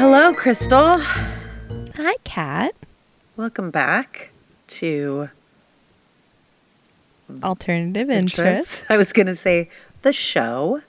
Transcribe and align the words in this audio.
hello, 0.00 0.32
Crystal. 0.32 0.96
Hi, 0.98 2.14
Kat. 2.24 2.74
Welcome 3.36 3.70
back 3.70 4.32
to 4.68 5.28
Alternative 7.42 8.10
interest. 8.10 8.90
I 8.90 8.96
was 8.96 9.12
going 9.12 9.26
to 9.26 9.34
say 9.34 9.68
the 10.02 10.12
show, 10.12 10.80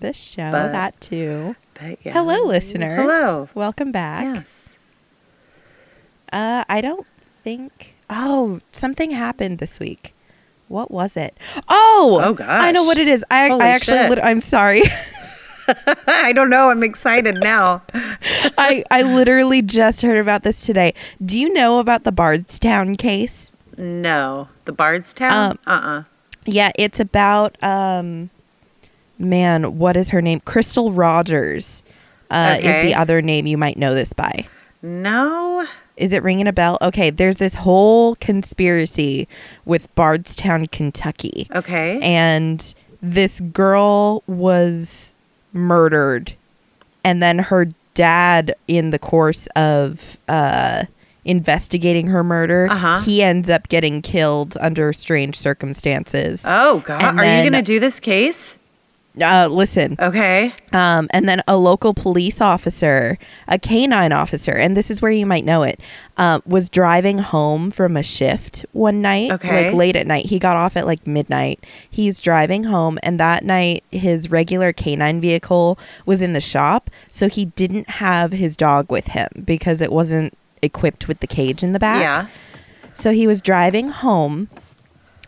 The 0.00 0.12
show, 0.14 0.50
But- 0.50 0.72
that 0.72 1.00
too. 1.00 1.56
but 1.74 1.98
yeah. 2.04 2.12
Hello, 2.12 2.40
listeners. 2.46 2.96
Hello. 2.98 3.48
Welcome 3.54 3.92
back. 3.92 4.22
Yes. 4.24 4.76
Uh, 6.32 6.64
I 6.68 6.80
don't 6.80 7.06
think. 7.42 7.96
Oh, 8.08 8.60
something 8.72 9.10
happened 9.10 9.58
this 9.58 9.78
week. 9.80 10.14
What 10.68 10.90
was 10.90 11.16
it? 11.16 11.36
Oh, 11.68 12.20
Oh, 12.22 12.34
gosh. 12.34 12.46
I 12.48 12.70
know 12.70 12.84
what 12.84 12.96
it 12.98 13.08
is. 13.08 13.24
I, 13.30 13.48
Holy 13.48 13.62
I 13.64 13.68
actually, 13.68 13.98
shit. 14.08 14.18
I'm 14.22 14.40
sorry. 14.40 14.82
I 16.06 16.32
don't 16.32 16.50
know. 16.50 16.70
I'm 16.70 16.82
excited 16.82 17.36
now. 17.40 17.82
I 17.94 18.84
I 18.90 19.02
literally 19.02 19.62
just 19.62 20.02
heard 20.02 20.18
about 20.18 20.42
this 20.42 20.64
today. 20.64 20.94
Do 21.24 21.38
you 21.38 21.52
know 21.52 21.78
about 21.78 22.04
the 22.04 22.12
Bardstown 22.12 22.94
case? 22.96 23.50
No. 23.78 24.48
The 24.66 24.72
Bardstown? 24.72 25.52
Um, 25.52 25.58
uh-uh. 25.66 26.02
Yeah, 26.46 26.72
it's 26.76 27.00
about 27.00 27.62
um 27.62 28.30
man, 29.18 29.78
what 29.78 29.96
is 29.96 30.10
her 30.10 30.22
name? 30.22 30.40
Crystal 30.40 30.92
Rogers. 30.92 31.82
Uh, 32.30 32.56
Okay. 32.58 32.68
is 32.86 32.86
the 32.86 32.94
other 32.94 33.20
name 33.20 33.46
you 33.46 33.58
might 33.58 33.76
know 33.76 33.94
this 33.94 34.12
by. 34.12 34.46
No. 34.82 35.66
Is 35.96 36.12
it 36.12 36.22
ringing 36.22 36.46
a 36.48 36.52
bell? 36.52 36.78
Okay, 36.80 37.10
there's 37.10 37.36
this 37.36 37.54
whole 37.54 38.14
conspiracy 38.16 39.28
with 39.66 39.92
Bardstown, 39.94 40.66
Kentucky. 40.68 41.48
Okay. 41.54 41.98
And 42.00 42.74
this 43.02 43.40
girl 43.40 44.22
was 44.26 45.09
murdered. 45.52 46.34
And 47.04 47.22
then 47.22 47.38
her 47.38 47.66
dad, 47.94 48.54
in 48.68 48.90
the 48.90 48.98
course 48.98 49.46
of 49.56 50.16
uh, 50.28 50.84
investigating 51.24 52.06
her 52.08 52.22
murder, 52.24 52.68
Uh-huh. 52.70 53.00
he 53.00 53.22
ends 53.22 53.50
up 53.50 53.68
getting 53.68 54.02
killed 54.02 54.56
under 54.60 54.92
strange 54.92 55.36
circumstances. 55.36 56.44
oh, 56.46 56.80
God. 56.80 57.02
and 57.02 57.18
Are 57.18 57.24
you 57.24 57.42
going 57.50 57.52
to 57.52 57.62
do 57.62 57.80
this 57.80 58.00
case? 58.00 58.58
Uh, 59.20 59.48
listen, 59.50 59.96
Okay. 59.98 60.52
um, 60.72 61.08
and 61.10 61.28
then 61.28 61.42
a 61.48 61.56
local 61.56 61.92
police 61.94 62.40
officer, 62.40 63.18
a 63.48 63.58
canine 63.58 64.12
officer, 64.12 64.52
and 64.52 64.76
this 64.76 64.88
is 64.88 65.02
where 65.02 65.10
you 65.10 65.26
might 65.26 65.44
know 65.44 65.64
it, 65.64 65.80
uh, 66.16 66.40
was 66.46 66.70
driving 66.70 67.18
home 67.18 67.72
from 67.72 67.96
a 67.96 68.04
shift 68.04 68.64
one 68.72 69.02
night, 69.02 69.32
Okay. 69.32 69.66
like 69.66 69.74
late 69.74 69.96
at 69.96 70.06
night. 70.06 70.26
He 70.26 70.38
got 70.38 70.56
off 70.56 70.76
at 70.76 70.86
like 70.86 71.06
midnight. 71.08 71.64
He's 71.90 72.20
driving 72.20 72.64
home, 72.64 73.00
and 73.02 73.18
that 73.18 73.44
night 73.44 73.82
his 73.90 74.30
regular 74.30 74.72
canine 74.72 75.20
vehicle 75.20 75.76
was 76.06 76.22
in 76.22 76.32
the 76.32 76.40
shop, 76.40 76.88
so 77.08 77.28
he 77.28 77.46
didn't 77.46 77.90
have 77.90 78.30
his 78.30 78.56
dog 78.56 78.92
with 78.92 79.08
him 79.08 79.28
because 79.44 79.80
it 79.80 79.90
wasn't 79.92 80.34
equipped 80.62 81.08
with 81.08 81.18
the 81.18 81.26
cage 81.26 81.64
in 81.64 81.72
the 81.72 81.80
back. 81.80 82.00
Yeah. 82.00 82.26
So 82.94 83.10
he 83.12 83.26
was 83.26 83.40
driving 83.42 83.88
home 83.88 84.48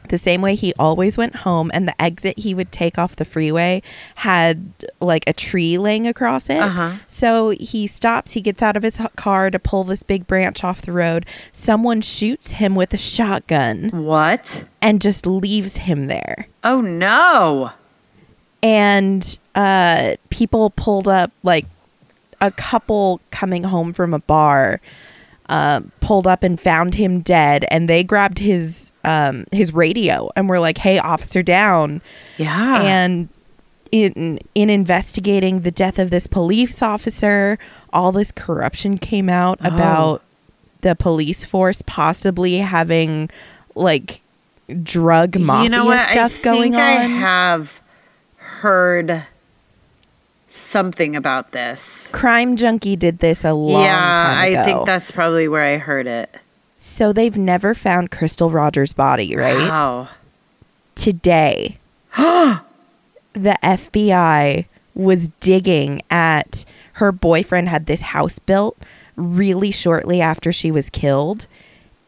the 0.09 0.19
same 0.19 0.43
way 0.43 0.55
he 0.55 0.75
always 0.79 1.17
went 1.17 1.37
home, 1.37 1.71
and 1.73 1.87
the 1.89 2.03
exit 2.03 2.39
he 2.39 2.55
would 2.55 2.71
take 2.73 2.99
off 2.99 3.17
the 3.17 3.25
freeway 3.25 3.83
had 4.17 4.73
like 5.01 5.25
a 5.27 5.33
tree 5.33 5.79
laying 5.79 6.07
across 6.07 6.51
it. 6.51 6.59
Uh-huh. 6.59 6.97
So 7.07 7.51
he 7.51 7.87
stops, 7.87 8.33
he 8.33 8.41
gets 8.41 8.63
out 8.63 8.77
of 8.77 8.83
his 8.83 9.01
car 9.17 9.51
to 9.51 9.59
pull 9.59 9.85
this 9.85 10.03
big 10.03 10.27
branch 10.27 10.63
off 10.65 10.83
the 10.83 10.93
road. 10.93 11.25
Someone 11.53 12.01
shoots 12.01 12.53
him 12.53 12.75
with 12.75 12.93
a 12.93 12.99
shotgun 12.99 13.91
What? 13.93 14.65
and 14.81 15.01
just 15.01 15.27
leaves 15.27 15.79
him 15.79 16.07
there. 16.09 16.47
Oh, 16.65 16.81
no. 16.81 17.71
And 18.63 19.39
uh, 19.55 20.17
people 20.31 20.71
pulled 20.71 21.09
up, 21.09 21.33
like 21.43 21.67
a 22.41 22.51
couple 22.51 23.21
coming 23.31 23.65
home 23.65 23.93
from 23.93 24.13
a 24.15 24.19
bar. 24.19 24.81
Uh, 25.49 25.81
pulled 26.01 26.27
up 26.27 26.43
and 26.43 26.59
found 26.59 26.95
him 26.95 27.21
dead, 27.21 27.67
and 27.71 27.87
they 27.89 28.03
grabbed 28.03 28.39
his 28.39 28.92
um, 29.05 29.45
his 29.53 29.73
radio 29.75 30.31
and 30.37 30.49
were 30.49 30.61
like, 30.61 30.79
"Hey, 30.79 30.99
officer, 30.99 31.43
down!" 31.43 32.01
Yeah. 32.39 32.83
And 32.83 33.29
in 33.91 34.39
in 34.55 34.71
investigating 34.71 35.61
the 35.61 35.71
death 35.71 35.99
of 35.99 36.11
this 36.11 36.27
police 36.27 36.83
officer, 36.83 37.59
all 37.93 38.13
this 38.13 38.33
corruption 38.33 38.99
came 38.99 39.29
out 39.29 39.59
Oh. 39.63 39.69
about 39.69 40.23
the 40.81 40.95
police 40.97 41.45
force 41.45 41.83
possibly 41.87 42.59
having 42.59 43.31
like 43.75 44.21
drug 44.83 45.39
mafia 45.39 45.65
you 45.65 45.69
know 45.69 45.85
what? 45.87 46.09
stuff 46.09 46.41
I 46.41 46.43
going 46.43 46.63
think 46.63 46.75
on. 46.77 46.81
I 46.81 46.93
have 46.95 47.81
heard 48.37 49.25
something 50.49 51.15
about 51.17 51.53
this. 51.53 52.11
Crime 52.13 52.57
Junkie 52.57 52.97
did 52.97 53.19
this 53.19 53.45
a 53.45 53.53
long 53.55 53.83
yeah, 53.83 53.97
time 53.97 54.51
ago. 54.53 54.61
I 54.61 54.65
think 54.65 54.87
that's 54.87 55.11
probably 55.11 55.49
where 55.49 55.63
I 55.63 55.79
heard 55.79 56.07
it. 56.07 56.35
So 56.85 57.13
they've 57.13 57.39
never 57.39 57.75
found 57.75 58.11
Crystal 58.11 58.51
Rogers' 58.51 58.93
body, 58.93 59.37
right? 59.37 59.57
Wow. 59.57 60.09
Today, 60.97 61.79
the 62.17 62.59
FBI 63.35 64.67
was 64.93 65.29
digging 65.39 66.03
at 66.11 66.65
her 66.95 67.13
boyfriend 67.13 67.69
had 67.69 67.87
this 67.87 68.01
house 68.01 68.41
built 68.41 68.77
really 69.15 69.71
shortly 69.71 70.21
after 70.21 70.51
she 70.51 70.73
was 70.73 70.91
killed 70.91 71.47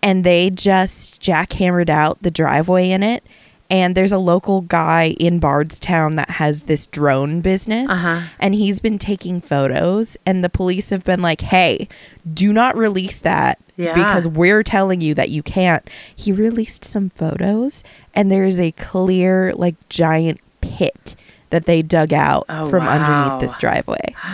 and 0.03 0.25
they 0.25 0.51
just 0.51 1.23
jackhammered 1.23 1.89
out 1.89 2.21
the 2.23 2.31
driveway 2.31 2.91
in 2.91 3.05
it 3.05 3.25
and 3.71 3.95
there's 3.95 4.13
a 4.13 4.19
local 4.19 4.61
guy 4.61 5.15
in 5.19 5.39
Bardstown 5.39 6.17
that 6.17 6.31
has 6.31 6.65
this 6.65 6.87
drone 6.87 7.41
business 7.41 7.91
Uh-huh. 7.91 8.21
and 8.39 8.55
he's 8.55 8.81
been 8.81 8.99
taking 8.99 9.41
photos 9.41 10.17
and 10.27 10.45
the 10.45 10.49
police 10.51 10.91
have 10.91 11.05
been 11.05 11.23
like 11.23 11.41
hey 11.41 11.89
do 12.33 12.53
not 12.53 12.77
release 12.77 13.21
that 13.23 13.59
Yeah. 13.77 13.95
because 13.95 14.29
we're 14.29 14.63
telling 14.63 15.01
you 15.01 15.15
that 15.15 15.31
you 15.31 15.43
can't 15.43 15.89
he 16.15 16.31
released 16.33 16.85
some 16.85 17.11
photos 17.11 17.83
and 18.15 18.31
there's 18.31 18.61
a 18.61 18.73
clear 18.73 19.53
like 19.55 19.77
giant 19.89 20.41
pit 20.61 21.17
that 21.51 21.67
they 21.67 21.81
dug 21.83 22.13
out 22.13 22.45
Oh, 22.49 22.69
from 22.69 22.85
wow. 22.85 22.91
underneath 22.91 23.41
this 23.41 23.59
driveway 23.59 24.15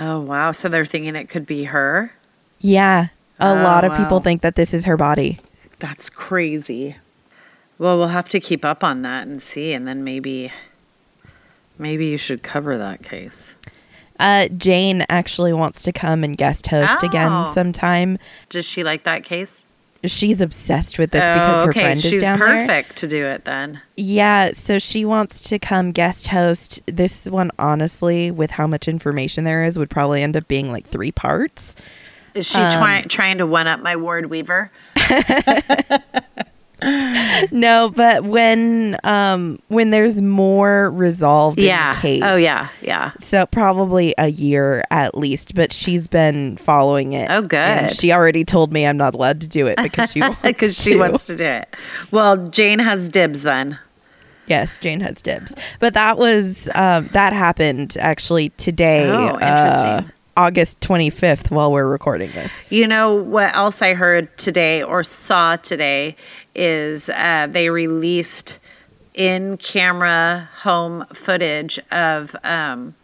Oh 0.00 0.20
wow. 0.20 0.52
So 0.52 0.68
they're 0.68 0.84
thinking 0.84 1.16
it 1.16 1.28
could 1.28 1.46
be 1.46 1.64
her? 1.64 2.12
yeah 2.60 3.08
a 3.40 3.50
Oh, 3.50 3.54
lot 3.62 3.84
of 3.84 3.92
wow. 3.92 3.98
people 3.98 4.20
think 4.20 4.42
that 4.42 4.54
this 4.56 4.72
is 4.74 4.84
her 4.84 4.96
body 4.96 5.38
That's 5.78 6.08
crazy. 6.10 6.96
Well, 7.78 7.96
we'll 7.98 8.08
have 8.08 8.28
to 8.30 8.40
keep 8.40 8.64
up 8.64 8.82
on 8.82 9.02
that 9.02 9.26
and 9.26 9.40
see 9.40 9.72
and 9.72 9.86
then 9.86 10.02
maybe 10.04 10.52
maybe 11.78 12.06
you 12.06 12.16
should 12.16 12.42
cover 12.42 12.76
that 12.76 13.02
case. 13.02 13.56
uh, 14.18 14.48
jane 14.48 15.04
actually 15.08 15.52
wants 15.52 15.82
to 15.82 15.92
come 15.92 16.24
and 16.24 16.36
guest 16.36 16.66
host 16.66 17.02
again 17.04 17.30
Oh. 17.32 17.46
sometime 17.52 18.18
Does 18.48 18.66
she 18.68 18.82
like 18.82 19.04
that 19.04 19.22
case? 19.24 19.64
she's 20.04 20.40
obsessed 20.40 20.98
with 20.98 21.10
this 21.12 21.22
because 21.22 21.60
oh, 21.62 21.64
her 21.66 21.70
okay. 21.70 21.80
friend 21.82 22.00
She's 22.00 22.12
is 22.14 22.24
down 22.24 22.38
there 22.40 22.58
She's 22.58 22.66
perfect 22.68 22.96
to 22.98 23.06
do 23.08 23.24
it 23.26 23.44
then. 23.44 23.80
Yeah, 23.96 24.52
so 24.52 24.78
she 24.78 25.04
wants 25.04 25.40
to 25.42 25.58
come 25.58 25.90
guest 25.90 26.28
host. 26.28 26.80
This 26.86 27.26
one, 27.26 27.50
honestly, 27.58 28.30
with 28.30 28.52
how 28.52 28.68
much 28.68 28.86
information 28.86 29.42
there 29.42 29.64
is, 29.64 29.76
would 29.76 29.90
probably 29.90 30.22
end 30.22 30.36
up 30.36 30.46
being 30.46 30.70
like 30.70 30.86
three 30.86 31.10
parts. 31.10 31.74
Is 32.34 32.48
she 32.48 32.58
Um, 32.60 32.72
try- 32.72 33.02
trying 33.08 33.38
to 33.38 33.46
one 33.46 33.66
up 33.66 33.80
my 33.82 33.96
Ward 33.96 34.26
Weaver? 34.26 34.70
No, 37.52 37.90
but 37.94 38.24
when 38.24 38.96
um 39.04 39.58
when 39.68 39.90
there's 39.90 40.20
more 40.20 40.90
resolved 40.90 41.58
in 41.58 41.66
Yeah. 41.66 41.94
the 41.94 42.00
case. 42.00 42.22
Oh 42.24 42.36
yeah, 42.36 42.68
yeah. 42.82 43.12
So 43.20 43.46
probably 43.46 44.14
a 44.18 44.28
year 44.28 44.82
at 44.90 45.16
least, 45.16 45.54
but 45.54 45.72
she's 45.72 46.08
been 46.08 46.56
following 46.56 47.12
it. 47.12 47.30
Oh, 47.30 47.42
good. 47.42 47.58
And 47.58 47.92
she 47.92 48.12
already 48.12 48.44
told 48.44 48.72
me 48.72 48.86
I'm 48.86 48.96
not 48.96 49.14
allowed 49.14 49.40
to 49.42 49.48
do 49.48 49.66
it 49.66 49.78
because 49.82 50.10
she 50.12 50.20
wants 50.22 50.42
Because 50.42 50.80
she 50.80 50.92
to. 50.92 50.98
wants 50.98 51.26
to 51.26 51.36
do 51.36 51.44
it. 51.44 51.74
Well, 52.10 52.48
Jane 52.48 52.78
has 52.80 53.08
dibs 53.08 53.42
then. 53.42 53.78
Yes, 54.46 54.78
Jane 54.78 55.00
has 55.00 55.20
dibs. 55.20 55.54
But 55.78 55.94
that 55.94 56.16
was 56.18 56.68
um, 56.74 57.08
that 57.12 57.32
happened 57.32 57.96
actually 58.00 58.48
today. 58.50 59.08
Oh, 59.10 59.34
interesting. 59.34 59.90
uh, 59.90 60.02
August 60.38 60.78
25th 60.78 61.50
while 61.50 61.72
we're 61.72 61.88
recording 61.88 62.30
this. 62.30 62.62
You 62.70 62.86
know 62.86 63.12
what 63.12 63.52
else 63.56 63.82
I 63.82 63.94
heard 63.94 64.38
today 64.38 64.84
or 64.84 65.02
saw 65.02 65.56
today 65.56 66.14
is 66.54 67.10
uh, 67.10 67.48
they 67.50 67.70
released 67.70 68.60
in 69.14 69.56
camera 69.56 70.48
home 70.58 71.04
footage 71.12 71.80
of, 71.90 72.36
um, 72.44 72.94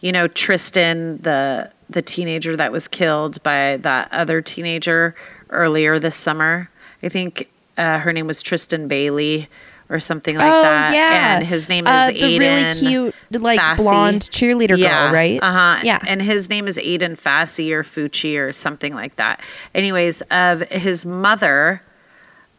you 0.00 0.12
know, 0.12 0.28
Tristyn, 0.28 1.22
the 1.22 1.72
the 1.88 2.02
teenager 2.02 2.54
that 2.54 2.70
was 2.70 2.86
killed 2.86 3.42
by 3.42 3.78
that 3.78 4.12
other 4.12 4.42
teenager 4.42 5.14
earlier 5.48 5.98
this 5.98 6.14
summer. 6.14 6.68
I 7.02 7.08
think 7.08 7.48
uh, 7.78 8.00
her 8.00 8.12
name 8.12 8.26
was 8.26 8.42
Tristyn 8.42 8.88
Bailey 8.88 9.48
or 9.90 10.00
something 10.00 10.36
like 10.36 10.50
that. 10.50 10.94
Yeah. 10.94 11.36
And 11.38 11.46
his 11.46 11.68
name 11.68 11.86
is 11.86 11.90
Uh, 11.90 12.08
Aiden. 12.12 12.18
the 12.18 12.38
really 12.38 12.74
cute, 12.80 13.14
like 13.42 13.60
Fassi. 13.60 13.76
blonde 13.76 14.22
cheerleader 14.22 14.76
girl, 14.78 15.12
right? 15.12 15.38
Uh 15.42 15.52
huh. 15.52 15.80
Yeah. 15.84 15.98
And 16.06 16.22
his 16.22 16.48
name 16.48 16.66
is 16.66 16.78
Aiden 16.78 17.20
Fassi 17.20 17.70
or 17.72 17.82
Fucci 17.82 18.38
or 18.38 18.52
something 18.52 18.94
like 18.94 19.16
that. 19.16 19.40
Anyways, 19.74 20.20
of 20.30 20.62
his 20.70 21.04
mother 21.04 21.82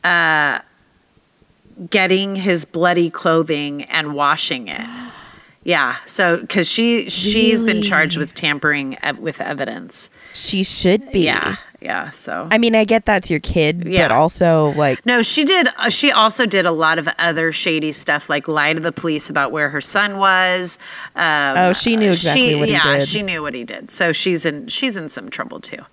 uh, 0.04 0.60
getting 1.89 2.36
his 2.36 2.63
bloody 2.66 3.10
clothing 3.10 3.83
and 3.83 4.13
washing 4.13 4.68
it. 4.68 4.81
Yeah. 5.68 5.95
So 6.06 6.38
because 6.42 6.69
she 6.69 7.10
she's 7.10 7.63
been 7.63 7.81
charged 7.81 8.18
with 8.18 8.36
tampering 8.36 8.98
ev- 9.01 9.18
with 9.18 9.42
evidence. 9.42 10.12
She 10.36 10.62
should 10.62 11.12
be. 11.12 11.21
Yeah. 11.21 11.56
Yeah. 11.86 12.10
So 12.10 12.48
I 12.52 12.58
mean, 12.58 12.76
I 12.76 12.84
get 12.84 13.06
that's 13.06 13.30
your 13.30 13.40
kid, 13.40 13.84
Yeah. 13.86 14.08
but 14.08 14.12
also 14.16 14.74
like 14.76 15.06
No, 15.06 15.22
she 15.22 15.46
did. 15.46 15.68
uh, 15.78 15.90
She 15.90 16.12
also 16.12 16.46
did 16.48 16.66
a 16.66 16.72
lot 16.72 16.98
of 17.00 17.08
other 17.20 17.52
shady 17.52 17.92
stuff, 17.92 18.28
like 18.30 18.48
lie 18.48 18.74
to 18.74 18.80
the 18.80 18.92
police 18.92 19.30
about 19.30 19.52
where 19.52 19.70
her 19.70 19.82
son 19.82 20.18
was. 20.18 20.80
Um, 21.16 21.58
Oh, 21.58 21.74
she 21.74 21.96
knew 21.96 22.08
exactly 22.10 22.56
what 22.56 22.68
he 22.70 22.74
yeah, 22.74 22.98
did. 23.00 23.08
she 23.08 23.22
knew 23.22 23.42
what 23.44 23.54
he 23.54 23.64
did. 23.64 23.92
So 23.92 24.12
she's 24.12 24.46
in 24.46 24.68
she's 24.68 24.98
in 24.98 25.10
some 25.10 25.30
trouble 25.30 25.60
too. 25.60 25.84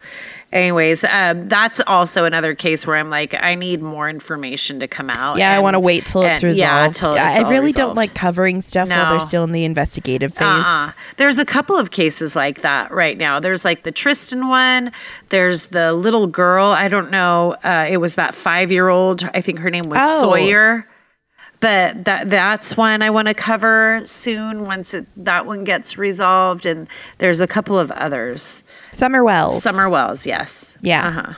Anyways, 0.53 1.03
um, 1.05 1.49
that's 1.49 1.81
also 1.87 2.25
another 2.27 2.55
case 2.55 2.87
where 2.87 2.97
I'm 2.97 3.09
like, 3.09 3.35
I 3.35 3.55
need 3.55 3.81
more 3.81 4.11
information 4.11 4.81
to 4.81 4.87
come 4.89 5.09
out. 5.09 5.39
yeah, 5.39 5.55
I 5.55 5.61
want 5.61 5.75
to 5.75 5.81
wait 5.81 6.05
till 6.05 6.23
it's 6.23 6.43
and- 6.43 6.45
resolved. 6.45 6.59
Yeah, 6.59 6.89
till 6.93 7.15
it's 7.15 7.39
I 7.39 7.43
all 7.43 7.51
really 7.51 7.73
don't 7.73 7.95
like 7.95 8.15
covering 8.15 8.61
stuff 8.61 8.89
while 8.91 9.11
they're 9.11 9.21
still 9.21 9.45
in 9.45 9.53
the 9.53 9.65
investigative 9.65 10.35
phase. 10.35 10.43
Uh-uh. 10.43 10.93
There's 11.17 11.39
a 11.39 11.47
couple 11.47 11.77
of 11.79 11.91
cases 11.91 12.37
like 12.37 12.61
that 12.61 12.91
right 12.91 13.17
now. 13.17 13.41
There's 13.41 13.65
like 13.65 13.83
the 13.85 13.93
Tristyn 13.93 14.49
one. 14.51 14.93
There's 15.31 15.69
the 15.69 15.95
little 15.95 16.27
girl. 16.27 16.67
I 16.67 16.89
don't 16.89 17.11
know. 17.11 17.53
Uh, 17.65 17.87
it 17.91 17.97
was 17.97 18.17
that 18.17 18.35
five 18.35 18.71
year 18.71 18.89
old. 18.89 19.25
I 19.33 19.41
think 19.41 19.59
her 19.61 19.71
name 19.71 19.85
was 19.89 20.01
Oh. 20.03 20.21
Sawyer. 20.21 20.87
But 21.63 22.05
that 22.07 22.29
that's 22.29 22.77
one 22.77 23.03
I 23.03 23.11
want 23.11 23.29
to 23.29 23.35
cover 23.35 24.03
soon 24.05 24.67
once 24.67 24.93
it, 24.95 25.07
that 25.17 25.47
one 25.47 25.65
gets 25.65 25.97
resolved. 25.97 26.67
And 26.67 26.89
there's 27.19 27.41
a 27.41 27.47
couple 27.47 27.79
of 27.79 27.91
others. 27.93 28.65
Summer 28.91 29.25
Wells. 29.25 29.63
Summer 29.63 29.89
Wells, 29.89 30.27
yes. 30.27 30.77
Yeah. 30.83 31.09
Uh-huh. 31.09 31.35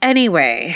Anyway, 0.00 0.74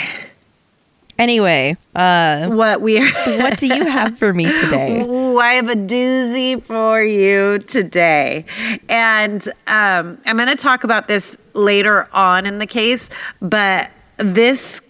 Anyway, 1.16 1.76
uh, 1.94 2.48
what 2.48 2.80
we 2.80 2.98
are. 2.98 3.08
what 3.38 3.58
do 3.58 3.68
you 3.68 3.84
have 3.84 4.18
for 4.18 4.32
me 4.32 4.46
today? 4.46 5.00
Ooh, 5.02 5.38
I 5.38 5.52
have 5.52 5.68
a 5.68 5.76
doozy 5.76 6.60
for 6.60 7.02
you 7.02 7.60
today. 7.60 8.44
And 8.88 9.46
um, 9.68 10.18
I'm 10.26 10.36
going 10.36 10.48
to 10.48 10.56
talk 10.56 10.82
about 10.82 11.06
this 11.06 11.38
later 11.52 12.08
on 12.12 12.46
in 12.46 12.58
the 12.58 12.66
case, 12.66 13.10
but 13.40 13.90
this. 14.16 14.80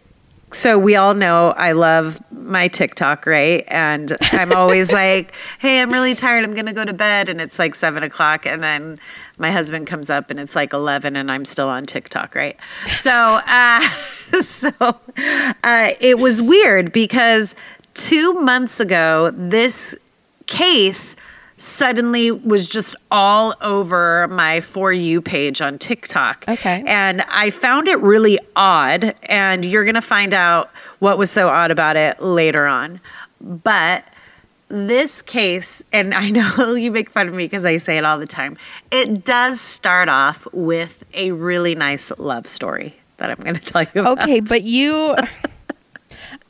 So 0.55 0.79
we 0.79 0.95
all 0.95 1.15
know 1.15 1.51
I 1.57 1.73
love 1.73 2.23
my 2.31 2.69
TikTok, 2.69 3.27
right? 3.27 3.65
And 3.67 4.13
I'm 4.31 4.53
always 4.53 4.93
like, 5.03 5.33
"Hey, 5.59 5.83
I'm 5.83 5.93
really 5.93 6.15
tired. 6.15 6.45
I'm 6.45 6.55
gonna 6.55 6.73
go 6.73 6.85
to 6.85 6.93
bed," 6.93 7.29
and 7.29 7.41
it's 7.41 7.59
like 7.59 7.75
seven 7.75 8.05
o'clock, 8.05 8.47
and 8.47 8.63
then 8.63 8.99
my 9.37 9.51
husband 9.51 9.89
comes 9.89 10.11
up, 10.11 10.31
and 10.31 10.39
it's 10.39 10.55
like 10.55 10.73
eleven, 10.73 11.17
and 11.17 11.31
I'm 11.31 11.45
still 11.45 11.69
on 11.69 11.87
TikTok, 11.87 12.37
right? 12.37 12.57
So, 12.99 13.41
uh, 13.47 13.81
so 14.41 14.71
uh, 15.65 15.91
it 16.01 16.21
was 16.21 16.41
weird 16.41 16.93
because 16.93 17.57
two 17.95 18.35
months 18.35 18.79
ago, 18.79 19.33
this 19.33 19.97
case 20.47 21.17
suddenly 21.65 22.31
was 22.31 22.69
just 22.69 22.95
all 23.11 23.55
over 23.61 24.29
my 24.29 24.61
For 24.61 24.93
You 24.93 25.21
page 25.21 25.61
on 25.61 25.79
TikTok. 25.79 26.45
Okay. 26.47 26.85
And 26.87 27.23
I 27.23 27.51
found 27.51 27.89
it 27.89 27.99
really 28.01 28.39
odd. 28.55 29.15
And 29.25 29.65
you're 29.65 29.85
going 29.85 29.95
to 29.95 30.03
find 30.03 30.35
out 30.35 30.71
what 30.99 31.19
was 31.19 31.31
so 31.31 31.49
odd 31.49 31.71
about 31.71 31.97
it 31.97 32.23
later 32.23 32.67
on. 32.67 33.01
But 33.41 34.09
this 34.69 35.23
case, 35.23 35.83
and 35.93 36.15
I 36.15 36.31
know 36.31 36.75
you 36.75 36.91
make 36.91 37.11
fun 37.11 37.29
of 37.29 37.35
me 37.35 37.45
because 37.45 37.65
I 37.65 37.79
say 37.79 37.97
it 37.97 38.05
all 38.05 38.19
the 38.19 38.27
time, 38.27 38.57
it 38.91 39.25
does 39.25 39.61
start 39.61 40.09
off 40.09 40.47
with 40.53 41.05
a 41.15 41.33
really 41.33 41.75
nice 41.75 42.13
love 42.19 42.47
story 42.47 42.95
that 43.17 43.31
I'm 43.31 43.39
going 43.39 43.55
to 43.61 43.63
tell 43.63 43.83
you 43.95 44.01
about. 44.03 44.23
Okay, 44.23 44.41
but 44.41 44.63
you. 44.63 45.17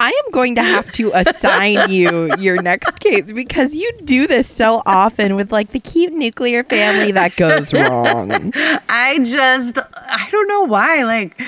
I 0.01 0.09
am 0.09 0.31
going 0.33 0.57
to 0.57 0.63
have 0.63 0.91
to 0.93 1.13
assign 1.15 1.89
you 1.91 2.35
your 2.39 2.61
next 2.61 2.99
case 3.01 3.31
because 3.31 3.75
you 3.75 3.91
do 4.05 4.27
this 4.27 4.49
so 4.49 4.83
often 4.87 5.37
with 5.37 5.53
like 5.53 5.71
the 5.71 5.81
cute 5.81 6.13
nuclear 6.13 6.65
family 6.65 7.13
that 7.13 7.37
goes 7.37 7.73
wrong. 7.73 8.31
I 8.89 9.19
just, 9.23 9.79
I 9.95 10.29
don't 10.31 10.49
know 10.49 10.63
why. 10.63 11.05
Like, 11.05 11.41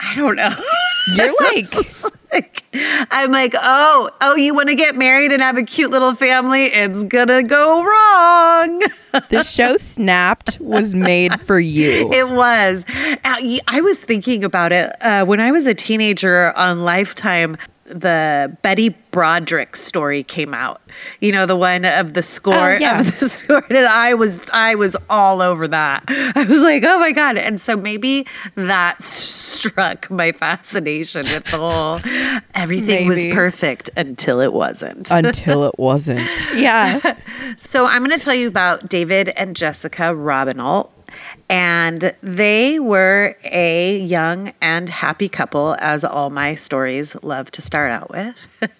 I 0.00 0.16
don't 0.16 0.36
know. 0.36 0.50
You're 1.14 1.32
like, 1.40 1.66
like- 2.32 2.64
I'm 3.10 3.30
like, 3.30 3.54
oh, 3.60 4.10
oh, 4.20 4.34
you 4.36 4.54
want 4.54 4.68
to 4.70 4.74
get 4.74 4.96
married 4.96 5.30
and 5.32 5.42
have 5.42 5.56
a 5.58 5.62
cute 5.62 5.90
little 5.90 6.14
family? 6.14 6.64
It's 6.64 7.04
gonna 7.04 7.42
go 7.42 7.82
wrong. 7.84 8.80
the 9.28 9.42
show 9.44 9.76
Snapped 9.76 10.58
was 10.60 10.94
made 10.94 11.38
for 11.40 11.60
you. 11.60 12.10
It 12.12 12.30
was. 12.30 12.84
I 13.24 13.80
was 13.82 14.02
thinking 14.02 14.44
about 14.44 14.72
it 14.72 14.90
uh, 15.02 15.24
when 15.26 15.40
I 15.40 15.50
was 15.52 15.66
a 15.66 15.74
teenager 15.74 16.56
on 16.56 16.84
Lifetime. 16.84 17.56
The 17.92 18.56
Betty 18.62 18.90
Broderick 19.10 19.76
story 19.76 20.22
came 20.22 20.54
out. 20.54 20.80
You 21.20 21.32
know, 21.32 21.44
the 21.46 21.56
one 21.56 21.84
of 21.84 22.14
the 22.14 22.22
score 22.22 22.72
Oh, 22.72 22.78
yeah. 22.78 23.00
of 23.00 23.06
the 23.06 23.12
score, 23.28 23.64
and 23.68 23.86
I 23.86 24.14
was 24.14 24.40
I 24.52 24.74
was 24.74 24.96
all 25.10 25.42
over 25.42 25.68
that. 25.68 26.04
I 26.08 26.44
was 26.48 26.62
like, 26.62 26.82
oh 26.84 26.98
my 26.98 27.12
god! 27.12 27.36
And 27.36 27.60
so 27.60 27.76
maybe 27.76 28.26
that 28.54 29.02
struck 29.02 30.10
my 30.10 30.32
fascination 30.32 31.24
with 31.26 31.44
the 31.44 31.58
whole. 31.58 32.00
Everything 32.54 33.06
was 33.08 33.24
perfect 33.26 33.90
until 33.96 34.40
it 34.40 34.52
wasn't. 34.52 35.10
Until 35.10 35.64
it 35.64 35.78
wasn't. 35.78 36.28
Yeah. 36.54 37.16
So 37.56 37.86
I'm 37.86 38.02
going 38.04 38.16
to 38.16 38.24
tell 38.24 38.34
you 38.34 38.48
about 38.48 38.88
David 38.88 39.28
and 39.30 39.54
Jessica 39.54 40.02
Raubenolt. 40.14 40.88
And 41.48 42.14
they 42.22 42.78
were 42.78 43.36
a 43.44 43.98
young 43.98 44.52
and 44.60 44.88
happy 44.88 45.28
couple, 45.28 45.76
as 45.78 46.04
all 46.04 46.30
my 46.30 46.54
stories 46.54 47.16
love 47.22 47.50
to 47.52 47.62
start 47.62 47.90
out 47.90 48.10
with. 48.10 48.58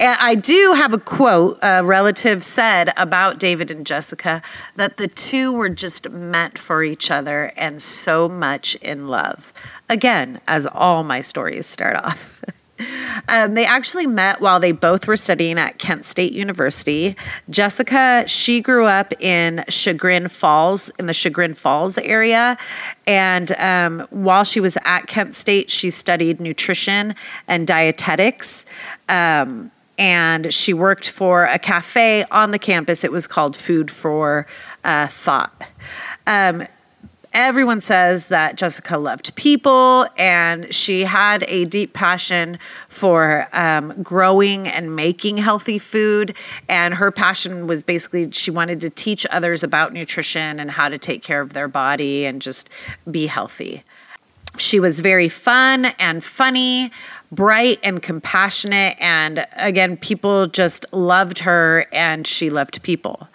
and 0.00 0.16
I 0.20 0.34
do 0.34 0.72
have 0.76 0.92
a 0.92 0.98
quote 0.98 1.58
a 1.62 1.84
relative 1.84 2.42
said 2.42 2.92
about 2.96 3.38
David 3.38 3.70
and 3.70 3.86
Jessica 3.86 4.42
that 4.76 4.96
the 4.96 5.08
two 5.08 5.52
were 5.52 5.68
just 5.68 6.10
meant 6.10 6.58
for 6.58 6.82
each 6.82 7.10
other 7.10 7.52
and 7.56 7.80
so 7.80 8.28
much 8.28 8.74
in 8.76 9.08
love. 9.08 9.52
Again, 9.88 10.40
as 10.46 10.66
all 10.66 11.04
my 11.04 11.20
stories 11.20 11.66
start 11.66 11.96
off. 11.96 12.42
Um, 13.28 13.54
they 13.54 13.64
actually 13.64 14.06
met 14.06 14.40
while 14.40 14.60
they 14.60 14.72
both 14.72 15.06
were 15.06 15.16
studying 15.16 15.58
at 15.58 15.78
Kent 15.78 16.04
State 16.04 16.32
University. 16.32 17.14
Jessica, 17.50 18.24
she 18.26 18.60
grew 18.60 18.86
up 18.86 19.12
in 19.20 19.64
Chagrin 19.68 20.28
Falls, 20.28 20.90
in 20.98 21.06
the 21.06 21.12
Chagrin 21.12 21.54
Falls 21.54 21.98
area. 21.98 22.56
And 23.06 23.52
um, 23.58 24.06
while 24.10 24.44
she 24.44 24.60
was 24.60 24.76
at 24.84 25.06
Kent 25.06 25.34
State, 25.34 25.70
she 25.70 25.90
studied 25.90 26.40
nutrition 26.40 27.14
and 27.48 27.66
dietetics. 27.66 28.64
Um, 29.08 29.70
and 29.98 30.52
she 30.52 30.72
worked 30.72 31.10
for 31.10 31.44
a 31.44 31.58
cafe 31.58 32.24
on 32.30 32.50
the 32.50 32.58
campus. 32.58 33.04
It 33.04 33.12
was 33.12 33.26
called 33.26 33.56
Food 33.56 33.90
for 33.90 34.46
uh, 34.84 35.06
Thought. 35.06 35.68
Everyone 37.34 37.80
says 37.80 38.28
that 38.28 38.56
Jessica 38.56 38.98
loved 38.98 39.34
people 39.36 40.06
and 40.18 40.72
she 40.72 41.04
had 41.04 41.44
a 41.48 41.64
deep 41.64 41.94
passion 41.94 42.58
for 42.88 43.48
um, 43.54 44.02
growing 44.02 44.68
and 44.68 44.94
making 44.94 45.38
healthy 45.38 45.78
food. 45.78 46.36
And 46.68 46.94
her 46.94 47.10
passion 47.10 47.66
was 47.66 47.82
basically 47.82 48.30
she 48.32 48.50
wanted 48.50 48.82
to 48.82 48.90
teach 48.90 49.24
others 49.30 49.64
about 49.64 49.94
nutrition 49.94 50.60
and 50.60 50.72
how 50.72 50.90
to 50.90 50.98
take 50.98 51.22
care 51.22 51.40
of 51.40 51.54
their 51.54 51.68
body 51.68 52.26
and 52.26 52.42
just 52.42 52.68
be 53.10 53.26
healthy. 53.28 53.82
She 54.58 54.78
was 54.78 55.00
very 55.00 55.30
fun 55.30 55.86
and 55.98 56.22
funny, 56.22 56.90
bright 57.30 57.78
and 57.82 58.02
compassionate. 58.02 58.96
And 59.00 59.46
again, 59.56 59.96
people 59.96 60.44
just 60.44 60.84
loved 60.92 61.38
her 61.40 61.86
and 61.92 62.26
she 62.26 62.50
loved 62.50 62.82
people. 62.82 63.28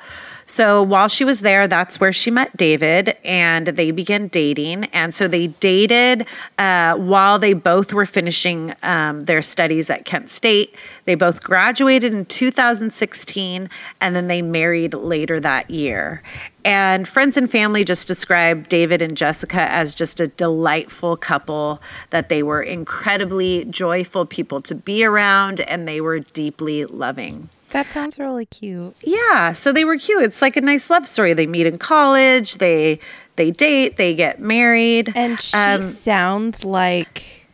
So 0.50 0.82
while 0.82 1.10
she 1.10 1.26
was 1.26 1.42
there, 1.42 1.68
that's 1.68 2.00
where 2.00 2.14
she 2.14 2.32
met 2.32 2.56
David 2.56 3.18
and 3.26 3.68
they 3.68 3.92
began 3.92 4.30
dating. 4.30 4.86
And 4.86 5.14
so 5.14 5.28
they 5.28 5.48
dated 5.48 6.26
uh, 6.58 6.96
while 6.96 7.38
they 7.38 7.52
both 7.52 7.92
were 7.92 8.06
finishing 8.06 8.74
um, 8.82 9.22
their 9.22 9.42
studies 9.42 9.90
at 9.90 10.06
Kent 10.06 10.30
State. 10.30 10.74
They 11.04 11.16
both 11.16 11.44
graduated 11.44 12.14
in 12.14 12.26
2016 12.26 13.70
and 14.00 14.16
then 14.16 14.28
they 14.28 14.42
married 14.42 14.94
later 14.94 15.38
that 15.42 15.70
year. 15.70 16.24
And 16.64 17.06
friends 17.06 17.36
and 17.36 17.52
family 17.52 17.84
just 17.84 18.08
described 18.08 18.70
David 18.70 19.02
and 19.02 19.18
Jessica 19.18 19.70
as 19.70 19.94
just 19.94 20.22
a 20.22 20.28
delightful 20.28 21.18
couple, 21.18 21.82
that 22.12 22.30
they 22.30 22.42
were 22.42 22.62
incredibly 22.62 23.66
joyful 23.66 24.26
people 24.26 24.62
to 24.62 24.76
be 24.76 25.04
around 25.04 25.60
and 25.60 25.86
they 25.86 26.00
were 26.00 26.20
deeply 26.20 26.86
loving. 26.86 27.50
That 27.78 27.92
sounds 27.92 28.18
really 28.18 28.48
cute. 28.48 28.96
Yeah, 29.02 29.52
so 29.52 29.72
they 29.72 29.86
were 29.86 29.98
cute. 29.98 30.24
It's 30.24 30.42
like 30.42 30.58
a 30.58 30.62
nice 30.62 30.90
love 30.90 31.06
story. 31.06 31.34
They 31.34 31.46
meet 31.46 31.68
in 31.68 31.78
college, 31.78 32.56
they 32.58 33.00
they 33.36 33.52
date, 33.52 33.98
they 33.98 34.16
get 34.16 34.40
married. 34.40 35.14
And 35.16 35.40
she 35.40 35.56
Um, 35.56 35.84
sounds 35.92 36.66
like 36.66 37.46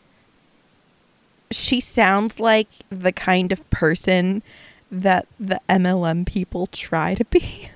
she 1.51 1.81
sounds 1.81 2.39
like 2.39 2.69
the 2.89 3.11
kind 3.11 3.51
of 3.51 3.69
person 3.69 4.43
that 4.89 5.27
the 5.39 5.59
MLM 5.69 6.25
people 6.25 6.67
try 6.67 7.15
to 7.15 7.25
be. 7.25 7.69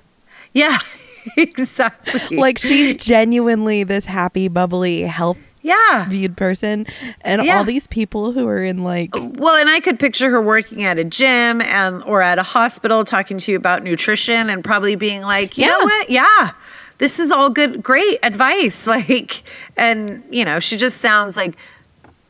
yeah, 0.53 0.77
exactly. 1.37 2.37
like 2.37 2.57
she's 2.57 2.95
genuinely 2.95 3.83
this 3.83 4.05
happy, 4.05 4.47
bubbly, 4.47 5.01
health 5.01 5.37
Yeah. 5.67 6.05
viewed 6.09 6.37
person, 6.37 6.87
and 7.21 7.43
Yeah. 7.43 7.57
all 7.57 7.63
these 7.63 7.87
people 7.87 8.31
who 8.31 8.47
are 8.47 8.63
in 8.63 8.83
like 8.83 9.09
Well, 9.13 9.55
and 9.55 9.69
I 9.69 9.79
could 9.79 9.99
picture 9.99 10.29
her 10.31 10.41
working 10.41 10.83
at 10.83 10.97
a 10.97 11.03
gym 11.03 11.61
and 11.61 12.01
or 12.03 12.21
at 12.21 12.39
a 12.39 12.43
hospital 12.43 13.03
talking 13.03 13.37
to 13.37 13.51
you 13.51 13.57
about 13.57 13.83
nutrition 13.83 14.49
and 14.49 14.63
probably 14.63 14.95
being 14.95 15.21
like, 15.21 15.57
you 15.57 15.65
know 15.67 15.79
Yeah. 15.79 15.83
what? 15.83 16.09
Yeah. 16.09 16.51
This 16.99 17.19
is 17.19 17.31
all 17.31 17.49
good, 17.49 17.83
great 17.83 18.17
advice. 18.23 18.87
Like, 18.97 19.43
and 19.75 20.23
you 20.31 20.45
know, 20.45 20.59
she 20.59 20.77
just 20.77 21.01
sounds 21.01 21.35
like 21.37 21.55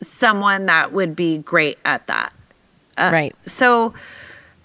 someone 0.02 0.66
that 0.66 0.92
would 0.94 1.16
be 1.16 1.38
great 1.40 1.78
at 1.86 2.08
that. 2.08 2.34
Uh, 2.98 3.10
right. 3.14 3.36
So 3.42 3.94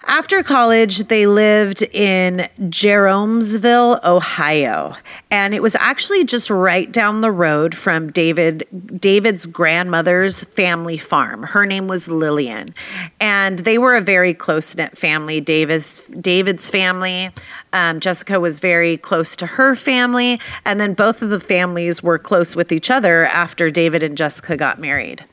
after 0.05 0.43
college, 0.43 0.99
they 1.03 1.25
lived 1.27 1.81
in 1.81 2.49
Jeromesville, 2.59 4.03
Ohio, 4.03 4.95
and 5.31 5.53
it 5.53 5.61
was 5.61 5.75
actually 5.75 6.25
just 6.25 6.49
right 6.49 6.91
down 6.91 7.21
the 7.21 7.31
road 7.31 7.75
from 7.75 8.11
David 8.11 8.63
David's 8.99 9.45
grandmother's 9.45 10.43
family 10.45 10.97
farm. 10.97 11.43
Her 11.43 11.65
name 11.65 11.87
was 11.87 12.07
Lillian, 12.07 12.75
and 13.19 13.59
they 13.59 13.77
were 13.77 13.95
a 13.95 14.01
very 14.01 14.33
close 14.33 14.75
knit 14.75 14.97
family. 14.97 15.39
David's 15.39 16.01
David's 16.07 16.69
family. 16.69 17.29
Um, 17.71 17.99
Jessica 17.99 18.39
was 18.39 18.59
very 18.59 18.97
close 18.97 19.35
to 19.37 19.45
her 19.45 19.75
family, 19.75 20.39
and 20.65 20.79
then 20.79 20.93
both 20.93 21.21
of 21.21 21.29
the 21.29 21.39
families 21.39 22.03
were 22.03 22.19
close 22.19 22.55
with 22.55 22.71
each 22.71 22.91
other 22.91 23.25
after 23.25 23.69
David 23.69 24.03
and 24.03 24.17
Jessica 24.17 24.57
got 24.57 24.79
married. 24.79 25.23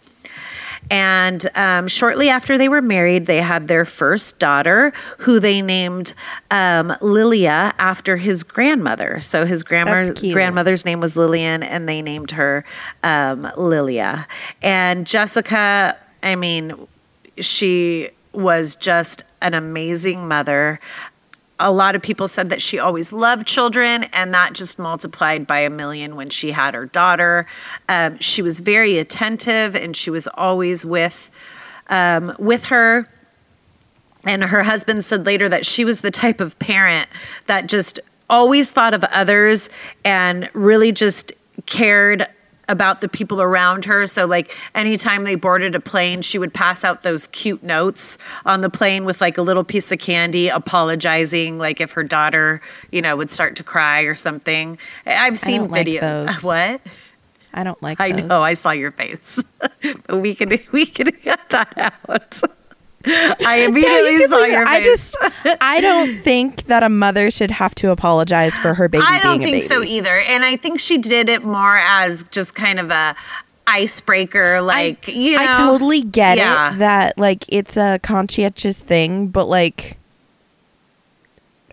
And 0.90 1.46
um, 1.54 1.88
shortly 1.88 2.28
after 2.28 2.58
they 2.58 2.68
were 2.68 2.80
married, 2.80 3.26
they 3.26 3.38
had 3.38 3.68
their 3.68 3.84
first 3.84 4.38
daughter, 4.38 4.92
who 5.18 5.38
they 5.38 5.62
named 5.62 6.14
um, 6.50 6.92
Lilia 7.00 7.72
after 7.78 8.16
his 8.16 8.42
grandmother. 8.42 9.20
So 9.20 9.46
his 9.46 9.62
grandma, 9.62 10.12
grandmother's 10.12 10.84
name 10.84 11.00
was 11.00 11.16
Lillian, 11.16 11.62
and 11.62 11.88
they 11.88 12.02
named 12.02 12.32
her 12.32 12.64
um, 13.04 13.50
Lilia. 13.56 14.26
And 14.62 15.06
Jessica, 15.06 15.96
I 16.22 16.34
mean, 16.34 16.88
she 17.38 18.10
was 18.32 18.76
just 18.76 19.22
an 19.42 19.54
amazing 19.54 20.28
mother. 20.28 20.80
A 21.62 21.70
lot 21.70 21.94
of 21.94 22.00
people 22.02 22.26
said 22.26 22.48
that 22.48 22.62
she 22.62 22.78
always 22.78 23.12
loved 23.12 23.46
children, 23.46 24.04
and 24.12 24.32
that 24.32 24.54
just 24.54 24.78
multiplied 24.78 25.46
by 25.46 25.60
a 25.60 25.70
million 25.70 26.16
when 26.16 26.30
she 26.30 26.52
had 26.52 26.74
her 26.74 26.86
daughter. 26.86 27.46
Um, 27.88 28.18
she 28.18 28.40
was 28.40 28.60
very 28.60 28.96
attentive, 28.96 29.76
and 29.76 29.94
she 29.94 30.10
was 30.10 30.26
always 30.26 30.86
with 30.86 31.30
um, 31.88 32.34
with 32.38 32.66
her. 32.66 33.06
And 34.24 34.44
her 34.44 34.62
husband 34.62 35.04
said 35.04 35.26
later 35.26 35.48
that 35.48 35.66
she 35.66 35.84
was 35.84 36.00
the 36.00 36.10
type 36.10 36.40
of 36.40 36.58
parent 36.58 37.08
that 37.46 37.68
just 37.68 38.00
always 38.28 38.70
thought 38.70 38.94
of 38.94 39.04
others 39.04 39.68
and 40.04 40.48
really 40.54 40.92
just 40.92 41.32
cared 41.66 42.26
about 42.70 43.00
the 43.00 43.08
people 43.08 43.42
around 43.42 43.84
her. 43.84 44.06
So, 44.06 44.26
like, 44.26 44.56
anytime 44.74 45.24
they 45.24 45.34
boarded 45.34 45.74
a 45.74 45.80
plane, 45.80 46.22
she 46.22 46.38
would 46.38 46.54
pass 46.54 46.84
out 46.84 47.02
those 47.02 47.26
cute 47.26 47.62
notes 47.62 48.16
on 48.46 48.60
the 48.60 48.70
plane 48.70 49.04
with 49.04 49.20
like 49.20 49.36
a 49.36 49.42
little 49.42 49.64
piece 49.64 49.90
of 49.92 49.98
candy, 49.98 50.48
apologizing, 50.48 51.58
like 51.58 51.80
if 51.80 51.92
her 51.92 52.04
daughter, 52.04 52.60
you 52.90 53.02
know, 53.02 53.16
would 53.16 53.30
start 53.30 53.56
to 53.56 53.64
cry 53.64 54.02
or 54.02 54.14
something. 54.14 54.78
I've 55.04 55.36
seen 55.36 55.62
don't 55.62 55.70
like 55.70 55.86
videos. 55.86 56.42
What? 56.50 56.80
I 57.52 57.64
don't 57.64 57.82
like. 57.82 58.00
I 58.00 58.12
those. 58.12 58.28
know. 58.28 58.42
I 58.42 58.54
saw 58.54 58.70
your 58.70 58.92
face. 58.92 59.42
but 60.06 60.18
we 60.18 60.34
can 60.34 60.50
we 60.72 60.86
can 60.86 61.10
cut 61.12 61.48
that 61.50 61.92
out. 62.08 62.40
I 63.06 63.36
Yeah, 63.40 63.54
immediately 63.68 64.18
can 64.18 64.28
saw 64.28 64.44
your 64.44 64.66
face. 64.66 64.68
I 64.68 64.82
just, 64.82 65.16
I 65.62 65.80
don't 65.80 66.18
think 66.22 66.66
that 66.66 66.82
a 66.82 66.88
mother 66.88 67.30
should 67.30 67.50
have 67.50 67.74
to 67.76 67.90
apologize 67.90 68.54
for 68.58 68.74
her 68.74 68.88
baby. 68.88 69.04
I 69.06 69.20
don't 69.20 69.40
think 69.40 69.62
so 69.62 69.82
either. 69.82 70.20
And 70.20 70.44
I 70.44 70.56
think 70.56 70.80
she 70.80 70.98
did 70.98 71.28
it 71.28 71.42
more 71.44 71.78
as 71.78 72.24
just 72.24 72.54
kind 72.54 72.78
of 72.78 72.90
a 72.90 73.14
icebreaker, 73.66 74.60
like 74.60 75.06
you 75.08 75.36
know. 75.38 75.44
I 75.44 75.56
totally 75.56 76.02
get 76.02 76.38
Yeah. 76.38 76.74
it 76.74 76.78
that 76.78 77.18
like 77.18 77.44
it's 77.48 77.76
a 77.76 77.98
conscientious 78.02 78.80
thing, 78.80 79.28
but 79.28 79.46
like 79.46 79.96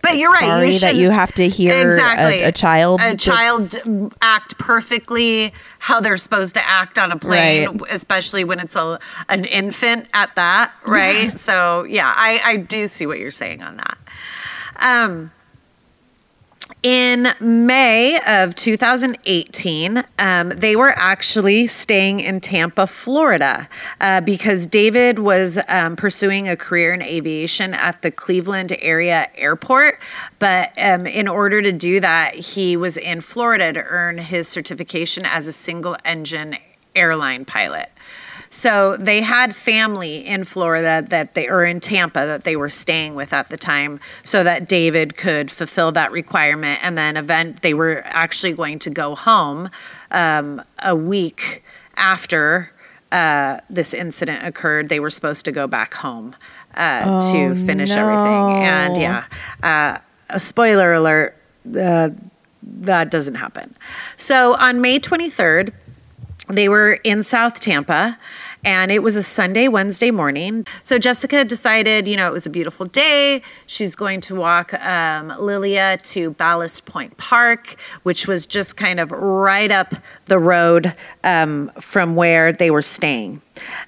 But 0.02 0.16
you're 0.16 0.30
right. 0.30 0.40
sorry 0.44 0.72
you 0.72 0.78
that 0.80 0.96
you 0.96 1.10
have 1.10 1.32
to 1.34 1.48
hear 1.48 1.86
exactly 1.86 2.42
a, 2.42 2.52
child. 2.52 3.00
a 3.02 3.16
child 3.16 3.74
act 4.22 4.56
perfectly 4.58 5.52
how 5.78 6.00
they're 6.00 6.16
supposed 6.16 6.54
to 6.54 6.66
act 6.68 6.98
on 6.98 7.12
a 7.12 7.18
plane, 7.18 7.68
Right. 7.78 7.90
especially 7.92 8.44
when 8.44 8.60
it's 8.60 8.76
a 8.76 8.98
an 9.28 9.44
infant 9.44 10.08
at 10.14 10.34
that, 10.36 10.72
right? 10.86 11.38
So 11.38 11.84
yeah, 11.84 12.12
I 12.14 12.40
I 12.44 12.56
do 12.56 12.86
see 12.86 13.06
what 13.06 13.18
you're 13.18 13.30
saying 13.30 13.62
on 13.62 13.76
that. 13.78 13.98
Um. 14.80 15.32
In 16.84 17.34
May 17.40 18.20
of 18.24 18.54
2018, 18.54 20.04
um, 20.20 20.50
they 20.50 20.76
were 20.76 20.92
actually 20.96 21.66
staying 21.66 22.20
in 22.20 22.40
Tampa, 22.40 22.86
Florida, 22.86 23.68
uh, 24.00 24.20
because 24.20 24.68
David 24.68 25.18
was 25.18 25.58
um, 25.66 25.96
pursuing 25.96 26.48
a 26.48 26.56
career 26.56 26.94
in 26.94 27.02
aviation 27.02 27.74
at 27.74 28.02
the 28.02 28.12
Cleveland 28.12 28.76
area 28.80 29.28
airport. 29.34 29.98
But 30.38 30.70
um, 30.80 31.08
in 31.08 31.26
order 31.26 31.60
to 31.62 31.72
do 31.72 31.98
that, 31.98 32.36
he 32.36 32.76
was 32.76 32.96
in 32.96 33.22
Florida 33.22 33.72
to 33.72 33.82
earn 33.82 34.18
his 34.18 34.46
certification 34.46 35.26
as 35.26 35.48
a 35.48 35.52
single 35.52 35.96
engine 36.04 36.58
airline 36.94 37.44
pilot. 37.44 37.90
So 38.50 38.96
they 38.96 39.20
had 39.22 39.54
family 39.54 40.26
in 40.26 40.44
Florida 40.44 41.04
that 41.08 41.34
they 41.34 41.48
or 41.48 41.64
in 41.64 41.80
Tampa 41.80 42.20
that 42.20 42.44
they 42.44 42.56
were 42.56 42.70
staying 42.70 43.14
with 43.14 43.32
at 43.32 43.48
the 43.48 43.56
time 43.56 44.00
so 44.22 44.42
that 44.44 44.68
David 44.68 45.16
could 45.16 45.50
fulfill 45.50 45.92
that 45.92 46.12
requirement. 46.12 46.80
And 46.82 46.96
then 46.96 47.16
event 47.16 47.62
they 47.62 47.74
were 47.74 48.02
actually 48.06 48.52
going 48.52 48.78
to 48.80 48.90
go 48.90 49.14
home 49.14 49.70
um, 50.10 50.62
a 50.82 50.94
week 50.94 51.62
after 51.96 52.72
uh, 53.12 53.60
this 53.68 53.94
incident 53.94 54.44
occurred. 54.44 54.88
They 54.88 55.00
were 55.00 55.10
supposed 55.10 55.44
to 55.46 55.52
go 55.52 55.66
back 55.66 55.94
home 55.94 56.36
uh, 56.74 57.20
to 57.32 57.54
finish 57.54 57.90
everything. 57.90 58.64
and 58.64 58.94
no. 58.94 59.00
yeah 59.00 59.24
uh, 59.62 59.98
a 60.30 60.40
spoiler 60.40 60.92
alert 60.92 61.36
uh, 61.76 62.10
that 62.62 63.10
doesn't 63.10 63.36
happen. 63.36 63.74
So 64.16 64.54
on 64.56 64.80
May 64.80 64.98
23rd 64.98 65.72
they 66.48 66.68
were 66.68 66.94
in 67.04 67.22
South 67.22 67.60
Tampa 67.60 68.18
and 68.64 68.90
it 68.90 69.02
was 69.02 69.16
a 69.16 69.22
Sunday, 69.22 69.68
Wednesday 69.68 70.10
morning. 70.10 70.66
So 70.82 70.98
Jessica 70.98 71.44
decided, 71.44 72.08
you 72.08 72.16
know, 72.16 72.28
it 72.28 72.32
was 72.32 72.46
a 72.46 72.50
beautiful 72.50 72.86
day. 72.86 73.42
She's 73.66 73.94
going 73.94 74.20
to 74.22 74.34
walk 74.34 74.74
um, 74.74 75.28
Lilia 75.38 75.98
to 75.98 76.30
Ballast 76.32 76.86
Point 76.86 77.16
Park, 77.18 77.76
which 78.02 78.26
was 78.26 78.46
just 78.46 78.76
kind 78.76 78.98
of 78.98 79.12
right 79.12 79.70
up 79.70 79.94
the 80.26 80.38
road 80.38 80.94
um, 81.22 81.70
from 81.80 82.16
where 82.16 82.52
they 82.52 82.70
were 82.70 82.82
staying. 82.82 83.40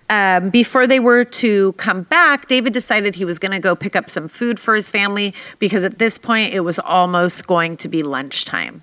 Um, 0.09 0.51
before 0.51 0.87
they 0.87 0.99
were 0.99 1.25
to 1.25 1.73
come 1.75 2.03
back, 2.03 2.49
David 2.49 2.73
decided 2.73 3.15
he 3.15 3.25
was 3.25 3.39
going 3.39 3.53
to 3.53 3.61
go 3.61 3.77
pick 3.77 3.95
up 3.95 4.11
some 4.11 4.27
food 4.27 4.59
for 4.59 4.75
his 4.75 4.91
family 4.91 5.35
because 5.59 5.85
at 5.85 5.99
this 5.99 6.19
point 6.19 6.53
it 6.53 6.61
was 6.61 6.79
almost 6.81 7.47
going 7.47 7.77
to 7.79 7.89
be 7.89 8.03
lunchtime. 8.03 8.83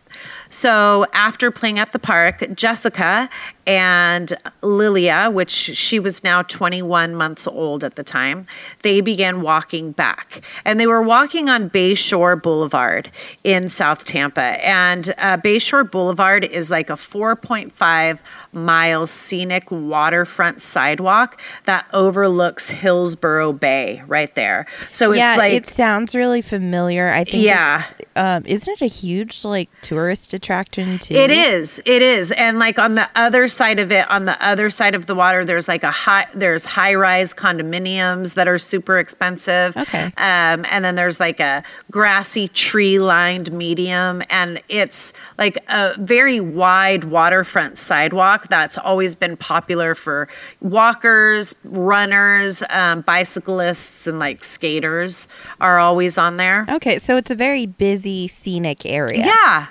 So 0.49 1.05
after 1.13 1.51
playing 1.51 1.79
at 1.79 1.91
the 1.91 1.99
park, 1.99 2.45
Jessica 2.55 3.29
and 3.67 4.33
Lilia, 4.61 5.29
which 5.29 5.51
she 5.51 5.99
was 5.99 6.23
now 6.23 6.41
21 6.41 7.13
months 7.13 7.45
old 7.45 7.83
at 7.83 7.97
the 7.97 8.03
time, 8.03 8.45
they 8.81 9.01
began 9.01 9.41
walking 9.41 9.91
back. 9.91 10.41
And 10.63 10.79
they 10.79 10.87
were 10.87 11.01
walking 11.01 11.49
on 11.49 11.69
Bayshore 11.69 12.41
Boulevard 12.41 13.11
in 13.43 13.67
South 13.67 14.05
Tampa. 14.05 14.65
And 14.65 15.13
uh, 15.17 15.37
Bayshore 15.37 15.91
Boulevard 15.91 16.45
is 16.45 16.71
like 16.71 16.89
a 16.89 16.93
4.5 16.93 18.19
mile 18.53 19.05
scenic 19.05 19.69
waterfront 19.69 20.61
sidewalk 20.61 21.39
that 21.65 21.85
overlooks 21.91 22.69
Hillsborough 22.69 23.51
Bay 23.51 24.01
right 24.07 24.33
there. 24.33 24.65
So 24.89 25.11
it's 25.11 25.19
yeah, 25.19 25.35
like 25.35 25.51
it 25.51 25.67
sounds 25.67 26.15
really 26.15 26.41
familiar. 26.41 27.09
I 27.09 27.25
think. 27.25 27.43
Yeah. 27.43 27.83
um, 28.15 28.45
isn't 28.45 28.71
it 28.71 28.81
a 28.81 28.87
huge 28.87 29.43
like 29.43 29.69
tourist 29.81 30.33
attraction 30.33 30.99
too? 30.99 31.15
It 31.15 31.31
is. 31.31 31.81
It 31.85 32.01
is. 32.01 32.31
And 32.31 32.59
like 32.59 32.79
on 32.79 32.95
the 32.95 33.09
other 33.13 33.49
side 33.49 33.56
of 33.61 33.91
it, 33.91 34.09
on 34.09 34.25
the 34.25 34.45
other 34.45 34.69
side 34.69 34.95
of 34.95 35.05
the 35.05 35.15
water, 35.15 35.43
there's 35.45 35.67
like 35.67 35.83
a 35.83 35.91
high 35.91 36.27
there's 36.33 36.65
high 36.65 36.95
rise 36.95 37.33
condominiums 37.33 38.35
that 38.35 38.47
are 38.47 38.57
super 38.57 38.97
expensive. 38.97 39.75
Okay. 39.75 40.05
Um, 40.17 40.65
and 40.69 40.83
then 40.83 40.95
there's 40.95 41.19
like 41.19 41.39
a 41.39 41.63
grassy 41.91 42.47
tree 42.47 42.99
lined 42.99 43.51
medium 43.51 44.21
and 44.29 44.61
it's 44.69 45.13
like 45.37 45.57
a 45.69 45.95
very 45.97 46.39
wide 46.39 47.05
waterfront 47.05 47.79
sidewalk 47.79 48.47
that's 48.49 48.77
always 48.77 49.15
been 49.15 49.37
popular 49.37 49.95
for 49.95 50.27
walkers, 50.61 51.55
runners, 51.63 52.63
um, 52.69 53.01
bicyclists, 53.01 54.07
and 54.07 54.19
like 54.19 54.43
skaters 54.43 55.27
are 55.59 55.79
always 55.79 56.17
on 56.17 56.37
there. 56.37 56.65
Okay, 56.69 56.99
so 56.99 57.17
it's 57.17 57.31
a 57.31 57.35
very 57.35 57.65
busy 57.65 58.27
scenic 58.27 58.85
area. 58.85 59.25
Yeah. 59.25 59.67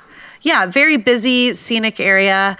Yeah, 0.47 0.67
very 0.67 0.97
busy, 0.97 1.55
scenic 1.55 1.99
area. 1.99 2.57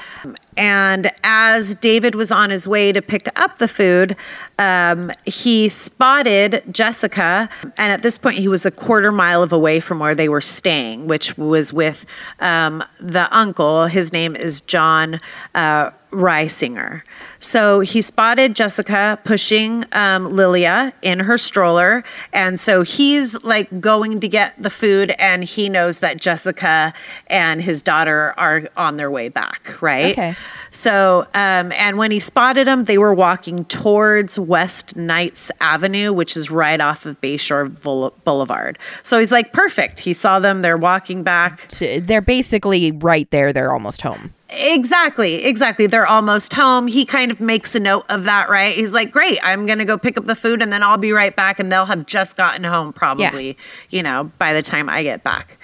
And 0.57 1.09
as 1.23 1.77
David 1.77 2.17
was 2.17 2.33
on 2.33 2.51
his 2.51 2.67
way 2.67 2.91
to 2.91 3.01
pick 3.01 3.29
up 3.39 3.59
the 3.59 3.69
food, 3.69 4.17
um, 4.59 5.13
he 5.25 5.69
spotted 5.69 6.65
Jessica. 6.69 7.49
And 7.79 7.93
at 7.93 8.03
this 8.03 8.19
point, 8.19 8.39
he 8.39 8.49
was 8.49 8.67
a 8.67 8.73
quarter 8.73 9.13
mile 9.13 9.41
of 9.41 9.53
away 9.53 9.79
from 9.79 10.01
where 10.01 10.17
they 10.17 10.29
were 10.29 10.41
staying, 10.41 11.07
which 11.07 11.39
was 11.39 11.73
with 11.73 12.07
um, 12.41 12.83
the 13.01 13.29
uncle. 13.31 13.87
His 13.87 14.13
name 14.13 14.35
is 14.35 14.61
John 14.63 15.21
uh, 15.55 15.91
Reisinger. 16.11 17.03
So 17.47 17.79
he 17.79 18.03
spotted 18.03 18.57
Jessica 18.57 19.21
pushing 19.23 19.85
um, 19.93 20.25
Lilia 20.25 20.93
in 21.01 21.21
her 21.21 21.39
stroller. 21.39 22.03
And 22.33 22.59
so 22.59 22.83
he's 22.83 23.41
like 23.45 23.81
going 23.81 24.19
to 24.19 24.27
get 24.27 24.61
the 24.61 24.69
food, 24.69 25.13
and 25.17 25.45
he 25.45 25.69
knows 25.69 26.01
that 26.01 26.21
Jessica 26.21 26.93
and 27.29 27.63
his 27.63 27.83
daughter 27.83 28.35
are 28.37 28.69
on 28.77 28.97
their 28.97 29.13
way 29.13 29.29
back, 29.29 29.81
right? 29.81 30.11
Okay. 30.11 30.35
So, 30.77 31.23
um, 31.33 31.73
and 31.73 31.97
when 31.97 32.11
he 32.11 32.21
spotted 32.21 32.67
them, 32.67 32.85
they 32.85 32.99
were 32.99 33.15
walking 33.15 33.65
towards 33.65 34.39
West 34.39 34.95
Knights 34.95 35.51
Avenue, 35.59 36.13
which 36.13 36.37
is 36.37 36.51
right 36.51 36.79
off 36.79 37.07
of 37.07 37.19
Bayshore 37.23 37.83
Boule- 37.83 38.13
Boulevard. 38.25 38.79
So 39.03 39.19
he's 39.19 39.33
like, 39.33 39.55
perfect. 39.55 40.01
He 40.01 40.13
saw 40.13 40.39
them, 40.39 40.61
they're 40.61 40.77
walking 40.77 41.23
back. 41.23 41.67
They're 41.69 42.21
basically 42.21 42.93
right 42.93 43.29
there. 43.31 43.55
They're 43.55 43.73
almost 43.73 44.03
home. 44.03 44.35
Exactly, 44.51 45.47
exactly. 45.47 45.87
They're 45.87 46.07
almost 46.07 46.53
home. 46.53 46.89
He 46.89 47.07
kind 47.07 47.33
of 47.33 47.41
makes 47.41 47.75
a 47.75 47.81
note 47.81 48.05
of 48.11 48.25
that, 48.25 48.51
right? 48.51 48.77
He's 48.77 48.93
like, 48.93 49.11
great, 49.11 49.39
I'm 49.43 49.65
going 49.65 49.79
to 49.79 49.87
go 49.87 49.97
pick 49.97 50.19
up 50.19 50.27
the 50.27 50.37
food 50.37 50.61
and 50.61 50.71
then 50.71 50.83
I'll 50.83 50.99
be 50.99 51.13
right 51.13 51.35
back. 51.35 51.59
And 51.59 51.73
they'll 51.73 51.87
have 51.87 52.05
just 52.05 52.37
gotten 52.37 52.65
home, 52.65 52.93
probably, 52.93 53.47
yeah. 53.47 53.55
you 53.89 54.03
know, 54.03 54.31
by 54.39 54.53
the 54.53 54.63
time 54.63 54.91
I 54.91 55.03
get 55.03 55.25
back. 55.25 55.59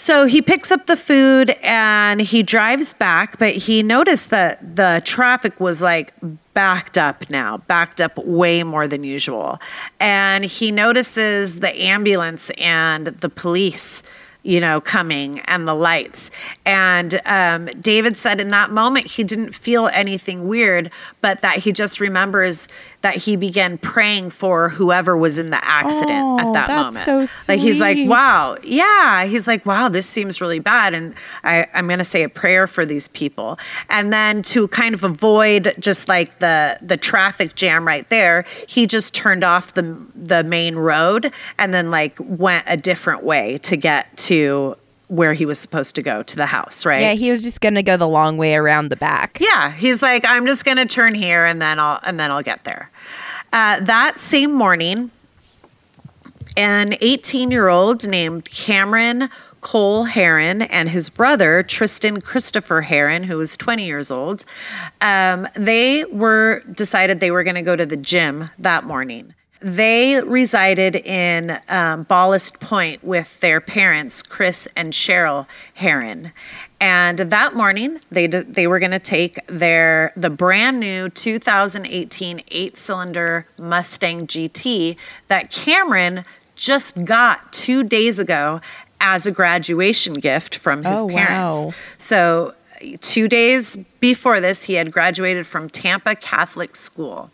So 0.00 0.24
he 0.24 0.40
picks 0.40 0.70
up 0.70 0.86
the 0.86 0.96
food 0.96 1.50
and 1.62 2.22
he 2.22 2.42
drives 2.42 2.94
back, 2.94 3.38
but 3.38 3.54
he 3.54 3.82
noticed 3.82 4.30
that 4.30 4.76
the 4.76 5.02
traffic 5.04 5.60
was 5.60 5.82
like 5.82 6.14
backed 6.54 6.96
up 6.96 7.28
now, 7.28 7.58
backed 7.58 8.00
up 8.00 8.16
way 8.16 8.62
more 8.62 8.88
than 8.88 9.04
usual. 9.04 9.58
And 10.00 10.46
he 10.46 10.72
notices 10.72 11.60
the 11.60 11.68
ambulance 11.82 12.48
and 12.58 13.08
the 13.08 13.28
police 13.28 14.02
you 14.42 14.58
know, 14.58 14.80
coming 14.80 15.40
and 15.40 15.68
the 15.68 15.74
lights. 15.74 16.30
And 16.64 17.20
um, 17.26 17.66
David 17.78 18.16
said 18.16 18.40
in 18.40 18.50
that 18.50 18.70
moment 18.70 19.06
he 19.06 19.22
didn't 19.22 19.54
feel 19.54 19.88
anything 19.88 20.48
weird, 20.48 20.90
but 21.20 21.42
that 21.42 21.58
he 21.58 21.72
just 21.72 22.00
remembers 22.00 22.66
that 23.02 23.16
he 23.16 23.34
began 23.36 23.78
praying 23.78 24.30
for 24.30 24.68
whoever 24.68 25.16
was 25.16 25.38
in 25.38 25.50
the 25.50 25.64
accident 25.64 26.10
Oh, 26.10 26.38
at 26.38 26.52
that 26.52 26.68
that's 26.68 26.84
moment. 26.94 27.04
so 27.04 27.52
Like 27.52 27.60
he's 27.60 27.80
like, 27.80 27.96
wow, 28.06 28.56
yeah. 28.62 29.24
He's 29.24 29.46
like, 29.46 29.64
wow, 29.64 29.88
this 29.88 30.06
seems 30.06 30.40
really 30.40 30.58
bad. 30.58 30.92
And 30.92 31.14
I, 31.42 31.66
I'm 31.74 31.86
going 31.86 31.98
to 31.98 32.04
say 32.04 32.22
a 32.22 32.28
prayer 32.28 32.66
for 32.66 32.84
these 32.84 33.08
people. 33.08 33.58
And 33.88 34.12
then 34.12 34.42
to 34.42 34.68
kind 34.68 34.94
of 34.94 35.02
avoid 35.02 35.74
just 35.78 36.08
like 36.08 36.40
the, 36.40 36.78
the 36.82 36.96
traffic 36.98 37.54
jam 37.54 37.86
right 37.86 38.08
there, 38.10 38.44
he 38.68 38.86
just 38.86 39.14
turned 39.14 39.44
off 39.44 39.72
the, 39.72 39.82
the 40.14 40.44
main 40.44 40.76
road 40.76 41.32
and 41.58 41.72
then 41.72 41.90
like 41.90 42.18
went 42.20 42.64
a 42.68 42.76
different 42.76 43.22
way 43.22 43.56
to 43.58 43.76
get 43.76 44.14
to 44.18 44.76
where 45.10 45.34
he 45.34 45.44
was 45.44 45.58
supposed 45.58 45.96
to 45.96 46.02
go 46.02 46.22
to 46.22 46.36
the 46.36 46.46
house, 46.46 46.86
right? 46.86 47.02
Yeah, 47.02 47.12
he 47.14 47.32
was 47.32 47.42
just 47.42 47.60
going 47.60 47.74
to 47.74 47.82
go 47.82 47.96
the 47.96 48.06
long 48.06 48.36
way 48.36 48.54
around 48.54 48.90
the 48.90 48.96
back. 48.96 49.38
Yeah, 49.40 49.72
he's 49.72 50.02
like, 50.02 50.24
I'm 50.24 50.46
just 50.46 50.64
gonna 50.64 50.86
turn 50.86 51.14
here 51.14 51.44
and 51.44 51.60
then 51.60 51.80
I'll 51.80 51.98
and 52.04 52.18
then 52.18 52.30
I'll 52.30 52.42
get 52.42 52.62
there. 52.64 52.90
Uh, 53.52 53.80
that 53.80 54.20
same 54.20 54.54
morning, 54.54 55.10
an 56.56 56.94
18 57.00 57.50
year 57.50 57.68
old 57.68 58.06
named 58.06 58.44
Cameron 58.44 59.28
Cole 59.60 60.06
Herrin 60.06 60.62
and 60.62 60.88
his 60.88 61.10
brother 61.10 61.64
Tristan 61.64 62.20
Christopher 62.20 62.82
Herrin, 62.82 63.24
who 63.24 63.36
was 63.36 63.56
20 63.56 63.84
years 63.84 64.10
old, 64.10 64.44
um, 65.00 65.48
they 65.56 66.04
were 66.04 66.62
decided 66.72 67.18
they 67.18 67.32
were 67.32 67.42
going 67.44 67.56
to 67.56 67.62
go 67.62 67.74
to 67.74 67.84
the 67.84 67.96
gym 67.96 68.48
that 68.58 68.84
morning. 68.84 69.34
They 69.62 70.20
resided 70.22 70.96
in 70.96 71.58
um, 71.68 72.04
Ballast 72.04 72.60
Point 72.60 73.04
with 73.04 73.40
their 73.40 73.60
parents, 73.60 74.22
Chris 74.22 74.66
and 74.74 74.92
Cheryl 74.92 75.46
Herrin. 75.78 76.32
And 76.80 77.18
that 77.18 77.54
morning, 77.54 78.00
they 78.10 78.26
d- 78.26 78.40
they 78.40 78.66
were 78.66 78.78
going 78.78 78.90
to 78.92 78.98
take 78.98 79.36
their 79.48 80.12
the 80.16 80.30
brand 80.30 80.80
new 80.80 81.10
2018 81.10 82.40
eight-cylinder 82.50 83.46
Mustang 83.58 84.26
GT 84.26 84.98
that 85.28 85.50
Cameron 85.50 86.24
just 86.56 87.04
got 87.04 87.52
two 87.52 87.82
days 87.82 88.18
ago 88.18 88.62
as 88.98 89.26
a 89.26 89.30
graduation 89.32 90.14
gift 90.14 90.56
from 90.56 90.84
his 90.84 91.02
Oh, 91.02 91.08
parents. 91.08 91.66
wow. 91.66 91.72
So, 91.98 92.54
two 93.00 93.28
days 93.28 93.76
before 94.00 94.40
this, 94.40 94.64
he 94.64 94.74
had 94.74 94.92
graduated 94.92 95.46
from 95.46 95.68
Tampa 95.68 96.14
Catholic 96.14 96.74
School. 96.74 97.30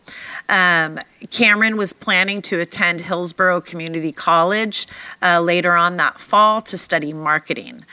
Um, 0.49 0.99
Cameron 1.31 1.77
was 1.77 1.93
planning 1.93 2.43
to 2.43 2.61
attend 2.61 3.03
Hillsborough 3.03 3.61
Community 3.61 4.13
College 4.13 4.87
uh, 5.23 5.41
later 5.41 5.77
on 5.77 5.97
that 5.97 6.21
fall 6.21 6.61
to 6.63 6.77
study 6.77 7.13
marketing. 7.13 7.85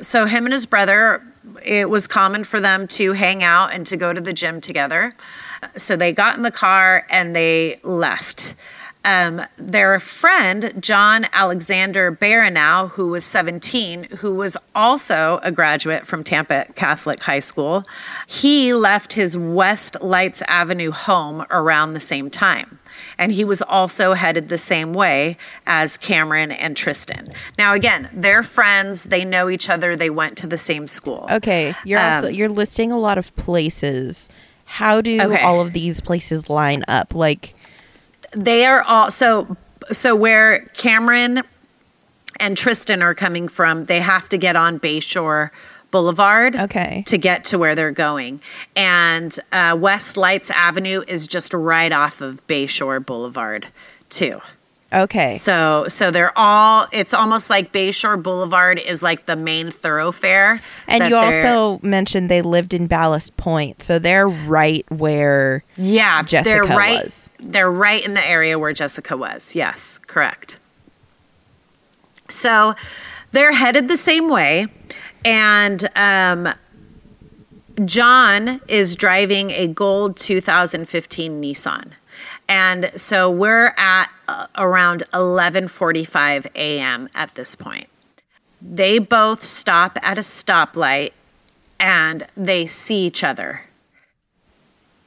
So, 0.00 0.26
him 0.26 0.44
and 0.44 0.52
his 0.52 0.66
brother, 0.66 1.22
it 1.64 1.90
was 1.90 2.06
common 2.06 2.44
for 2.44 2.60
them 2.60 2.86
to 2.88 3.12
hang 3.12 3.42
out 3.42 3.72
and 3.72 3.84
to 3.86 3.96
go 3.96 4.12
to 4.12 4.20
the 4.20 4.32
gym 4.32 4.60
together. 4.60 5.14
So, 5.76 5.96
they 5.96 6.12
got 6.12 6.36
in 6.36 6.42
the 6.42 6.50
car 6.50 7.06
and 7.10 7.36
they 7.36 7.80
left. 7.82 8.54
Um, 9.04 9.42
their 9.58 9.98
friend, 9.98 10.72
John 10.80 11.26
Alexander 11.32 12.12
Barrineau, 12.12 12.90
who 12.90 13.08
was 13.08 13.24
17, 13.24 14.04
who 14.18 14.34
was 14.34 14.56
also 14.76 15.40
a 15.42 15.50
graduate 15.50 16.06
from 16.06 16.22
Tampa 16.22 16.66
Catholic 16.76 17.20
High 17.20 17.40
School, 17.40 17.82
he 18.28 18.72
left 18.72 19.14
his 19.14 19.36
West 19.36 19.96
Lights 20.00 20.42
Avenue 20.46 20.92
home 20.92 21.44
around 21.50 21.94
the 21.94 22.00
same 22.00 22.30
time. 22.30 22.78
And 23.18 23.32
he 23.32 23.44
was 23.44 23.60
also 23.62 24.12
headed 24.14 24.48
the 24.48 24.58
same 24.58 24.94
way 24.94 25.36
as 25.66 25.96
Cameron 25.96 26.52
and 26.52 26.76
Tristan. 26.76 27.24
Now, 27.58 27.74
again, 27.74 28.08
they're 28.12 28.42
friends. 28.44 29.04
They 29.04 29.24
know 29.24 29.48
each 29.48 29.68
other. 29.68 29.96
They 29.96 30.10
went 30.10 30.36
to 30.38 30.46
the 30.46 30.56
same 30.58 30.86
school. 30.86 31.26
Okay, 31.30 31.74
you're 31.84 32.00
also 32.00 32.28
Um, 32.28 32.34
you're 32.34 32.48
listing 32.48 32.92
a 32.92 32.98
lot 32.98 33.18
of 33.18 33.34
places. 33.34 34.28
How 34.64 35.00
do 35.00 35.20
Okay. 35.20 35.42
all 35.42 35.60
of 35.60 35.72
these 35.72 36.00
places 36.00 36.48
line 36.48 36.84
up? 36.86 37.14
Like, 37.14 37.54
they 38.32 38.66
are 38.66 38.82
all 38.82 39.10
so 39.10 39.56
so 39.90 40.14
where 40.14 40.66
Cameron 40.76 41.42
and 42.38 42.56
Tristan 42.56 43.02
are 43.02 43.14
coming 43.14 43.48
from, 43.48 43.84
they 43.84 44.00
have 44.00 44.28
to 44.30 44.38
get 44.38 44.56
on 44.56 44.80
Bayshore 44.80 45.50
Boulevard 45.90 46.56
Okay. 46.56 47.02
to 47.06 47.18
get 47.18 47.44
to 47.44 47.58
where 47.58 47.74
they're 47.74 47.90
going. 47.92 48.40
And 48.74 49.36
uh, 49.52 49.76
West 49.78 50.16
Lights 50.16 50.50
Avenue 50.50 51.02
is 51.06 51.26
just 51.26 51.52
right 51.52 51.92
off 51.92 52.20
of 52.20 52.44
Bayshore 52.46 53.04
Boulevard, 53.04 53.66
too. 54.08 54.40
Okay, 54.92 55.32
So 55.34 55.86
so 55.88 56.10
they're 56.10 56.36
all 56.36 56.86
it's 56.92 57.14
almost 57.14 57.50
like 57.50 57.72
Bayshore 57.72 58.22
Boulevard 58.22 58.78
is 58.78 59.02
like 59.02 59.26
the 59.26 59.36
main 59.36 59.70
thoroughfare. 59.70 60.60
and 60.86 61.08
you 61.08 61.16
also 61.16 61.80
mentioned 61.86 62.30
they 62.30 62.42
lived 62.42 62.74
in 62.74 62.86
Ballast 62.86 63.36
Point, 63.36 63.82
so 63.82 63.98
they're 63.98 64.28
right 64.28 64.84
where. 64.90 65.64
Yeah, 65.76 66.22
Jessica 66.22 66.66
they're 66.66 66.76
right. 66.76 67.04
was. 67.04 67.30
They're 67.38 67.70
right 67.70 68.04
in 68.04 68.14
the 68.14 68.26
area 68.26 68.58
where 68.58 68.72
Jessica 68.72 69.16
was. 69.16 69.54
Yes, 69.54 69.98
correct. 70.06 70.58
So 72.28 72.74
they're 73.32 73.52
headed 73.52 73.88
the 73.88 73.96
same 73.96 74.28
way, 74.28 74.66
and 75.24 75.88
um, 75.96 76.48
John 77.84 78.60
is 78.68 78.96
driving 78.96 79.50
a 79.50 79.68
gold 79.68 80.16
2015 80.16 81.42
Nissan. 81.42 81.92
And 82.48 82.90
so 82.96 83.30
we're 83.30 83.72
at 83.78 84.10
around 84.56 85.02
11:45 85.12 86.46
a.m. 86.54 87.08
at 87.14 87.34
this 87.34 87.54
point. 87.54 87.88
They 88.60 88.98
both 88.98 89.42
stop 89.42 89.98
at 90.02 90.18
a 90.18 90.22
stoplight 90.22 91.12
and 91.80 92.26
they 92.36 92.66
see 92.66 93.06
each 93.06 93.24
other 93.24 93.62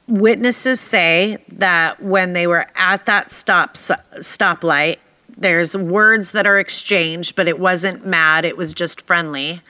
witnesses 0.08 0.80
say 0.80 1.38
that 1.48 2.02
when 2.02 2.32
they 2.32 2.46
were 2.46 2.66
at 2.76 3.06
that 3.06 3.30
stop 3.30 3.74
stoplight, 3.74 4.98
there's 5.36 5.76
words 5.76 6.32
that 6.32 6.46
are 6.46 6.58
exchanged, 6.58 7.36
but 7.36 7.46
it 7.46 7.58
wasn't 7.58 8.06
mad, 8.06 8.44
it 8.44 8.56
was 8.56 8.72
just 8.72 9.00
friendly. 9.02 9.60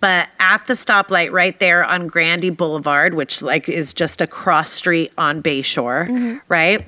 But 0.00 0.28
at 0.40 0.66
the 0.66 0.74
stoplight 0.74 1.30
right 1.30 1.58
there 1.58 1.84
on 1.84 2.08
Gandy 2.08 2.50
Boulevard, 2.50 3.14
which 3.14 3.42
like 3.42 3.68
is 3.68 3.94
just 3.94 4.20
a 4.20 4.26
cross 4.26 4.70
street 4.70 5.12
on 5.16 5.42
Bayshore, 5.42 6.08
mm-hmm. 6.08 6.36
right? 6.48 6.84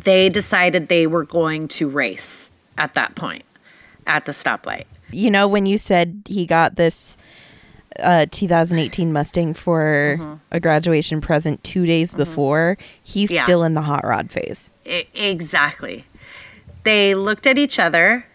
They 0.00 0.28
decided 0.28 0.88
they 0.88 1.06
were 1.06 1.24
going 1.24 1.68
to 1.68 1.88
race 1.88 2.50
at 2.78 2.94
that 2.94 3.14
point 3.14 3.44
at 4.06 4.24
the 4.24 4.32
stoplight. 4.32 4.84
You 5.10 5.30
know, 5.30 5.46
when 5.46 5.66
you 5.66 5.76
said 5.78 6.22
he 6.26 6.46
got 6.46 6.76
this 6.76 7.16
uh, 8.00 8.24
2018 8.30 9.12
Mustang 9.12 9.52
for 9.52 10.38
a 10.50 10.58
graduation 10.58 11.20
present 11.20 11.62
two 11.62 11.84
days 11.84 12.14
before, 12.14 12.78
he's 13.02 13.30
Yeah. 13.30 13.42
still 13.44 13.62
in 13.64 13.74
the 13.74 13.82
hot 13.82 14.04
rod 14.04 14.30
phase. 14.30 14.70
I- 14.86 15.06
exactly. 15.14 16.06
They 16.84 17.14
looked 17.14 17.46
at 17.46 17.58
each 17.58 17.78
other 17.78 18.26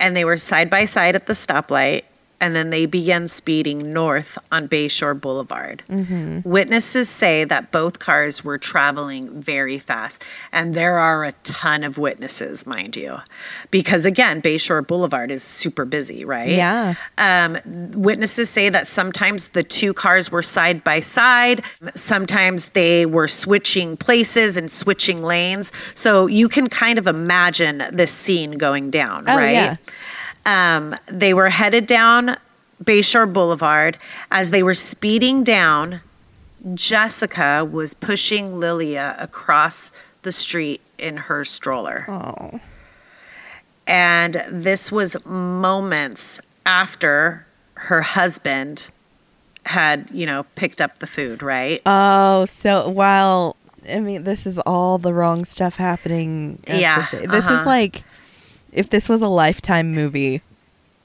and 0.00 0.16
they 0.16 0.24
were 0.24 0.38
side 0.38 0.70
by 0.70 0.86
side 0.86 1.14
at 1.14 1.26
the 1.26 1.34
stoplight 1.34 2.02
and 2.40 2.54
then 2.54 2.70
they 2.70 2.86
began 2.86 3.28
speeding 3.28 3.90
north 3.90 4.38
on 4.52 4.68
Bayshore 4.68 5.18
Boulevard. 5.20 5.82
Witnesses 6.44 7.08
say 7.08 7.44
that 7.44 7.70
both 7.72 7.98
cars 7.98 8.44
were 8.44 8.58
traveling 8.58 9.40
very 9.40 9.78
fast, 9.78 10.22
and 10.52 10.74
there 10.74 10.98
are 10.98 11.24
a 11.24 11.32
ton 11.44 11.82
of 11.84 11.98
witnesses, 11.98 12.66
mind 12.66 12.96
you, 12.96 13.18
because 13.70 14.04
again, 14.04 14.42
Bayshore 14.42 14.86
Boulevard 14.86 15.30
is 15.30 15.42
super 15.42 15.84
busy, 15.84 16.24
right? 16.24 16.50
Yeah. 16.50 16.94
Um, 17.18 17.58
witnesses 17.92 18.50
say 18.50 18.68
that 18.68 18.88
sometimes 18.88 19.48
the 19.48 19.62
two 19.62 19.94
cars 19.94 20.30
were 20.30 20.42
side 20.42 20.84
by 20.84 21.00
side, 21.00 21.62
sometimes 21.94 22.70
they 22.70 23.06
were 23.06 23.28
switching 23.28 23.96
places 23.96 24.56
and 24.56 24.70
switching 24.70 25.22
lanes. 25.22 25.72
So 25.94 26.26
you 26.26 26.48
can 26.48 26.68
kind 26.68 26.98
of 26.98 27.06
imagine 27.06 27.82
this 27.92 28.12
scene 28.12 28.52
going 28.52 28.90
down, 28.90 29.24
Oh, 29.28 29.36
right? 29.36 29.52
yeah. 29.52 29.76
Um, 30.46 30.94
they 31.10 31.34
were 31.34 31.50
headed 31.50 31.86
down 31.86 32.36
Bayshore 32.82 33.30
Boulevard. 33.30 33.98
As 34.30 34.50
they 34.50 34.62
were 34.62 34.74
speeding 34.74 35.44
down, 35.44 36.00
Jessica 36.74 37.68
was 37.70 37.92
pushing 37.94 38.58
Lilia 38.58 39.16
across 39.18 39.92
the 40.22 40.32
street 40.32 40.80
in 40.98 41.16
her 41.16 41.44
stroller. 41.44 42.06
Oh. 42.08 42.60
And 43.86 44.42
this 44.50 44.90
was 44.90 45.24
moments 45.26 46.40
after 46.64 47.46
her 47.74 48.02
husband 48.02 48.90
had, 49.64 50.10
you 50.12 50.26
know, 50.26 50.44
picked 50.54 50.80
up 50.80 50.98
the 50.98 51.06
food, 51.06 51.42
right? 51.42 51.80
Oh, 51.86 52.44
so 52.46 52.88
while 52.88 53.56
I 53.88 54.00
mean, 54.00 54.24
this 54.24 54.46
is 54.46 54.58
all 54.60 54.98
the 54.98 55.14
wrong 55.14 55.44
stuff 55.44 55.76
happening. 55.76 56.60
Yeah, 56.66 57.06
this 57.10 57.44
uh-huh. 57.44 57.60
is 57.60 57.66
like 57.66 58.02
if 58.76 58.90
this 58.90 59.08
was 59.08 59.22
a 59.22 59.28
lifetime 59.28 59.90
movie, 59.92 60.42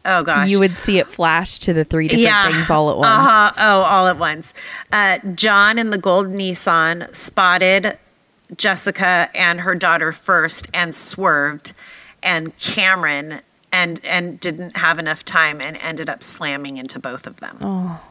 Oh 0.06 0.24
gosh. 0.24 0.50
you 0.50 0.60
would 0.60 0.78
see 0.78 0.98
it 1.00 1.08
flash 1.10 1.58
to 1.60 1.74
the 1.74 1.84
three 1.84 2.08
different 2.08 2.54
things 2.56 2.70
all 2.70 2.90
at 2.92 2.98
once. 3.00 3.08
Uh-huh. 3.08 3.52
Oh, 3.58 3.82
all 3.84 4.08
at 4.08 4.18
once. 4.18 4.54
Uh, 4.92 5.20
John 5.36 5.78
in 5.80 5.90
the 5.92 5.98
gold 5.98 6.28
Nissan 6.28 7.14
spotted 7.16 7.98
Jessica 8.58 9.30
and 9.36 9.62
her 9.62 9.76
daughter 9.76 10.12
first 10.12 10.68
and 10.74 10.94
swerved, 10.94 11.74
and 12.22 12.58
Cameron 12.58 13.42
and 13.72 14.04
and 14.04 14.40
didn't 14.40 14.76
have 14.78 15.00
enough 15.00 15.24
time 15.24 15.62
and 15.62 15.78
ended 15.78 16.10
up 16.10 16.22
slamming 16.24 16.78
into 16.78 17.00
both 17.00 17.26
of 17.26 17.40
them. 17.40 17.58
Oh. 17.62 18.02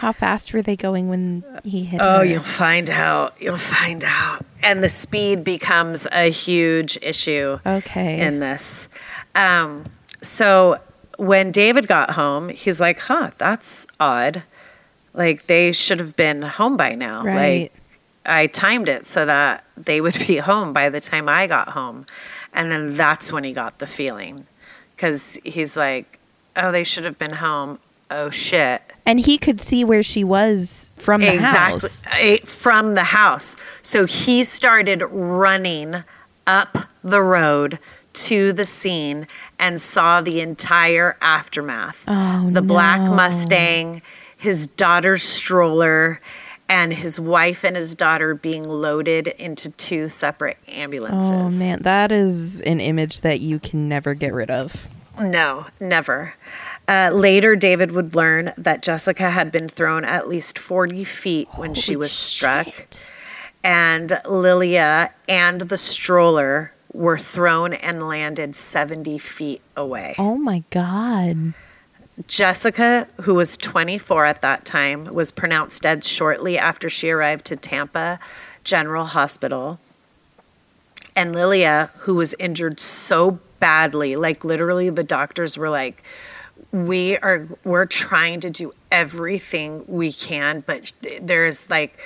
How 0.00 0.12
fast 0.12 0.52
were 0.54 0.62
they 0.62 0.76
going 0.76 1.08
when 1.10 1.44
he 1.62 1.84
hit 1.84 2.00
Oh, 2.02 2.18
her? 2.18 2.24
you'll 2.24 2.40
find 2.42 2.88
out. 2.88 3.34
You'll 3.38 3.58
find 3.58 4.02
out. 4.02 4.44
And 4.62 4.82
the 4.82 4.88
speed 4.88 5.44
becomes 5.44 6.06
a 6.10 6.30
huge 6.30 6.98
issue 7.02 7.58
Okay. 7.66 8.18
in 8.20 8.38
this. 8.40 8.88
Um, 9.34 9.84
so 10.22 10.78
when 11.18 11.50
David 11.50 11.86
got 11.86 12.12
home, 12.12 12.48
he's 12.48 12.80
like, 12.80 12.98
huh, 13.00 13.30
that's 13.36 13.86
odd. 14.00 14.42
Like 15.12 15.46
they 15.48 15.70
should 15.72 15.98
have 16.00 16.16
been 16.16 16.42
home 16.42 16.78
by 16.78 16.94
now. 16.94 17.22
Right. 17.22 17.62
Like 17.62 17.72
I 18.24 18.46
timed 18.46 18.88
it 18.88 19.06
so 19.06 19.26
that 19.26 19.64
they 19.76 20.00
would 20.00 20.16
be 20.26 20.36
home 20.50 20.72
by 20.72 20.88
the 20.88 21.00
time 21.00 21.28
I 21.28 21.46
got 21.46 21.70
home. 21.70 22.06
And 22.54 22.70
then 22.72 22.96
that's 22.96 23.32
when 23.32 23.44
he 23.44 23.52
got 23.52 23.80
the 23.80 23.86
feeling. 23.86 24.46
Because 24.96 25.38
he's 25.44 25.76
like, 25.76 26.18
oh, 26.56 26.72
they 26.72 26.84
should 26.84 27.04
have 27.04 27.18
been 27.18 27.34
home. 27.34 27.78
Oh, 28.10 28.30
shit. 28.30 28.82
and 29.06 29.20
he 29.20 29.38
could 29.38 29.60
see 29.60 29.84
where 29.84 30.02
she 30.02 30.24
was 30.24 30.90
from 30.96 31.20
the 31.20 31.36
house. 31.40 32.02
Eh, 32.12 32.38
From 32.44 32.94
the 32.94 33.04
house. 33.04 33.56
So 33.82 34.04
he 34.06 34.42
started 34.44 35.02
running 35.10 36.02
up 36.46 36.76
the 37.04 37.22
road 37.22 37.78
to 38.12 38.52
the 38.52 38.64
scene 38.66 39.26
and 39.58 39.80
saw 39.80 40.20
the 40.20 40.40
entire 40.40 41.16
aftermath. 41.22 42.04
Oh, 42.08 42.50
the 42.50 42.62
black. 42.62 43.00
Mustang, 43.00 44.02
his 44.36 44.66
daughter's 44.66 45.22
stroller, 45.22 46.20
and 46.68 46.92
his 46.92 47.18
wife 47.20 47.64
and 47.64 47.76
his 47.76 47.94
daughter 47.94 48.34
being 48.34 48.64
loaded 48.68 49.28
into 49.28 49.70
two 49.72 50.08
separate 50.08 50.58
ambulances. 50.68 51.30
Oh 51.32 51.50
man, 51.64 51.82
that 51.82 52.10
is 52.10 52.60
an 52.62 52.80
image 52.80 53.20
that 53.20 53.38
you 53.40 53.58
can 53.60 53.88
never 53.88 54.14
get 54.14 54.32
rid 54.34 54.50
of. 54.50 54.88
No, 55.20 55.66
never. 55.80 56.34
Uh, 56.90 57.08
later, 57.10 57.54
David 57.54 57.92
would 57.92 58.16
learn 58.16 58.52
that 58.58 58.82
Jessica 58.82 59.30
had 59.30 59.52
been 59.52 59.68
thrown 59.68 60.04
at 60.04 60.26
least 60.26 60.58
40 60.58 61.04
feet 61.04 61.46
when 61.54 61.72
she 61.72 61.94
was 61.94 62.10
struck, 62.10 62.66
shit. 62.66 63.08
and 63.62 64.18
Lilia 64.28 65.12
and 65.28 65.60
the 65.60 65.76
stroller 65.76 66.72
were 66.92 67.16
thrown 67.16 67.74
and 67.74 68.08
landed 68.08 68.56
70 68.56 69.18
feet 69.18 69.62
away. 69.76 70.16
Oh 70.18 70.36
my 70.36 70.64
god. 70.70 71.54
Jessica, 72.26 73.06
who 73.20 73.36
was 73.36 73.56
24 73.56 74.26
at 74.26 74.42
that 74.42 74.64
time, 74.64 75.04
was 75.04 75.30
pronounced 75.30 75.84
dead 75.84 76.02
shortly 76.02 76.58
after 76.58 76.90
she 76.90 77.10
arrived 77.10 77.44
to 77.46 77.56
Tampa 77.56 78.18
General 78.64 79.04
Hospital. 79.04 79.78
And 81.14 81.36
Lilia, 81.36 81.92
who 81.98 82.16
was 82.16 82.34
injured 82.40 82.80
so 82.80 83.38
badly, 83.60 84.16
like 84.16 84.42
literally 84.42 84.90
the 84.90 85.04
doctors 85.04 85.56
were 85.56 85.70
like, 85.70 86.02
we 86.72 87.16
are 87.18 87.46
we're 87.64 87.86
trying 87.86 88.40
to 88.40 88.50
do 88.50 88.72
everything 88.92 89.84
we 89.86 90.12
can, 90.12 90.62
but 90.66 90.92
there's 91.20 91.68
like 91.70 91.98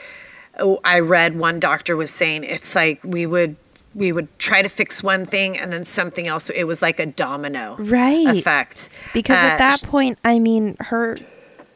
oh, 0.59 0.79
I 0.85 1.01
read 1.01 1.37
one 1.37 1.59
doctor 1.61 1.97
was 1.97 2.11
saying 2.13 2.45
it's 2.45 2.75
like 2.75 3.03
we 3.05 3.27
would 3.27 3.57
we 3.95 4.11
would 4.13 4.37
try 4.39 4.63
to 4.63 4.69
fix 4.69 5.03
one 5.03 5.25
thing 5.25 5.57
and 5.59 5.73
then 5.73 5.85
something 5.85 6.27
else. 6.27 6.51
It 6.51 6.65
was 6.65 6.83
like 6.83 6.99
a 6.99 7.07
domino 7.07 7.77
Right. 7.79 8.27
effect. 8.29 8.89
Because 9.13 9.37
at 9.37 9.55
Uh, 9.55 9.59
that 9.59 9.83
point, 9.85 10.19
I 10.25 10.39
mean, 10.41 10.77
her 10.81 11.17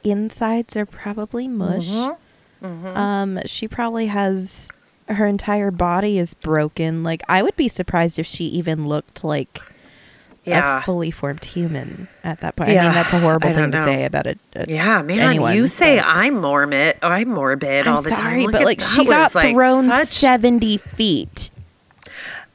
insides 0.02 0.76
are 0.76 0.86
probably 0.86 1.46
mush. 1.46 1.88
Mm-hmm. 1.88 2.86
Um, 2.96 3.38
she 3.46 3.68
probably 3.68 4.06
has 4.08 4.68
her 5.08 5.26
entire 5.26 5.70
body 5.70 6.18
is 6.18 6.34
broken. 6.34 7.02
Like, 7.04 7.22
I 7.28 7.42
would 7.42 7.54
be 7.56 7.68
surprised 7.68 8.18
if 8.18 8.26
she 8.26 8.44
even 8.46 8.88
looked 8.88 9.22
like 9.22 9.60
Yeah. 10.48 10.78
a 10.78 10.82
fully 10.82 11.10
formed 11.10 11.44
human 11.44 12.08
at 12.24 12.40
that 12.40 12.56
point. 12.56 12.70
I 12.70 12.74
Yeah, 12.74 12.82
mean, 12.84 12.92
that's 12.94 13.12
a 13.12 13.18
horrible 13.18 13.48
thing 13.48 13.56
don't 13.56 13.72
to 13.72 13.84
say 13.84 14.04
about 14.04 14.26
it. 14.26 14.38
Yeah, 14.66 15.02
man, 15.02 15.20
anyone, 15.20 15.54
you 15.56 15.66
say 15.68 16.00
I'm 16.00 16.34
morbid. 16.40 16.96
I'm 17.02 17.28
morbid 17.28 17.86
all 17.86 18.02
the 18.02 18.14
sorry, 18.14 18.30
time. 18.40 18.42
Look 18.44 18.52
but 18.52 18.64
like 18.64 18.80
she 18.80 19.04
got 19.04 19.24
was, 19.26 19.34
like, 19.34 19.54
thrown 19.54 19.84
such- 19.84 20.08
seventy 20.08 20.76
feet. 20.76 21.50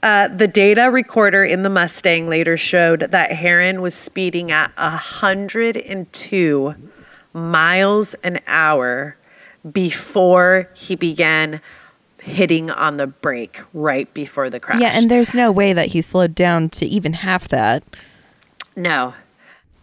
Uh, 0.01 0.27
the 0.27 0.47
data 0.49 0.91
recorder 0.91 1.45
in 1.45 1.61
the 1.61 1.69
Mustang 1.69 2.27
later 2.27 2.57
showed 2.57 2.99
that 3.11 3.31
Herrin 3.31 3.81
was 3.81 3.93
speeding 3.95 4.51
at 4.51 4.71
102 4.77 6.75
miles 7.33 8.13
an 8.15 8.39
hour 8.47 9.15
before 9.71 10.69
he 10.75 10.95
began 10.95 11.61
hitting 12.23 12.69
on 12.71 12.97
the 12.97 13.07
brake 13.07 13.61
right 13.73 14.11
before 14.13 14.49
the 14.49 14.59
crash. 14.59 14.79
Yeah, 14.81 14.91
and 14.93 15.09
there's 15.11 15.33
no 15.33 15.51
way 15.51 15.73
that 15.73 15.87
he 15.87 16.01
slowed 16.01 16.33
down 16.35 16.69
to 16.69 16.85
even 16.85 17.13
half 17.13 17.47
that. 17.49 17.83
no. 18.75 19.13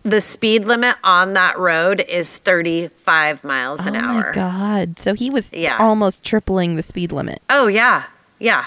The 0.02 0.22
speed 0.22 0.64
limit 0.64 0.96
on 1.04 1.34
that 1.34 1.58
road 1.58 2.02
is 2.08 2.38
35 2.38 3.44
miles 3.44 3.84
an 3.84 3.94
oh 3.96 4.00
hour. 4.00 4.22
Oh 4.24 4.26
my 4.28 4.32
god! 4.32 4.98
So 4.98 5.12
he 5.12 5.28
was 5.28 5.52
Yeah. 5.52 5.76
almost 5.78 6.24
tripling 6.24 6.76
the 6.76 6.82
speed 6.82 7.12
limit. 7.12 7.42
Oh 7.50 7.66
yeah, 7.66 8.04
yeah. 8.38 8.64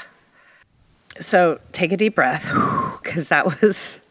So 1.20 1.60
take 1.72 1.92
a 1.92 1.98
deep 1.98 2.14
breath, 2.14 2.44
because 3.04 3.30
that 3.30 3.46
was 3.62 4.02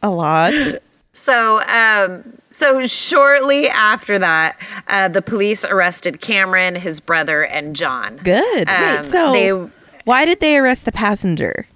A 0.00 0.10
lot. 0.10 0.52
so. 1.12 1.60
Um, 1.62 2.36
so 2.52 2.84
shortly 2.84 3.68
after 3.68 4.18
that, 4.18 4.58
uh, 4.88 5.06
the 5.08 5.22
police 5.22 5.64
arrested 5.64 6.20
Cameron, 6.20 6.74
his 6.74 6.98
brother, 6.98 7.44
and 7.44 7.76
John. 7.76 8.16
Good. 8.16 8.68
Um, 8.68 8.96
Wait, 8.96 9.04
so 9.06 9.32
they- 9.32 9.70
why 10.04 10.24
did 10.24 10.40
they 10.40 10.56
arrest 10.58 10.84
the 10.84 10.90
passenger? 10.92 11.66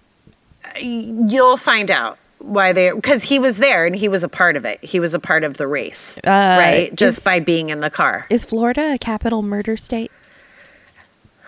You'll 0.80 1.56
find 1.56 1.90
out 1.92 2.18
why 2.38 2.72
they 2.72 2.90
because 2.90 3.22
he 3.24 3.38
was 3.38 3.58
there 3.58 3.86
and 3.86 3.94
he 3.94 4.08
was 4.08 4.24
a 4.24 4.28
part 4.28 4.56
of 4.56 4.64
it. 4.64 4.82
He 4.84 4.98
was 4.98 5.14
a 5.14 5.20
part 5.20 5.44
of 5.44 5.56
the 5.58 5.68
race, 5.68 6.18
Uh, 6.24 6.30
right? 6.58 6.94
Just 6.96 7.18
is- 7.18 7.24
by 7.24 7.38
being 7.38 7.68
in 7.68 7.78
the 7.80 7.90
car. 7.90 8.26
Is 8.28 8.44
Florida 8.44 8.94
a 8.94 8.98
capital 8.98 9.42
murder 9.42 9.76
state? 9.76 10.10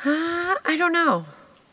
Uh, 0.05 0.55
I 0.65 0.77
don't 0.79 0.93
know. 0.93 1.27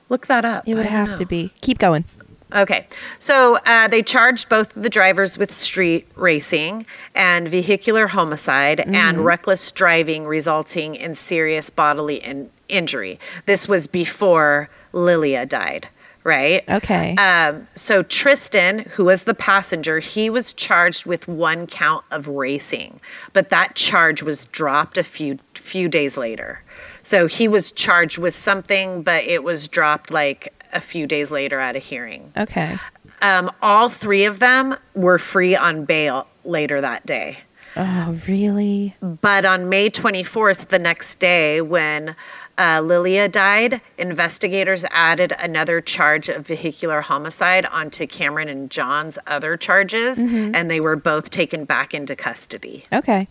Look 0.10 0.26
that 0.28 0.44
up. 0.46 0.68
It 0.68 0.74
would 0.76 0.86
have 0.88 1.16
to 1.20 1.26
be. 1.26 1.54
Keep 1.62 1.78
going. 1.78 2.06
Okay, 2.54 2.88
so 3.18 3.58
uh, 3.66 3.88
they 3.88 4.04
charged 4.04 4.48
both 4.48 4.74
the 4.76 4.90
drivers 4.90 5.38
with 5.38 5.52
street 5.52 6.08
racing 6.16 6.86
and 7.16 7.48
vehicular 7.48 8.08
homicide 8.08 8.82
and 8.82 9.26
reckless 9.26 9.72
driving 9.72 10.26
resulting 10.26 10.94
in 10.94 11.16
serious 11.16 11.70
bodily 11.72 12.18
in- 12.18 12.52
injury. 12.68 13.20
This 13.48 13.68
was 13.68 13.88
before 13.88 14.70
Lilia 14.92 15.48
died, 15.48 15.88
right? 16.24 16.64
Okay. 16.70 17.16
Um, 17.16 17.66
so 17.74 18.04
Tristan, 18.04 18.80
who 18.92 19.06
was 19.06 19.24
the 19.24 19.34
passenger, 19.34 19.98
he 19.98 20.30
was 20.30 20.54
charged 20.54 21.08
with 21.08 21.28
one 21.28 21.66
count 21.66 22.06
of 22.12 22.28
racing, 22.28 23.00
but 23.34 23.50
that 23.50 23.76
charge 23.76 24.22
was 24.22 24.46
dropped 24.46 24.98
a 24.98 25.04
few 25.04 25.40
few 25.56 25.88
days 25.88 26.18
later. 26.18 26.62
So 27.02 27.28
he 27.28 27.48
was 27.48 27.72
charged 27.72 28.18
with 28.18 28.36
something, 28.36 29.02
but 29.02 29.24
it 29.24 29.44
was 29.44 29.68
dropped 29.68 30.12
like 30.12 30.54
a 30.74 30.82
few 30.82 31.08
days 31.08 31.32
later 31.32 31.60
at 31.60 31.76
a 31.76 31.80
hearing. 31.80 32.32
okay. 32.38 32.78
Um, 33.22 33.52
all 33.62 33.88
three 33.88 34.26
of 34.26 34.40
them 34.40 34.76
were 34.94 35.18
free 35.18 35.56
on 35.56 35.86
bail 35.86 36.28
later 36.44 36.82
that 36.82 37.06
day. 37.06 37.40
Oh, 37.76 38.20
really? 38.28 38.96
But 39.02 39.46
on 39.46 39.70
May 39.70 39.90
24th, 39.90 40.68
the 40.68 40.78
next 40.78 41.16
day, 41.20 41.62
when 41.62 42.16
uh, 42.58 42.82
Lilia 42.84 43.28
died, 43.30 43.82
investigators 43.98 44.86
added 44.92 45.34
another 45.40 45.82
charge 45.82 46.30
of 46.30 46.46
vehicular 46.46 47.02
homicide 47.02 47.66
onto 47.66 48.06
Cameron 48.06 48.50
and 48.50 48.70
John's 48.70 49.18
other 49.26 49.58
charges, 49.58 50.20
and 50.20 50.70
they 50.70 50.80
were 50.80 50.96
both 50.96 51.30
taken 51.30 51.66
back 51.66 51.94
into 51.94 52.16
custody. 52.16 52.86
Okay. 52.94 53.28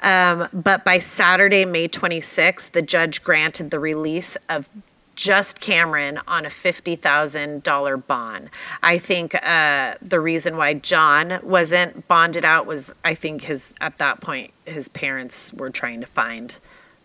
Um, 0.00 0.48
but 0.52 0.84
by 0.84 0.98
Saturday, 0.98 1.64
May 1.64 1.88
26th, 1.88 2.72
the 2.72 2.82
judge 2.82 3.22
granted 3.22 3.70
the 3.70 3.78
release 3.78 4.36
of 4.48 4.68
just 5.16 5.60
Cameron 5.60 6.20
on 6.26 6.44
a 6.44 6.48
$50,000 6.48 8.06
bond. 8.06 8.50
I 8.82 8.98
think 8.98 9.34
uh, 9.42 9.94
the 10.02 10.20
reason 10.20 10.56
why 10.56 10.74
John 10.74 11.38
wasn't 11.42 12.06
bonded 12.08 12.44
out 12.44 12.66
was 12.66 12.92
I 13.04 13.14
think 13.14 13.42
his 13.44 13.74
at 13.80 13.98
that 13.98 14.20
point 14.20 14.52
his 14.64 14.88
parents 14.88 15.52
were 15.52 15.70
trying 15.70 16.00
to 16.00 16.06
find 16.06 16.58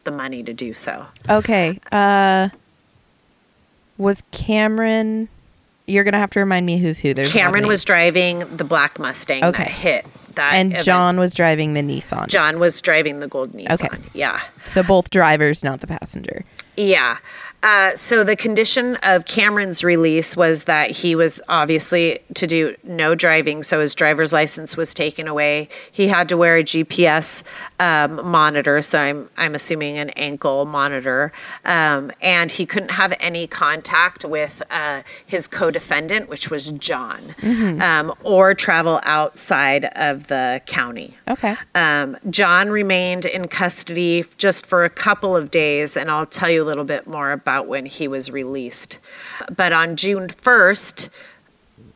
the 0.03 0.11
money 0.11 0.43
to 0.43 0.53
do 0.53 0.73
so. 0.73 1.07
Okay. 1.29 1.79
Uh, 1.91 2.49
was 3.97 4.23
Cameron? 4.31 5.29
You're 5.87 6.03
gonna 6.03 6.19
have 6.19 6.29
to 6.31 6.39
remind 6.39 6.65
me 6.65 6.77
who's 6.77 6.99
who. 6.99 7.13
There's 7.13 7.33
a 7.33 7.37
lot 7.37 7.41
of 7.41 7.45
Cameron 7.53 7.67
was 7.67 7.83
driving 7.83 8.39
the 8.55 8.63
black 8.63 8.99
Mustang 8.99 9.43
Okay. 9.43 9.63
that 9.63 9.71
hit 9.71 10.05
that 10.35 10.53
and 10.53 10.71
event. 10.71 10.85
John 10.85 11.19
was 11.19 11.33
driving 11.33 11.73
the 11.73 11.81
Nissan. 11.81 12.27
John 12.27 12.59
was 12.59 12.79
driving 12.79 13.19
the 13.19 13.27
gold 13.27 13.51
Nissan. 13.53 13.85
Okay. 13.85 13.97
Yeah. 14.13 14.39
So 14.65 14.83
both 14.83 15.09
drivers, 15.09 15.63
not 15.63 15.81
the 15.81 15.87
passenger. 15.87 16.45
Yeah. 16.77 17.17
Uh, 17.61 17.93
so 17.93 18.23
the 18.23 18.35
condition 18.35 18.95
of 19.03 19.25
Cameron's 19.25 19.83
release 19.83 20.37
was 20.37 20.63
that 20.63 20.91
he 20.91 21.13
was 21.13 21.41
obviously 21.49 22.19
to 22.35 22.47
do 22.47 22.75
no 22.83 23.15
driving, 23.15 23.63
so 23.63 23.81
his 23.81 23.93
driver's 23.93 24.31
license 24.31 24.77
was 24.77 24.93
taken 24.93 25.27
away. 25.27 25.67
He 25.91 26.07
had 26.07 26.29
to 26.29 26.37
wear 26.37 26.57
a 26.57 26.63
GPS 26.63 27.43
um, 27.79 28.25
monitor, 28.25 28.81
so 28.81 28.99
I'm 28.99 29.29
I'm 29.35 29.55
assuming 29.55 29.97
an 29.97 30.09
ankle 30.11 30.65
monitor, 30.65 31.33
um, 31.65 32.11
and 32.21 32.49
he 32.49 32.65
couldn't 32.65 32.91
have 32.91 33.13
any 33.19 33.45
contact 33.45 34.23
with 34.23 34.61
uh, 34.69 35.01
his 35.25 35.47
co-defendant, 35.47 36.29
which 36.29 36.49
was 36.49 36.71
John, 36.71 37.35
um, 37.81 38.13
or 38.23 38.53
travel 38.53 39.01
outside 39.03 39.85
of 39.95 40.27
the 40.27 40.61
county. 40.65 41.17
Okay. 41.27 41.55
Um, 41.75 42.15
John 42.29 42.69
remained 42.69 43.25
in 43.25 43.49
custody 43.49 44.23
just 44.37 44.65
for 44.65 44.85
a 44.85 44.89
couple 44.89 45.35
of 45.35 45.51
days, 45.51 45.97
and 45.97 46.09
I'll 46.09 46.25
tell 46.25 46.49
you 46.49 46.63
a 46.63 46.67
little 46.67 46.85
bit 46.85 47.05
more 47.05 47.31
about 47.33 47.48
when 47.57 47.85
he 47.85 48.07
was 48.07 48.31
released. 48.31 48.99
But 49.55 49.73
on 49.73 49.95
June 49.95 50.27
1st 50.27 51.09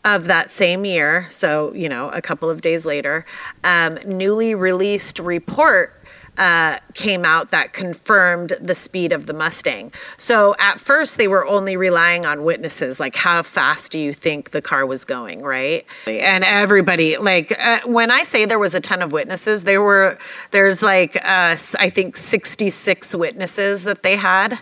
of 0.05 0.25
that 0.25 0.51
same 0.51 0.85
year, 0.85 1.27
so, 1.29 1.73
you 1.73 1.87
know, 1.87 2.09
a 2.09 2.21
couple 2.21 2.49
of 2.49 2.61
days 2.61 2.85
later, 2.85 3.25
um, 3.63 3.97
newly 4.05 4.53
released 4.55 5.19
report 5.19 6.03
uh, 6.37 6.79
came 6.93 7.25
out 7.25 7.51
that 7.51 7.73
confirmed 7.73 8.53
the 8.59 8.73
speed 8.73 9.13
of 9.13 9.27
the 9.27 9.33
Mustang. 9.33 9.91
So 10.17 10.55
at 10.57 10.79
first, 10.79 11.17
they 11.17 11.27
were 11.27 11.45
only 11.45 11.75
relying 11.75 12.25
on 12.25 12.43
witnesses, 12.43 12.99
like 12.99 13.15
how 13.15 13.43
fast 13.43 13.91
do 13.91 13.99
you 13.99 14.13
think 14.13 14.49
the 14.51 14.61
car 14.61 14.85
was 14.85 15.05
going, 15.05 15.39
right? 15.43 15.85
And 16.07 16.43
everybody, 16.43 17.17
like 17.17 17.57
uh, 17.59 17.81
when 17.85 18.09
I 18.09 18.23
say 18.23 18.45
there 18.45 18.59
was 18.59 18.73
a 18.73 18.79
ton 18.79 19.01
of 19.01 19.11
witnesses, 19.11 19.63
there 19.63 19.81
were 19.81 20.17
there's 20.51 20.81
like 20.81 21.15
uh, 21.17 21.55
I 21.79 21.89
think 21.91 22.17
66 22.17 23.13
witnesses 23.15 23.83
that 23.83 24.01
they 24.01 24.15
had 24.15 24.59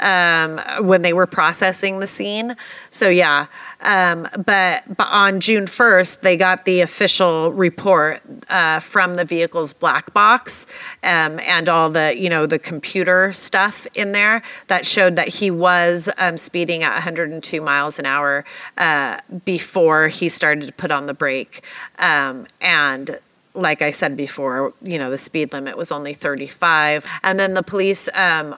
um, 0.00 0.60
when 0.84 1.02
they 1.02 1.12
were 1.12 1.26
processing 1.26 2.00
the 2.00 2.06
scene. 2.06 2.56
So 2.90 3.08
yeah, 3.08 3.46
um, 3.80 4.28
but, 4.34 4.96
but 4.96 5.08
on 5.10 5.40
June 5.40 5.66
1st, 5.66 6.20
they 6.20 6.36
got 6.36 6.64
the 6.64 6.80
official 6.80 7.52
report 7.52 8.22
uh, 8.48 8.80
from 8.80 9.14
the 9.14 9.24
vehicle's 9.24 9.72
black 9.72 10.12
box 10.12 10.66
um, 11.02 11.38
and 11.40 11.68
all 11.68 11.90
the 11.90 12.14
you 12.16 12.28
know 12.28 12.46
the 12.46 12.58
computer 12.58 13.32
stuff 13.32 13.86
in 13.94 14.12
there 14.12 14.42
that 14.66 14.86
showed 14.86 15.16
that 15.16 15.28
he 15.28 15.50
was 15.50 16.08
um, 16.18 16.36
speeding 16.36 16.82
at 16.82 16.94
102 16.94 17.60
miles 17.60 17.98
an 17.98 18.06
hour 18.06 18.44
uh, 18.78 19.18
before 19.44 20.08
he 20.08 20.28
started 20.28 20.66
to 20.66 20.72
put 20.72 20.90
on 20.90 21.06
the 21.06 21.14
brake 21.14 21.64
um, 21.98 22.46
and 22.60 23.18
like 23.52 23.82
I 23.82 23.90
said 23.90 24.16
before, 24.16 24.72
you 24.80 24.96
know, 24.96 25.10
the 25.10 25.18
speed 25.18 25.52
limit 25.52 25.76
was 25.76 25.90
only 25.90 26.14
35. 26.14 27.04
And 27.24 27.36
then 27.36 27.54
the 27.54 27.64
police 27.64 28.08
um, 28.14 28.54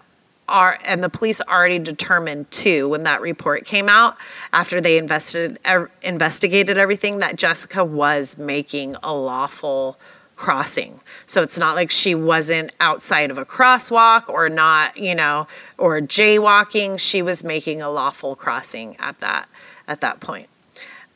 are, 0.53 0.79
and 0.85 1.03
the 1.03 1.09
police 1.09 1.41
already 1.41 1.79
determined 1.79 2.51
too, 2.51 2.89
when 2.89 3.03
that 3.05 3.21
report 3.21 3.65
came 3.65 3.89
out, 3.89 4.17
after 4.53 4.81
they 4.81 4.99
invested, 4.99 5.59
er, 5.67 5.91
investigated 6.03 6.79
everything, 6.79 7.19
that 7.19 7.37
Jessica 7.37 7.85
was 7.85 8.39
making 8.39 8.95
a 9.03 9.13
lawful 9.13 9.99
crossing. 10.37 11.01
So 11.27 11.43
it's 11.43 11.59
not 11.59 11.75
like 11.75 11.91
she 11.91 12.15
wasn't 12.15 12.73
outside 12.81 13.31
of 13.31 13.39
a 13.39 13.45
crosswalk 13.45 14.29
or 14.29 14.49
not, 14.49 14.97
you 14.97 15.15
know, 15.15 15.47
or 15.79 16.01
jaywalking. 16.01 16.99
She 16.99 17.23
was 17.23 17.43
making 17.43 17.81
a 17.81 17.91
lawful 17.91 18.37
crossing 18.37 18.97
at 18.99 19.19
that 19.21 19.49
at 19.89 20.01
that 20.01 20.21
point. 20.21 20.49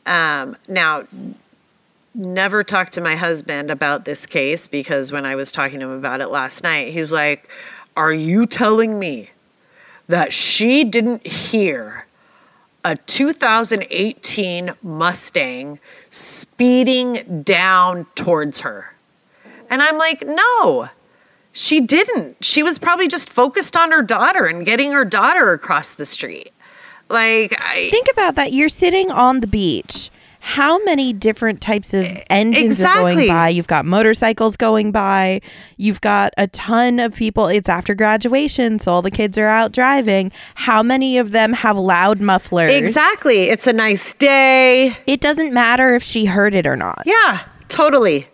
Um, 0.05 0.55
now, 0.67 1.03
never 2.17 2.63
talked 2.63 2.93
to 2.93 3.01
my 3.01 3.15
husband 3.15 3.69
about 3.69 4.05
this 4.05 4.25
case 4.25 4.67
because 4.67 5.11
when 5.11 5.25
I 5.25 5.35
was 5.35 5.51
talking 5.51 5.79
to 5.81 5.85
him 5.85 5.91
about 5.91 6.21
it 6.21 6.29
last 6.29 6.63
night, 6.63 6.91
he's 6.91 7.11
like, 7.11 7.49
Are 7.97 8.13
you 8.13 8.45
telling 8.45 8.99
me 8.99 9.31
that 10.05 10.31
she 10.31 10.83
didn't 10.83 11.25
hear 11.25 12.05
a 12.85 12.95
2018 12.95 14.71
Mustang 14.83 15.79
speeding 16.11 17.41
down 17.41 18.05
towards 18.13 18.59
her? 18.59 18.93
And 19.67 19.81
I'm 19.81 19.97
like, 19.97 20.23
No. 20.23 20.89
She 21.51 21.81
didn't. 21.81 22.45
She 22.45 22.61
was 22.61 22.77
probably 22.77 23.07
just 23.07 23.31
focused 23.31 23.75
on 23.75 23.89
her 23.89 24.03
daughter 24.03 24.45
and 24.45 24.63
getting 24.63 24.91
her 24.91 25.03
daughter 25.03 25.53
across 25.53 25.95
the 25.95 26.05
street. 26.05 26.51
Like 27.09 27.55
I 27.59 27.89
Think 27.89 28.09
about 28.11 28.35
that. 28.35 28.53
You're 28.53 28.69
sitting 28.69 29.09
on 29.09 29.39
the 29.39 29.47
beach. 29.47 30.11
How 30.47 30.81
many 30.85 31.11
different 31.11 31.59
types 31.59 31.93
of 31.93 32.05
engines 32.29 32.81
are 32.81 33.01
going 33.01 33.27
by? 33.27 33.49
You've 33.49 33.67
got 33.67 33.83
motorcycles 33.83 34.55
going 34.55 34.93
by. 34.93 35.41
You've 35.75 35.99
got 35.99 36.33
a 36.37 36.47
ton 36.47 36.99
of 36.99 37.13
people. 37.13 37.47
It's 37.47 37.67
after 37.67 37.93
graduation, 37.93 38.79
so 38.79 38.93
all 38.93 39.01
the 39.01 39.11
kids 39.11 39.37
are 39.37 39.47
out 39.47 39.73
driving. 39.73 40.31
How 40.55 40.81
many 40.81 41.17
of 41.17 41.31
them 41.31 41.51
have 41.51 41.77
loud 41.77 42.21
mufflers? 42.21 42.71
Exactly. 42.71 43.49
It's 43.49 43.67
a 43.67 43.73
nice 43.73 44.13
day. 44.13 44.95
It 45.05 45.19
doesn't 45.19 45.53
matter 45.53 45.95
if 45.95 46.01
she 46.01 46.23
heard 46.23 46.55
it 46.55 46.65
or 46.65 46.77
not. 46.77 47.03
Yeah, 47.05 47.43
totally. 47.67 48.29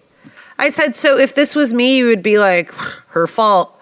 I 0.60 0.70
said, 0.70 0.96
so 0.96 1.18
if 1.18 1.34
this 1.34 1.56
was 1.56 1.74
me, 1.74 1.98
you 1.98 2.06
would 2.06 2.22
be 2.22 2.38
like, 2.38 2.72
her 3.08 3.26
fault. 3.26 3.76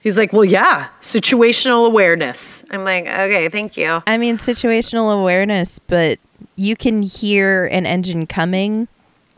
He's 0.00 0.18
like, 0.18 0.32
well, 0.32 0.44
yeah, 0.44 0.88
situational 1.00 1.86
awareness. 1.86 2.64
I'm 2.72 2.82
like, 2.82 3.06
okay, 3.06 3.48
thank 3.48 3.76
you. 3.76 4.02
I 4.04 4.18
mean, 4.18 4.38
situational 4.38 5.16
awareness, 5.16 5.78
but 5.78 6.18
you 6.58 6.74
can 6.74 7.02
hear 7.02 7.66
an 7.66 7.86
engine 7.86 8.26
coming 8.26 8.88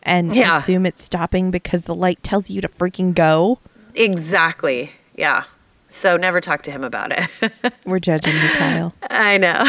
and 0.03 0.35
Yeah. 0.35 0.57
assume 0.57 0.87
it's 0.87 1.05
stopping 1.05 1.51
because 1.51 1.85
the 1.85 1.95
light 1.95 2.23
tells 2.23 2.49
you 2.49 2.63
to 2.63 2.69
freaking 2.69 3.15
go. 3.15 3.59
Exactly. 3.95 4.93
Yeah. 5.15 5.45
So 5.89 6.17
never 6.17 6.41
talk 6.41 6.63
to 6.63 6.71
him 6.71 6.83
about 6.83 7.13
it. 7.13 7.53
We're 7.85 7.99
judging 7.99 8.33
you, 8.33 8.49
Kyle. 8.57 8.95
I 9.11 9.37
know. 9.39 9.65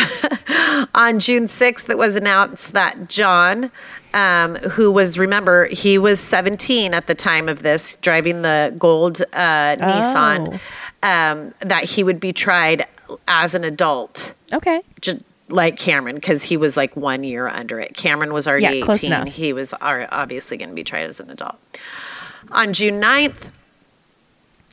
On 0.96 1.20
June 1.20 1.46
6th, 1.48 1.90
it 1.90 1.98
was 1.98 2.16
announced 2.16 2.72
that 2.74 3.10
John, 3.10 3.70
um, 4.14 4.56
who 4.58 4.90
was, 4.92 5.18
remember, 5.18 5.66
he 5.66 5.98
was 5.98 6.20
17 6.22 6.94
at 6.94 7.08
the 7.08 7.16
time 7.16 7.50
of 7.50 7.64
this, 7.64 7.98
driving 7.98 8.44
the 8.44 8.74
gold 8.78 9.22
uh, 9.34 9.76
Nissan, 9.76 10.60
um, 11.04 11.54
that 11.60 11.84
he 11.86 12.04
would 12.04 12.20
be 12.22 12.32
tried 12.32 12.86
as 13.28 13.56
an 13.56 13.64
adult. 13.66 14.34
Okay. 14.54 14.82
j- 15.02 15.20
like 15.52 15.78
Cameron 15.78 16.16
because 16.16 16.44
he 16.44 16.58
was 16.58 16.76
like 16.78 16.96
one 16.96 17.24
year 17.24 17.48
under 17.48 17.80
it. 17.80 17.96
Cameron 17.96 18.34
was 18.34 18.48
already 18.48 18.80
Yeah, 18.80 18.92
18. 18.92 19.14
enough. 19.14 19.28
He 19.30 19.54
was 19.54 19.74
obviously 19.82 20.58
going 20.58 20.70
to 20.70 20.76
be 20.76 20.84
tried 20.84 21.04
as 21.04 21.20
an 21.20 21.30
adult. 21.30 21.56
On 22.52 22.74
June 22.74 23.02
9th, 23.02 23.50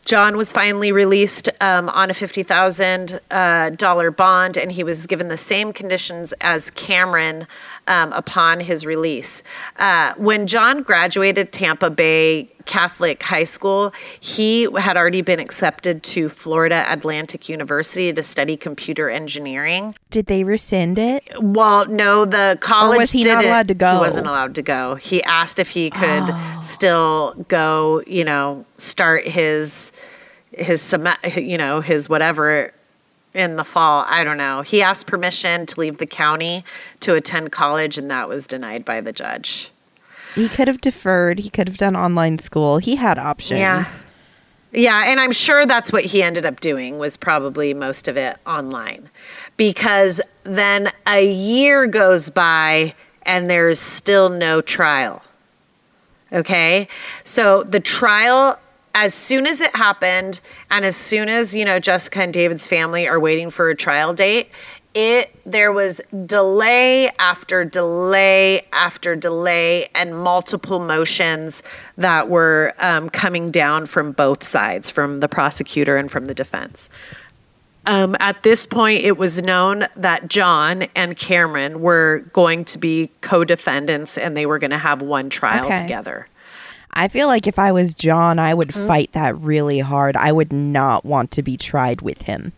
John 0.04 0.38
was 0.38 0.54
finally 0.54 0.90
released 0.90 1.50
um, 1.60 1.90
on 1.90 2.08
a 2.08 2.14
$50,000 2.14 4.08
uh, 4.08 4.10
bond, 4.12 4.56
and 4.56 4.72
he 4.72 4.82
was 4.82 5.06
given 5.06 5.28
the 5.28 5.36
same 5.36 5.70
conditions 5.72 6.32
as 6.40 6.70
Cameron 6.70 7.46
um, 7.88 8.12
upon 8.12 8.60
his 8.60 8.86
release. 8.86 9.42
Uh, 9.78 10.14
when 10.16 10.46
John 10.46 10.82
graduated 10.82 11.52
Tampa 11.52 11.90
Bay 11.90 12.50
Catholic 12.66 13.22
High 13.22 13.44
School, 13.44 13.92
he 14.20 14.68
had 14.78 14.96
already 14.96 15.22
been 15.22 15.40
accepted 15.40 16.02
to 16.02 16.28
Florida 16.28 16.84
Atlantic 16.86 17.48
University 17.48 18.12
to 18.12 18.22
study 18.22 18.56
computer 18.58 19.08
engineering. 19.08 19.94
Did 20.10 20.26
they 20.26 20.44
rescind 20.44 20.98
it? 20.98 21.24
Well, 21.40 21.86
no, 21.86 22.26
the 22.26 22.58
college 22.60 22.98
was 22.98 23.10
he 23.12 23.24
not 23.24 23.42
allowed 23.42 23.68
to 23.68 23.74
go? 23.74 23.94
He 23.94 23.98
wasn't 24.00 24.26
allowed 24.26 24.54
to 24.56 24.62
go. 24.62 24.96
He 24.96 25.22
asked 25.24 25.58
if 25.58 25.70
he 25.70 25.90
could 25.90 26.24
Oh. 26.30 26.58
still 26.62 27.34
go, 27.48 28.02
you 28.06 28.24
know, 28.24 28.66
start 28.76 29.26
his 29.26 29.90
his 30.52 30.82
sem- 30.82 31.06
you 31.36 31.56
know, 31.56 31.80
his 31.80 32.08
whatever 32.08 32.72
in 33.38 33.56
the 33.56 33.64
fall. 33.64 34.04
I 34.08 34.24
don't 34.24 34.36
know. 34.36 34.62
He 34.62 34.82
asked 34.82 35.06
permission 35.06 35.66
to 35.66 35.80
leave 35.80 35.98
the 35.98 36.06
county 36.06 36.64
to 37.00 37.14
attend 37.14 37.52
college 37.52 37.98
and 37.98 38.10
that 38.10 38.28
was 38.28 38.46
denied 38.46 38.84
by 38.84 39.00
the 39.00 39.12
judge. 39.12 39.70
He 40.34 40.48
could 40.48 40.68
have 40.68 40.80
deferred. 40.80 41.40
He 41.40 41.50
could 41.50 41.68
have 41.68 41.78
done 41.78 41.96
online 41.96 42.38
school. 42.38 42.78
He 42.78 42.96
had 42.96 43.18
options. 43.18 43.60
Yeah. 43.60 43.84
Yeah, 44.70 45.04
and 45.06 45.18
I'm 45.18 45.32
sure 45.32 45.64
that's 45.64 45.92
what 45.92 46.04
he 46.04 46.22
ended 46.22 46.44
up 46.44 46.60
doing 46.60 46.98
was 46.98 47.16
probably 47.16 47.72
most 47.72 48.06
of 48.06 48.18
it 48.18 48.36
online. 48.46 49.08
Because 49.56 50.20
then 50.44 50.92
a 51.06 51.26
year 51.26 51.86
goes 51.86 52.28
by 52.28 52.94
and 53.22 53.48
there's 53.48 53.80
still 53.80 54.28
no 54.28 54.60
trial. 54.60 55.22
Okay? 56.32 56.86
So 57.24 57.62
the 57.62 57.80
trial 57.80 58.58
as 58.98 59.14
soon 59.14 59.46
as 59.46 59.60
it 59.60 59.74
happened 59.76 60.40
and 60.72 60.84
as 60.84 60.96
soon 60.96 61.28
as, 61.28 61.54
you 61.54 61.64
know, 61.64 61.78
Jessica 61.78 62.20
and 62.20 62.32
David's 62.32 62.66
family 62.66 63.06
are 63.06 63.20
waiting 63.20 63.48
for 63.48 63.70
a 63.70 63.76
trial 63.76 64.12
date, 64.12 64.50
it 64.92 65.30
there 65.46 65.70
was 65.72 66.00
delay 66.26 67.08
after 67.20 67.64
delay 67.64 68.66
after 68.72 69.14
delay 69.14 69.88
and 69.94 70.18
multiple 70.18 70.80
motions 70.80 71.62
that 71.96 72.28
were 72.28 72.74
um, 72.78 73.08
coming 73.08 73.52
down 73.52 73.86
from 73.86 74.10
both 74.10 74.42
sides 74.42 74.90
from 74.90 75.20
the 75.20 75.28
prosecutor 75.28 75.96
and 75.96 76.10
from 76.10 76.24
the 76.24 76.34
defense 76.34 76.88
um, 77.86 78.16
at 78.18 78.42
this 78.42 78.66
point 78.66 79.00
it 79.04 79.18
was 79.18 79.42
known 79.42 79.84
that 79.94 80.26
john 80.26 80.84
and 80.96 81.16
cameron 81.18 81.80
were 81.82 82.24
going 82.32 82.64
to 82.64 82.78
be 82.78 83.10
co-defendants 83.20 84.16
and 84.16 84.34
they 84.34 84.46
were 84.46 84.58
going 84.58 84.70
to 84.70 84.78
have 84.78 85.02
one 85.02 85.28
trial 85.28 85.66
Okay. 85.66 85.82
together 85.82 86.26
I 86.98 87.06
feel 87.06 87.28
like 87.28 87.46
if 87.46 87.60
I 87.60 87.70
was 87.70 87.94
John, 87.94 88.40
I 88.40 88.54
would 88.54 88.74
fight 88.74 89.12
that 89.12 89.38
really 89.38 89.78
hard. 89.78 90.16
I 90.16 90.32
would 90.32 90.52
not 90.52 91.04
want 91.04 91.30
to 91.32 91.44
be 91.44 91.56
tried 91.56 92.00
with 92.00 92.22
him. 92.22 92.52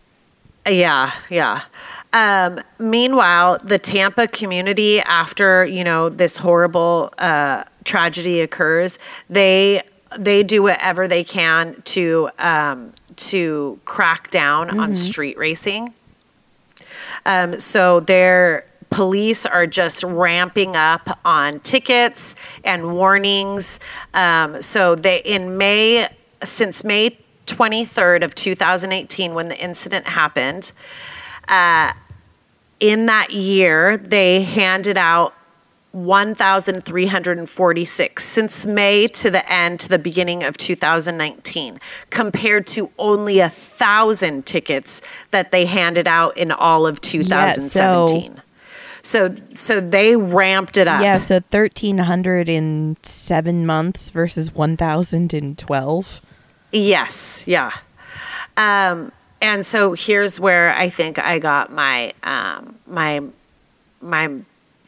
Yeah, 0.67 1.11
yeah. 1.29 1.61
Um, 2.11 2.59
meanwhile, 2.79 3.59
the 3.63 3.77
Tampa 3.77 4.27
community, 4.27 4.99
after 4.99 5.63
you 5.63 5.83
know 5.83 6.09
this 6.09 6.37
horrible 6.37 7.13
uh, 7.19 7.65
tragedy 7.83 8.41
occurs, 8.41 8.97
they 9.29 9.83
they 10.17 10.41
do 10.41 10.63
whatever 10.63 11.07
they 11.07 11.23
can 11.23 11.79
to 11.83 12.29
um, 12.39 12.93
to 13.17 13.79
crack 13.85 14.31
down 14.31 14.79
on 14.79 14.95
street 14.95 15.37
racing. 15.37 15.93
Um, 17.27 17.59
so 17.59 17.99
their 17.99 18.65
police 18.91 19.47
are 19.47 19.65
just 19.65 20.03
ramping 20.03 20.75
up 20.75 21.19
on 21.25 21.59
tickets 21.61 22.35
and 22.63 22.93
warnings. 22.93 23.79
Um, 24.13 24.61
so 24.61 24.93
they 24.93 25.21
in 25.25 25.57
May 25.57 26.07
since 26.43 26.83
May 26.83 27.17
23rd 27.47 28.23
of 28.23 28.35
2018 28.35 29.33
when 29.33 29.47
the 29.47 29.57
incident 29.57 30.07
happened. 30.07 30.71
Uh, 31.47 31.93
in 32.79 33.07
that 33.07 33.31
year, 33.31 33.97
they 33.97 34.43
handed 34.43 34.97
out 34.97 35.33
1,346 35.91 38.23
since 38.23 38.65
May 38.65 39.07
to 39.07 39.29
the 39.29 39.51
end 39.51 39.81
to 39.81 39.89
the 39.89 39.99
beginning 39.99 40.41
of 40.43 40.55
2019, 40.57 41.81
compared 42.09 42.65
to 42.67 42.91
only 42.97 43.39
a 43.39 43.49
thousand 43.49 44.45
tickets 44.45 45.01
that 45.31 45.51
they 45.51 45.65
handed 45.65 46.07
out 46.07 46.37
in 46.37 46.49
all 46.51 46.87
of 46.87 47.01
2017. 47.01 48.35
so, 48.35 48.41
so 49.01 49.35
so 49.53 49.79
they 49.79 50.15
ramped 50.15 50.77
it 50.77 50.87
up. 50.87 51.01
Yeah, 51.01 51.17
so 51.17 51.35
1,300 51.35 52.49
in 52.49 52.97
seven 53.03 53.65
months 53.65 54.09
versus 54.11 54.53
1,012. 54.53 56.21
Yes, 56.71 57.45
yeah. 57.47 57.71
Um, 58.57 59.11
and 59.41 59.65
so 59.65 59.93
here's 59.93 60.39
where 60.39 60.75
I 60.75 60.89
think 60.89 61.19
I 61.19 61.39
got 61.39 61.71
my 61.71 62.13
um, 62.23 62.77
my 62.85 63.21
my 64.01 64.29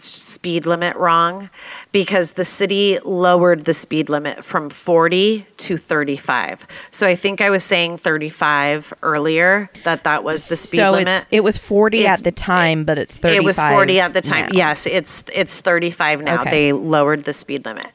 speed 0.03 0.65
limit 0.65 0.95
wrong 0.95 1.49
because 1.91 2.33
the 2.33 2.43
city 2.45 2.99
lowered 3.05 3.65
the 3.65 3.73
speed 3.73 4.09
limit 4.09 4.43
from 4.43 4.69
40 4.69 5.45
to 5.57 5.77
35. 5.77 6.67
So 6.91 7.07
I 7.07 7.15
think 7.15 7.39
I 7.41 7.49
was 7.49 7.63
saying 7.63 7.97
35 7.97 8.93
earlier 9.01 9.69
that 9.83 10.03
that 10.03 10.23
was 10.23 10.49
the 10.49 10.55
speed 10.55 10.77
so 10.79 10.91
limit. 10.91 11.25
It 11.31 11.43
was 11.43 11.57
40 11.57 11.99
It's- 11.99 12.19
at 12.19 12.23
the 12.23 12.31
time, 12.31 12.83
but 12.83 12.97
it's 12.97 13.17
35. 13.17 13.41
It 13.41 13.45
was 13.45 13.59
40 13.59 13.99
at 13.99 14.13
the 14.13 14.21
time. 14.21 14.49
now. 14.51 14.57
Yes, 14.57 14.85
it's 14.85 15.23
it's 15.33 15.61
35 15.61 16.21
now. 16.21 16.41
Okay. 16.41 16.49
They 16.49 16.73
lowered 16.73 17.23
the 17.23 17.33
speed 17.33 17.65
limit. 17.65 17.87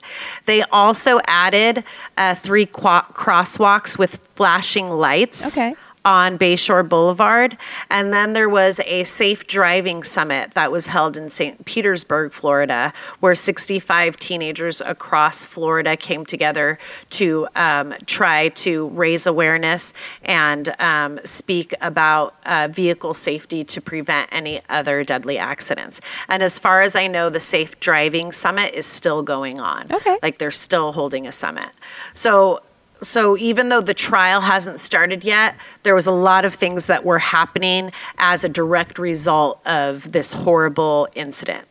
They 0.46 0.62
also 0.62 1.20
added 1.26 1.84
uh, 2.16 2.34
three 2.34 2.66
qua- 2.66 3.06
crosswalks 3.12 3.98
with 3.98 4.16
flashing 4.34 4.88
lights. 4.88 5.56
Okay. 5.58 5.74
On 6.08 6.38
Bayshore 6.38 6.88
Boulevard. 6.88 7.58
And 7.90 8.14
then 8.14 8.32
there 8.32 8.48
was 8.48 8.80
a 8.86 9.04
safe 9.04 9.46
driving 9.46 10.02
summit 10.02 10.52
that 10.52 10.72
was 10.72 10.86
held 10.86 11.18
in 11.18 11.28
St. 11.28 11.66
Petersburg, 11.66 12.32
Florida, 12.32 12.94
where 13.20 13.34
65 13.34 14.16
teenagers 14.16 14.80
across 14.80 15.44
Florida 15.44 15.98
came 15.98 16.24
together 16.24 16.78
to 17.10 17.46
um, 17.54 17.92
try 18.06 18.48
to 18.48 18.88
raise 18.88 19.26
awareness 19.26 19.92
and 20.24 20.74
um, 20.80 21.18
speak 21.24 21.74
about 21.82 22.34
uh, 22.46 22.68
vehicle 22.70 23.12
safety 23.12 23.62
to 23.64 23.78
prevent 23.82 24.30
any 24.32 24.62
other 24.70 25.04
deadly 25.04 25.36
accidents. 25.36 26.00
And 26.26 26.42
as 26.42 26.58
far 26.58 26.80
as 26.80 26.96
I 26.96 27.06
know, 27.06 27.28
the 27.28 27.38
Safe 27.38 27.78
Driving 27.80 28.32
Summit 28.32 28.72
is 28.72 28.86
still 28.86 29.22
going 29.22 29.60
on. 29.60 29.92
Okay. 29.92 30.16
Like 30.22 30.38
they're 30.38 30.50
still 30.50 30.92
holding 30.92 31.26
a 31.26 31.32
summit. 31.32 31.68
So 32.14 32.62
so 33.00 33.36
even 33.36 33.68
though 33.68 33.80
the 33.80 33.94
trial 33.94 34.40
hasn't 34.40 34.80
started 34.80 35.22
yet, 35.24 35.56
there 35.84 35.94
was 35.94 36.06
a 36.06 36.12
lot 36.12 36.44
of 36.44 36.54
things 36.54 36.86
that 36.86 37.04
were 37.04 37.18
happening 37.18 37.92
as 38.18 38.44
a 38.44 38.48
direct 38.48 38.98
result 38.98 39.64
of 39.66 40.10
this 40.12 40.32
horrible 40.32 41.08
incident. 41.14 41.67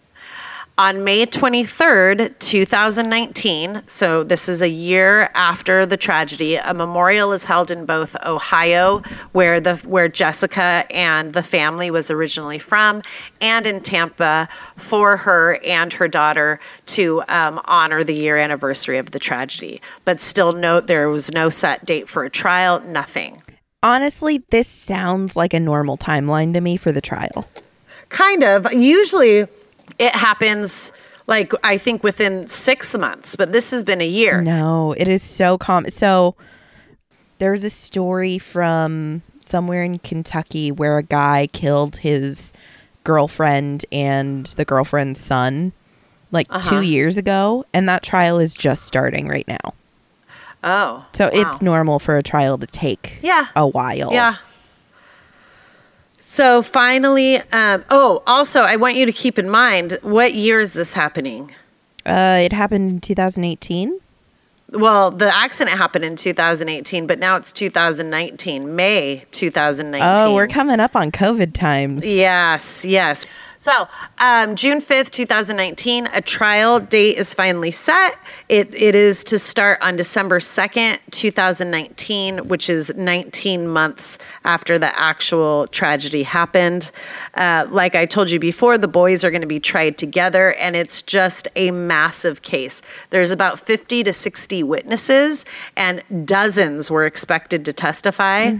On 0.79 1.03
May 1.03 1.25
23rd, 1.25 2.37
2019, 2.37 3.81
so 3.87 4.23
this 4.23 4.47
is 4.47 4.61
a 4.61 4.69
year 4.69 5.31
after 5.33 5.87
the 5.87 5.97
tragedy, 5.97 6.55
a 6.57 6.71
memorial 6.71 7.31
is 7.31 7.45
held 7.45 7.71
in 7.71 7.87
both 7.87 8.15
Ohio, 8.23 8.99
where 9.31 9.59
the 9.59 9.77
where 9.77 10.07
Jessica 10.07 10.85
and 10.91 11.33
the 11.33 11.41
family 11.41 11.89
was 11.89 12.11
originally 12.11 12.59
from, 12.59 13.01
and 13.41 13.65
in 13.65 13.81
Tampa 13.81 14.47
for 14.75 15.17
her 15.17 15.57
and 15.65 15.93
her 15.93 16.07
daughter 16.07 16.59
to 16.85 17.23
um, 17.27 17.59
honor 17.65 18.03
the 18.03 18.13
year 18.13 18.37
anniversary 18.37 18.99
of 18.99 19.09
the 19.09 19.19
tragedy. 19.19 19.81
But 20.05 20.21
still, 20.21 20.53
note 20.53 20.85
there 20.85 21.09
was 21.09 21.31
no 21.31 21.49
set 21.49 21.85
date 21.85 22.07
for 22.07 22.23
a 22.23 22.29
trial, 22.29 22.81
nothing. 22.81 23.41
Honestly, 23.81 24.43
this 24.51 24.67
sounds 24.67 25.35
like 25.35 25.55
a 25.55 25.59
normal 25.59 25.97
timeline 25.97 26.53
to 26.53 26.61
me 26.61 26.77
for 26.77 26.91
the 26.91 27.01
trial. 27.01 27.47
Kind 28.09 28.43
of. 28.43 28.71
Usually 28.71 29.47
it 29.99 30.15
happens 30.15 30.91
like 31.27 31.53
I 31.63 31.77
think 31.77 32.03
within 32.03 32.47
six 32.47 32.95
months, 32.97 33.35
but 33.35 33.51
this 33.51 33.71
has 33.71 33.83
been 33.83 34.01
a 34.01 34.07
year. 34.07 34.41
No, 34.41 34.93
it 34.97 35.07
is 35.07 35.21
so 35.23 35.57
common. 35.57 35.91
So 35.91 36.35
there's 37.39 37.63
a 37.63 37.69
story 37.69 38.37
from 38.37 39.21
somewhere 39.41 39.83
in 39.83 39.99
Kentucky 39.99 40.71
where 40.71 40.97
a 40.97 41.03
guy 41.03 41.47
killed 41.53 41.97
his 41.97 42.53
girlfriend 43.03 43.85
and 43.91 44.45
the 44.47 44.65
girlfriend's 44.65 45.19
son 45.19 45.71
like 46.31 46.47
Uh-huh. 46.49 46.69
two 46.69 46.81
years 46.81 47.17
ago, 47.17 47.65
and 47.73 47.87
that 47.87 48.03
trial 48.03 48.37
is 48.39 48.53
just 48.53 48.83
starting 48.83 49.27
right 49.27 49.47
now. 49.47 49.73
Oh. 50.63 51.05
So 51.13 51.25
wow. 51.25 51.31
it's 51.33 51.61
normal 51.61 51.99
for 51.99 52.17
a 52.17 52.23
trial 52.23 52.57
to 52.57 52.67
take 52.67 53.19
Yeah. 53.21 53.45
a 53.55 53.65
while. 53.67 54.11
Yeah. 54.11 54.35
So 56.29 56.61
finally, 56.61 57.37
um, 57.53 57.85
oh, 57.89 58.21
also, 58.27 58.59
I 58.59 58.75
want 58.75 58.97
you 58.97 59.05
to 59.05 59.13
keep 59.13 59.39
in 59.39 59.49
mind 59.49 59.97
what 60.01 60.33
year 60.33 60.59
is 60.59 60.73
this 60.73 60.91
happening? 60.91 61.51
Uh, 62.05 62.41
it 62.43 62.51
happened 62.51 62.89
in 62.89 62.99
2018. 62.99 63.97
Well, 64.71 65.09
the 65.09 65.33
accident 65.33 65.77
happened 65.77 66.03
in 66.03 66.17
2018, 66.17 67.07
but 67.07 67.17
now 67.19 67.37
it's 67.37 67.53
2019, 67.53 68.75
May 68.75 69.23
2019. 69.31 70.27
Oh, 70.27 70.35
we're 70.35 70.49
coming 70.49 70.81
up 70.81 70.97
on 70.97 71.13
COVID 71.13 71.53
times. 71.53 72.05
Yes, 72.05 72.83
yes. 72.83 73.25
So, 73.67 73.89
um, 74.19 74.55
June 74.55 74.79
5th, 74.79 75.09
2019, 75.09 76.07
a 76.13 76.21
trial 76.21 76.79
date 76.79 77.17
is 77.17 77.33
finally 77.33 77.71
set. 77.71 78.17
It, 78.47 78.73
it 78.73 78.95
is 78.95 79.25
to 79.25 79.37
start 79.37 79.79
on 79.81 79.97
December 79.97 80.39
2nd, 80.39 80.99
2019, 81.11 82.47
which 82.47 82.69
is 82.69 82.95
19 82.95 83.67
months 83.67 84.19
after 84.45 84.79
the 84.79 84.97
actual 84.97 85.67
tragedy 85.67 86.23
happened. 86.23 86.91
Uh, 87.33 87.67
like 87.69 87.93
I 87.93 88.05
told 88.05 88.31
you 88.31 88.39
before, 88.39 88.77
the 88.77 88.87
boys 88.87 89.25
are 89.25 89.31
going 89.31 89.41
to 89.41 89.47
be 89.47 89.59
tried 89.59 89.97
together, 89.97 90.53
and 90.53 90.77
it's 90.77 91.01
just 91.01 91.49
a 91.57 91.71
massive 91.71 92.43
case. 92.43 92.81
There's 93.09 93.31
about 93.31 93.59
50 93.59 94.01
to 94.03 94.13
60 94.13 94.63
witnesses, 94.63 95.43
and 95.75 96.01
dozens 96.25 96.89
were 96.89 97.05
expected 97.05 97.65
to 97.65 97.73
testify. 97.73 98.51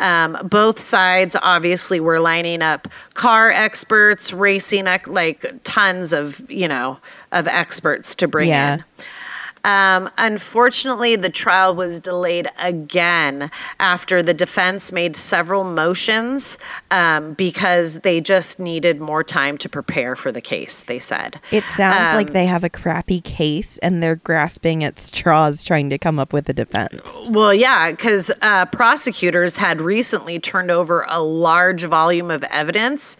Um, 0.00 0.38
both 0.42 0.80
sides 0.80 1.36
obviously 1.40 2.00
were 2.00 2.18
lining 2.18 2.62
up 2.62 2.88
car 3.14 3.50
experts, 3.52 4.32
racing, 4.32 4.55
ex- 4.58 5.08
like 5.08 5.44
tons 5.64 6.12
of, 6.12 6.48
you 6.50 6.68
know, 6.68 6.98
of 7.32 7.46
experts 7.48 8.14
to 8.16 8.28
bring 8.28 8.48
Yeah. 8.48 8.74
in. 8.74 8.84
Um, 9.64 10.10
unfortunately, 10.16 11.16
the 11.16 11.28
trial 11.28 11.74
was 11.74 11.98
delayed 11.98 12.48
again 12.56 13.50
after 13.80 14.22
the 14.22 14.32
defense 14.32 14.92
made 14.92 15.16
several 15.16 15.64
motions 15.64 16.56
um, 16.92 17.32
because 17.32 18.02
they 18.02 18.20
just 18.20 18.60
needed 18.60 19.00
more 19.00 19.24
time 19.24 19.58
to 19.58 19.68
prepare 19.68 20.14
for 20.14 20.30
the 20.30 20.40
case, 20.40 20.84
they 20.84 21.00
said. 21.00 21.40
It 21.50 21.64
sounds 21.64 22.14
like 22.14 22.28
Um, 22.28 22.32
they 22.32 22.46
have 22.46 22.62
a 22.62 22.70
crappy 22.70 23.20
case 23.20 23.76
and 23.78 24.00
they're 24.00 24.14
grasping 24.14 24.84
at 24.84 25.00
straws 25.00 25.64
trying 25.64 25.90
to 25.90 25.98
come 25.98 26.20
up 26.20 26.32
with 26.32 26.48
a 26.48 26.52
defense. 26.52 27.02
Well, 27.28 27.52
yeah, 27.52 27.90
because 27.90 28.30
uh, 28.42 28.66
prosecutors 28.66 29.56
had 29.56 29.80
recently 29.80 30.38
turned 30.38 30.70
over 30.70 31.04
a 31.08 31.18
large 31.20 31.82
volume 31.82 32.30
of 32.30 32.44
evidence. 32.44 33.16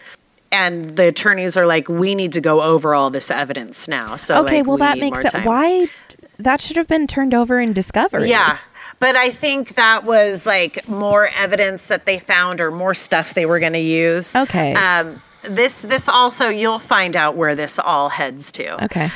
And 0.53 0.97
the 0.97 1.09
attorneys 1.09 1.57
are 1.57 1.66
like, 1.66 1.88
we 1.88 2.14
need 2.14 2.32
to 2.32 2.40
go 2.40 2.62
over 2.62 2.94
all 2.94 3.11
this 3.11 3.30
evidence 3.30 3.88
now. 3.88 4.16
So, 4.16 4.44
okay, 4.44 4.59
like, 4.59 4.66
well 4.66 4.76
we 4.76 4.80
that 4.80 4.99
makes 4.99 5.20
sense. 5.22 5.44
Why 5.44 5.88
that 6.38 6.61
should 6.61 6.76
have 6.76 6.88
been 6.88 7.07
turned 7.07 7.34
over 7.34 7.61
in 7.61 7.72
discovery. 7.72 8.28
Yeah. 8.28 8.59
But 8.99 9.16
I 9.16 9.30
think 9.30 9.74
that 9.74 10.05
was 10.05 10.47
like 10.47 10.88
more 10.88 11.28
evidence 11.28 11.88
that 11.88 12.07
they 12.07 12.18
found 12.18 12.61
or 12.61 12.70
more 12.70 12.94
stuff 12.94 13.34
they 13.34 13.47
were 13.47 13.59
going 13.59 13.72
to 13.74 13.78
use. 13.78 14.34
Okay. 14.34 14.74
Um, 14.74 15.22
this 15.42 15.82
this 15.82 16.09
also 16.09 16.49
you'll 16.49 16.78
find 16.78 17.16
out 17.16 17.36
where 17.36 17.55
this 17.55 17.78
all 17.78 18.09
heads 18.11 18.51
to. 18.53 18.84
Okay. 18.84 19.11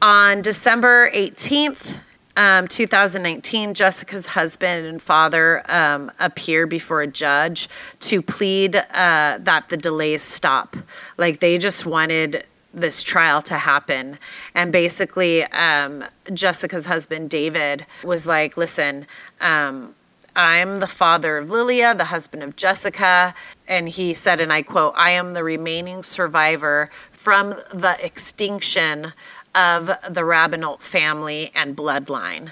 On 0.00 0.42
December 0.42 1.10
18th, 1.12 2.00
um, 2.36 2.66
2019, 2.66 3.74
Jessica's 3.74 4.26
husband 4.26 4.86
and 4.86 5.02
father 5.02 5.62
um, 5.70 6.10
appeared 6.18 6.70
before 6.70 7.02
a 7.02 7.06
judge 7.06 7.68
to 8.00 8.22
plead 8.22 8.76
uh, 8.76 9.38
that 9.40 9.68
the 9.68 9.76
delays 9.76 10.22
stop. 10.22 10.76
Like 11.18 11.40
they 11.40 11.58
just 11.58 11.84
wanted 11.84 12.44
this 12.72 13.02
trial 13.02 13.42
to 13.42 13.58
happen. 13.58 14.16
And 14.54 14.72
basically, 14.72 15.44
um, 15.44 16.04
Jessica's 16.32 16.86
husband, 16.86 17.28
David, 17.28 17.86
was 18.02 18.26
like, 18.26 18.56
listen, 18.56 19.06
um, 19.40 19.94
I'm 20.34 20.76
the 20.76 20.86
father 20.86 21.36
of 21.36 21.50
Lilia, 21.50 21.94
the 21.94 22.06
husband 22.06 22.42
of 22.42 22.56
Jessica. 22.56 23.34
And 23.68 23.88
he 23.90 24.14
said, 24.14 24.40
and 24.40 24.50
I 24.50 24.62
quote, 24.62 24.94
I 24.96 25.10
am 25.10 25.34
the 25.34 25.44
remaining 25.44 26.02
survivor 26.02 26.90
from 27.10 27.50
the 27.74 27.96
extinction 28.02 29.12
of 29.54 29.86
the 29.86 30.22
Raubenolt 30.22 30.80
family 30.80 31.50
and 31.54 31.76
bloodline. 31.76 32.50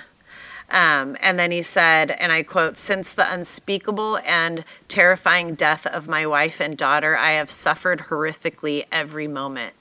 Um, 0.70 1.16
and 1.20 1.38
then 1.38 1.50
he 1.50 1.62
said, 1.62 2.12
and 2.12 2.30
I 2.30 2.42
quote, 2.42 2.78
Since 2.78 3.12
the 3.12 3.30
unspeakable 3.32 4.18
and 4.18 4.64
terrifying 4.86 5.54
death 5.54 5.86
of 5.86 6.08
my 6.08 6.26
wife 6.26 6.60
and 6.60 6.76
daughter, 6.76 7.16
I 7.16 7.32
have 7.32 7.50
suffered 7.50 8.04
horrifically 8.08 8.84
every 8.92 9.26
moment. 9.26 9.74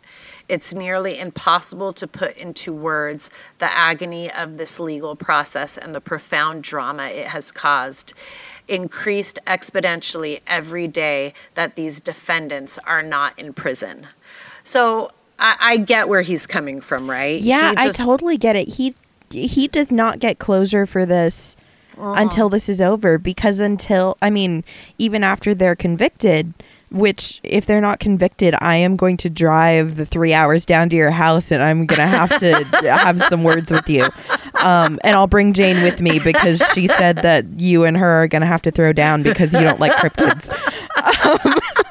It's 0.47 0.73
nearly 0.73 1.19
impossible 1.19 1.93
to 1.93 2.07
put 2.07 2.35
into 2.35 2.73
words 2.73 3.29
the 3.59 3.71
agony 3.71 4.31
of 4.31 4.57
this 4.57 4.79
legal 4.79 5.15
process 5.15 5.77
and 5.77 5.93
the 5.93 6.01
profound 6.01 6.63
drama 6.63 7.03
it 7.03 7.27
has 7.27 7.51
caused, 7.51 8.13
increased 8.67 9.37
exponentially 9.45 10.41
every 10.47 10.87
day 10.87 11.35
that 11.53 11.75
these 11.75 11.99
defendants 11.99 12.79
are 12.79 13.03
not 13.03 13.37
in 13.37 13.53
prison. 13.53 14.07
So 14.63 15.11
I, 15.39 15.55
I 15.59 15.77
get 15.77 16.09
where 16.09 16.21
he's 16.21 16.45
coming 16.45 16.81
from, 16.81 17.09
right? 17.09 17.41
Yeah, 17.41 17.71
He 17.71 17.77
I 17.77 17.89
totally 17.89 18.37
get 18.37 18.55
it. 18.55 18.67
He 18.75 18.95
he 19.31 19.67
does 19.67 19.91
not 19.91 20.19
get 20.19 20.39
closure 20.39 20.85
for 20.85 21.05
this 21.05 21.55
until 22.01 22.47
this 22.49 22.69
is 22.69 22.79
over 22.81 23.17
because 23.17 23.59
until 23.59 24.17
I 24.21 24.29
mean, 24.29 24.63
even 24.97 25.23
after 25.23 25.53
they're 25.53 25.75
convicted, 25.75 26.53
which 26.91 27.39
if 27.43 27.65
they're 27.65 27.81
not 27.81 27.99
convicted, 27.99 28.55
I 28.59 28.77
am 28.77 28.95
going 28.95 29.17
to 29.17 29.29
drive 29.29 29.97
the 29.97 30.05
3 30.05 30.33
hours 30.33 30.65
down 30.65 30.89
to 30.89 30.95
your 30.95 31.11
house 31.11 31.51
and 31.51 31.61
I'm 31.61 31.85
going 31.85 31.99
to 31.99 32.07
have 32.07 32.39
to 32.39 32.63
have 32.89 33.19
some 33.19 33.43
words 33.43 33.69
with 33.69 33.87
you. 33.89 34.07
Um, 34.63 34.97
and 35.03 35.15
I'll 35.15 35.27
bring 35.27 35.53
Jane 35.53 35.83
with 35.83 36.01
me 36.01 36.19
because 36.23 36.63
she 36.73 36.87
said 36.87 37.17
that 37.17 37.45
you 37.59 37.83
and 37.83 37.97
her 37.97 38.23
are 38.23 38.27
going 38.27 38.41
to 38.41 38.47
have 38.47 38.61
to 38.63 38.71
throw 38.71 38.93
down 38.93 39.21
because 39.21 39.53
you 39.53 39.59
don't 39.59 39.79
like 39.79 39.91
cryptids. 39.93 40.49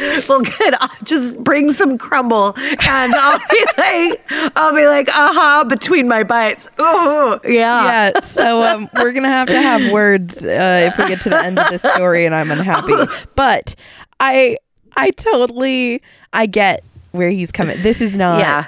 well 0.28 0.40
good. 0.40 0.74
I'll 0.80 0.88
just 1.04 1.42
bring 1.42 1.72
some 1.72 1.98
crumble 1.98 2.54
and 2.56 3.14
i'll 3.14 3.38
be 3.50 3.64
like 3.78 4.20
i'll 4.56 4.74
be 4.74 4.86
like 4.86 5.08
aha 5.10 5.64
between 5.68 6.08
my 6.08 6.22
bites. 6.22 6.70
Ooh, 6.80 7.38
yeah. 7.44 8.10
Yeah 8.14 8.20
so 8.20 8.62
um, 8.62 8.88
we're 8.96 9.12
gonna 9.12 9.28
have 9.28 9.48
to 9.48 9.60
have 9.60 9.92
words 9.92 10.44
uh, 10.44 10.90
if 10.92 10.98
we 10.98 11.06
get 11.08 11.20
to 11.22 11.28
the 11.28 11.38
end 11.42 11.58
of 11.58 11.68
this 11.68 11.82
story 11.82 12.26
and 12.26 12.34
i'm 12.34 12.50
unhappy. 12.50 12.94
But 13.34 13.74
i 14.18 14.56
i 14.96 15.10
totally 15.10 16.02
i 16.32 16.46
get 16.46 16.82
where 17.12 17.30
he's 17.30 17.50
coming. 17.50 17.82
This 17.82 18.00
is 18.00 18.16
not 18.16 18.38
yeah. 18.40 18.66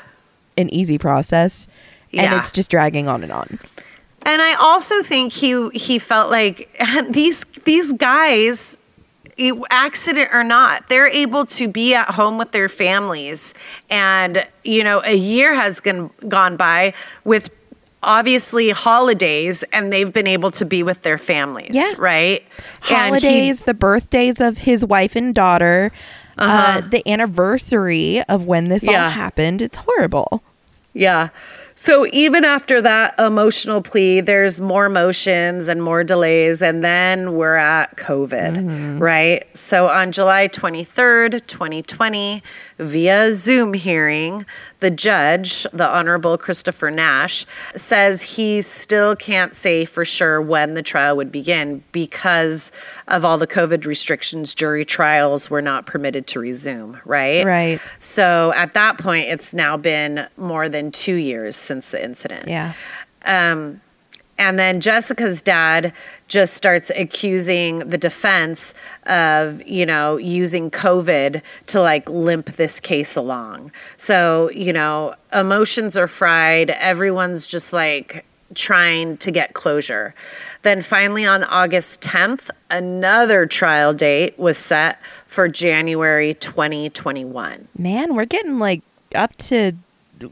an 0.56 0.68
easy 0.74 0.98
process 0.98 1.68
and 2.12 2.22
Yeah. 2.22 2.40
it's 2.42 2.52
just 2.52 2.70
dragging 2.70 3.08
on 3.08 3.22
and 3.22 3.32
on. 3.32 3.58
And 4.24 4.40
i 4.42 4.54
also 4.54 5.02
think 5.02 5.32
he 5.32 5.68
he 5.70 5.98
felt 5.98 6.30
like 6.30 6.70
these 7.10 7.44
these 7.64 7.92
guys 7.92 8.76
e- 9.48 9.62
accident 9.70 10.28
or 10.32 10.44
not 10.44 10.88
they're 10.88 11.08
able 11.08 11.44
to 11.46 11.68
be 11.68 11.94
at 11.94 12.08
home 12.10 12.38
with 12.38 12.52
their 12.52 12.68
families. 12.68 13.54
And 13.90 14.44
you 14.64 14.84
know 14.84 15.02
a 15.04 15.14
year 15.16 15.54
has 15.54 15.80
gone, 15.80 16.10
gone 16.28 16.56
by 16.56 16.94
with 17.24 17.50
obviously 18.04 18.70
holidays 18.70 19.62
and 19.72 19.92
they've 19.92 20.12
been 20.12 20.26
able 20.26 20.50
to 20.50 20.64
be 20.64 20.82
with 20.82 21.02
their 21.02 21.18
families 21.18 21.70
Yeah. 21.72 21.92
right? 21.98 22.42
And 22.90 23.14
he- 23.16 23.20
holidays 23.28 23.62
the 23.62 23.74
birthdays 23.74 24.40
of 24.40 24.58
his 24.58 24.84
wife 24.84 25.14
and 25.16 25.34
daughter 25.34 25.92
uh, 26.38 26.80
the 26.80 27.06
anniversary 27.08 28.22
of 28.28 28.46
when 28.46 28.68
this 28.68 28.86
all 28.88 28.94
happened 28.94 29.62
it's 29.62 29.78
horrible. 29.78 30.42
Yeah. 30.94 31.28
So 31.82 32.06
even 32.12 32.44
after 32.44 32.80
that 32.80 33.18
emotional 33.18 33.82
plea, 33.82 34.20
there's 34.20 34.60
more 34.60 34.88
motions 34.88 35.66
and 35.66 35.82
more 35.82 36.04
delays, 36.04 36.62
and 36.62 36.84
then 36.84 37.34
we're 37.34 37.56
at 37.56 37.96
COVID, 37.96 38.54
mm-hmm. 38.54 38.98
right? 39.00 39.44
So 39.58 39.88
on 39.88 40.12
July 40.12 40.46
23rd, 40.46 41.44
2020, 41.48 42.40
via 42.78 43.34
Zoom 43.34 43.74
hearing, 43.74 44.46
the 44.82 44.90
judge, 44.90 45.62
the 45.72 45.86
Honorable 45.88 46.36
Christopher 46.36 46.90
Nash, 46.90 47.46
says 47.74 48.22
he 48.34 48.60
still 48.60 49.16
can't 49.16 49.54
say 49.54 49.84
for 49.84 50.04
sure 50.04 50.42
when 50.42 50.74
the 50.74 50.82
trial 50.82 51.16
would 51.16 51.32
begin 51.32 51.84
because 51.92 52.72
of 53.06 53.24
all 53.24 53.38
the 53.38 53.46
COVID 53.46 53.86
restrictions, 53.86 54.54
jury 54.54 54.84
trials 54.84 55.48
were 55.48 55.62
not 55.62 55.86
permitted 55.86 56.26
to 56.26 56.40
resume, 56.40 57.00
right? 57.04 57.46
Right. 57.46 57.80
So 58.00 58.52
at 58.56 58.74
that 58.74 58.98
point, 58.98 59.28
it's 59.28 59.54
now 59.54 59.76
been 59.76 60.26
more 60.36 60.68
than 60.68 60.90
two 60.90 61.14
years 61.14 61.54
since 61.56 61.92
the 61.92 62.04
incident. 62.04 62.48
yeah 62.48 62.74
Um, 63.24 63.80
and 64.38 64.58
then 64.58 64.80
Jessica's 64.80 65.42
dad 65.42 65.92
just 66.26 66.54
starts 66.54 66.90
accusing 66.96 67.80
the 67.80 67.98
defense 67.98 68.74
of, 69.06 69.62
you 69.66 69.84
know, 69.86 70.16
using 70.16 70.70
COVID 70.70 71.42
to 71.66 71.80
like 71.80 72.08
limp 72.08 72.46
this 72.46 72.80
case 72.80 73.14
along. 73.16 73.72
So, 73.96 74.50
you 74.50 74.72
know, 74.72 75.14
emotions 75.32 75.96
are 75.96 76.08
fried. 76.08 76.70
Everyone's 76.70 77.46
just 77.46 77.72
like 77.72 78.24
trying 78.54 79.16
to 79.18 79.30
get 79.30 79.54
closure. 79.54 80.14
Then 80.62 80.82
finally 80.82 81.24
on 81.24 81.44
August 81.44 82.00
10th, 82.02 82.50
another 82.70 83.46
trial 83.46 83.94
date 83.94 84.38
was 84.38 84.58
set 84.58 85.02
for 85.26 85.48
January 85.48 86.34
2021. 86.34 87.68
man 87.78 88.14
we're 88.14 88.24
getting 88.24 88.58
like 88.58 88.82
up 89.14 89.36
to 89.36 89.72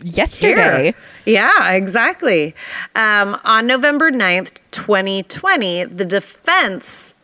yesterday 0.03 0.95
Yeah, 1.24 1.72
exactly. 1.72 2.55
Um, 2.95 3.38
on 3.45 3.66
November 3.66 4.11
9th, 4.11 4.59
2020, 4.70 5.84
the 5.84 6.05
defense 6.05 7.14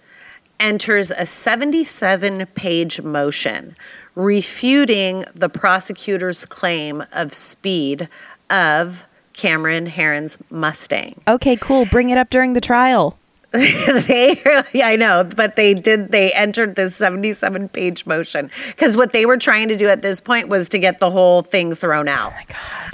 enters 0.58 1.10
a 1.10 1.26
77 1.26 2.46
page 2.54 3.00
motion 3.02 3.76
refuting 4.14 5.24
the 5.34 5.48
prosecutor's 5.48 6.44
claim 6.46 7.04
of 7.12 7.34
speed 7.34 8.08
of 8.48 9.06
Cameron 9.34 9.86
Herrin's 9.86 10.38
Mustang. 10.48 11.20
okay 11.28 11.56
cool 11.56 11.84
bring 11.84 12.08
it 12.08 12.16
up 12.16 12.30
during 12.30 12.54
the 12.54 12.60
trial 12.60 13.18
they 14.06 14.40
yeah, 14.72 14.86
I 14.88 14.96
know, 14.96 15.24
but 15.36 15.56
they 15.56 15.74
did 15.74 16.10
they 16.12 16.32
entered 16.32 16.76
this 16.76 16.96
77 16.96 17.68
page 17.70 18.06
motion 18.06 18.50
because 18.68 18.96
what 18.96 19.12
they 19.12 19.26
were 19.26 19.36
trying 19.36 19.68
to 19.68 19.76
do 19.76 19.88
at 19.88 20.02
this 20.02 20.20
point 20.20 20.48
was 20.48 20.68
to 20.70 20.78
get 20.78 21.00
the 21.00 21.10
whole 21.10 21.42
thing 21.42 21.74
thrown 21.74 22.08
out. 22.08 22.32
Oh 22.32 22.36
my 22.36 22.44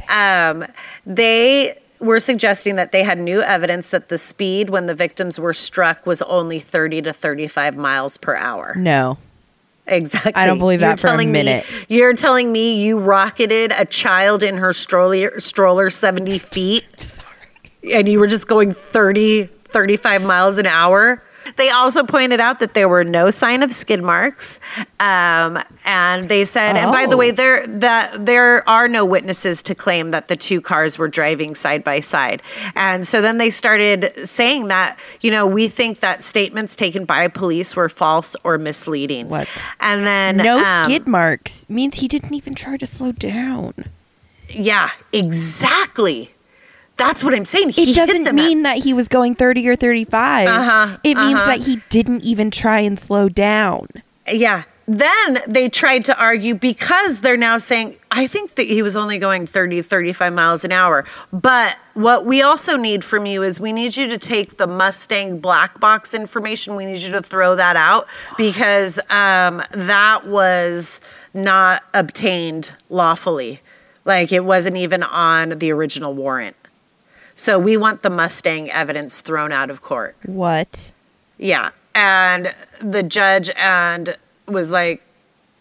god 0.09 0.63
Um, 0.63 0.73
they 1.07 1.79
were 2.01 2.19
suggesting 2.21 2.75
that 2.77 2.91
they 2.93 3.05
had 3.05 3.19
new 3.19 3.41
evidence 3.43 3.91
that 3.91 4.09
the 4.09 4.19
speed 4.19 4.71
when 4.71 4.87
the 4.87 4.95
victims 4.95 5.39
were 5.39 5.55
struck 5.55 6.05
was 6.05 6.21
only 6.23 6.59
30 6.59 7.03
to 7.03 7.13
35 7.13 7.77
miles 7.77 8.17
per 8.17 8.35
hour. 8.37 8.75
no 8.77 9.19
Exactly. 9.87 10.33
I 10.37 10.47
don't 10.47 10.59
believe 10.61 10.79
that 10.81 11.01
for 11.01 11.09
a 11.09 11.11
telling 11.11 11.33
me- 11.33 11.43
minute. 11.43 11.87
you're 11.89 12.13
telling 12.15 12.53
me 12.53 12.81
you 12.85 12.99
rocketed 13.01 13.73
a 13.77 13.85
child 13.85 14.45
in 14.45 14.57
her 14.59 14.73
stroller, 14.73 15.39
stroller 15.41 15.91
70 15.91 16.39
feet 16.39 17.19
and 17.93 18.09
you 18.09 18.21
were 18.21 18.29
just 18.29 18.47
going 18.47 18.73
30, 18.73 19.49
35 19.73 20.25
miles 20.25 20.59
an 20.59 20.67
hour? 20.67 21.23
They 21.57 21.71
also 21.71 22.05
pointed 22.05 22.41
out 22.41 22.61
that 22.61 22.73
there 22.75 22.89
were 22.89 23.03
no 23.03 23.29
sign 23.29 23.65
of 23.65 23.73
skid 23.73 24.01
marks, 24.01 24.61
um, 25.01 25.59
and 25.85 26.29
they 26.29 26.45
said, 26.45 26.77
and 26.77 26.93
by 26.93 27.07
the 27.07 27.17
Oh. 27.17 27.19
way, 27.19 27.33
there 27.33 27.67
that 27.67 28.25
there 28.25 28.67
are 28.69 28.87
no 28.87 29.05
witnesses 29.05 29.61
to 29.65 29.75
claim 29.75 30.13
that 30.13 30.29
the 30.29 30.37
two 30.37 30.61
cars 30.61 30.99
were 30.99 31.09
driving 31.09 31.57
side 31.57 31.83
by 31.83 31.99
side. 31.99 32.43
And 32.77 33.09
so 33.09 33.21
then 33.21 33.39
they 33.39 33.51
started 33.51 34.13
saying 34.25 34.69
that 34.69 34.97
you 35.21 35.33
know 35.33 35.45
we 35.45 35.67
think 35.67 35.99
that 35.99 36.23
statements 36.23 36.77
taken 36.77 37.05
by 37.05 37.27
police 37.27 37.75
were 37.75 37.89
false 37.89 38.37
or 38.45 38.57
misleading. 38.57 39.29
What? 39.29 39.49
And 39.81 40.07
then 40.07 40.37
No 40.37 40.65
um, 40.65 40.85
skid 40.85 41.09
marks 41.09 41.67
means 41.69 41.97
he 41.97 42.07
didn't 42.07 42.35
even 42.35 42.55
try 42.55 42.77
to 42.77 42.87
slow 42.87 43.11
down. 43.11 43.75
Yeah, 44.49 44.91
exactly. 45.13 46.31
That's 46.97 47.25
what 47.25 47.35
I'm 47.35 47.45
saying. 47.45 47.71
He 47.71 47.91
It 47.93 47.97
doesn't 47.97 48.25
them 48.25 48.39
at- 48.39 48.45
mean 48.45 48.63
that 48.63 48.79
he 48.79 48.93
was 48.93 49.09
going 49.09 49.35
30 49.35 49.69
or 49.69 49.77
35. 49.77 50.47
Uh-huh, 50.49 50.97
It 51.03 51.17
means 51.17 51.39
uh-huh. 51.39 51.47
that 51.47 51.61
he 51.61 51.83
didn't 51.89 52.23
even 52.23 52.51
try 52.51 52.81
and 52.81 52.99
slow 52.99 53.29
down. 53.29 53.89
Yeah. 54.31 54.65
Then 54.87 55.39
they 55.49 55.69
tried 55.69 56.05
to 56.07 56.21
argue 56.21 56.55
because 56.57 57.21
they're 57.21 57.37
now 57.37 57.57
saying, 57.57 57.97
I 58.11 58.27
think 58.27 58.57
that 58.57 58.67
he 58.67 58.83
was 58.83 58.97
only 58.97 59.17
going 59.19 59.47
30, 59.47 59.81
35 59.81 60.33
miles 60.33 60.65
an 60.65 60.73
hour. 60.73 61.05
But 61.33 61.77
what 61.95 62.27
we 62.27 62.43
also 62.43 62.77
need 62.77 63.05
from 63.05 63.25
you 63.25 63.43
is 63.45 63.61
we 63.61 63.73
need 63.73 63.97
you 63.97 64.09
to 64.09 64.19
take 64.19 64.57
the 64.59 64.67
Mustang 64.67 65.39
black 65.39 65.79
box 65.79 66.15
information. 66.15 66.75
We 66.75 66.85
need 66.85 66.99
you 67.01 67.13
to 67.13 67.23
throw 67.23 67.55
that 67.57 67.77
out 67.77 68.07
because 68.37 68.99
um, 69.09 69.63
that 69.71 70.27
was 70.27 71.01
not 71.33 71.83
obtained 71.95 72.73
lawfully. 72.91 73.61
Like 74.05 74.33
it 74.33 74.45
wasn't 74.45 74.77
even 74.79 75.05
on 75.05 75.51
the 75.61 75.71
original 75.73 76.13
warrant. 76.13 76.57
So 77.35 77.59
we 77.59 77.77
want 77.77 78.03
the 78.03 78.11
Mustang 78.11 78.71
evidence 78.71 79.21
thrown 79.21 79.53
out 79.53 79.71
of 79.71 79.83
court. 79.83 80.17
What? 80.25 80.93
Yeah. 81.39 81.71
And 81.95 82.55
the 82.81 83.03
judge 83.03 83.51
and 83.57 84.17
was 84.47 84.71
like, 84.71 85.05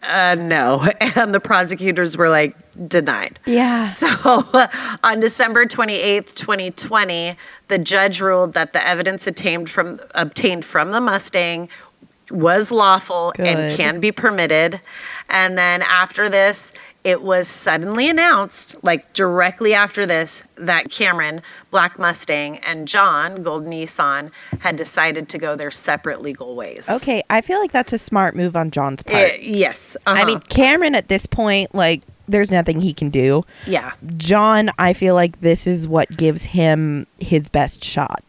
uh, 0.02 0.36
no. 0.38 0.86
And 1.16 1.34
the 1.34 1.40
prosecutors 1.40 2.16
were 2.16 2.30
like, 2.30 2.56
denied. 2.88 3.38
Yeah. 3.46 3.88
So 3.88 4.08
on 5.04 5.20
December 5.20 5.66
28th, 5.66 6.34
2020, 6.34 7.36
the 7.68 7.78
judge 7.78 8.20
ruled 8.20 8.54
that 8.54 8.72
the 8.72 8.86
evidence 8.86 9.26
obtained 9.26 9.70
from 9.70 10.00
obtained 10.14 10.64
from 10.64 10.90
the 10.90 11.00
Mustang 11.00 11.68
was 12.30 12.72
lawful 12.72 13.32
and 13.38 13.76
can 13.76 14.00
be 14.00 14.10
permitted. 14.10 14.80
And 15.28 15.58
then 15.58 15.82
after 15.82 16.28
this, 16.28 16.72
it 17.04 17.22
was 17.22 17.48
suddenly 17.48 18.08
announced, 18.08 18.76
like 18.82 19.12
directly 19.12 19.74
after 19.74 20.06
this, 20.06 20.44
that 20.54 20.90
Cameron, 20.90 21.42
Black 21.70 21.98
Mustang, 21.98 22.58
and 22.58 22.86
John, 22.86 23.42
Gold 23.42 23.64
Nissan, 23.64 24.30
had 24.60 24.76
decided 24.76 25.28
to 25.30 25.38
go 25.38 25.56
their 25.56 25.70
separate 25.70 26.20
legal 26.20 26.54
ways. 26.54 26.88
Okay, 26.88 27.22
I 27.28 27.40
feel 27.40 27.58
like 27.58 27.72
that's 27.72 27.92
a 27.92 27.98
smart 27.98 28.36
move 28.36 28.54
on 28.54 28.70
John's 28.70 29.02
part. 29.02 29.16
Eh, 29.16 29.38
yes. 29.40 29.96
I 30.06 30.12
uh-huh. 30.12 30.24
mean, 30.26 30.40
Cameron 30.40 30.94
at 30.94 31.08
this 31.08 31.26
point, 31.26 31.74
like, 31.74 32.02
there's 32.28 32.50
nothing 32.50 32.80
he 32.80 32.94
can 32.94 33.10
do. 33.10 33.44
yeah. 33.66 33.92
John, 34.16 34.70
I 34.78 34.92
feel 34.92 35.14
like 35.14 35.40
this 35.40 35.66
is 35.66 35.88
what 35.88 36.08
gives 36.16 36.44
him 36.44 37.06
his 37.18 37.48
best 37.48 37.84
shot. 37.84 38.22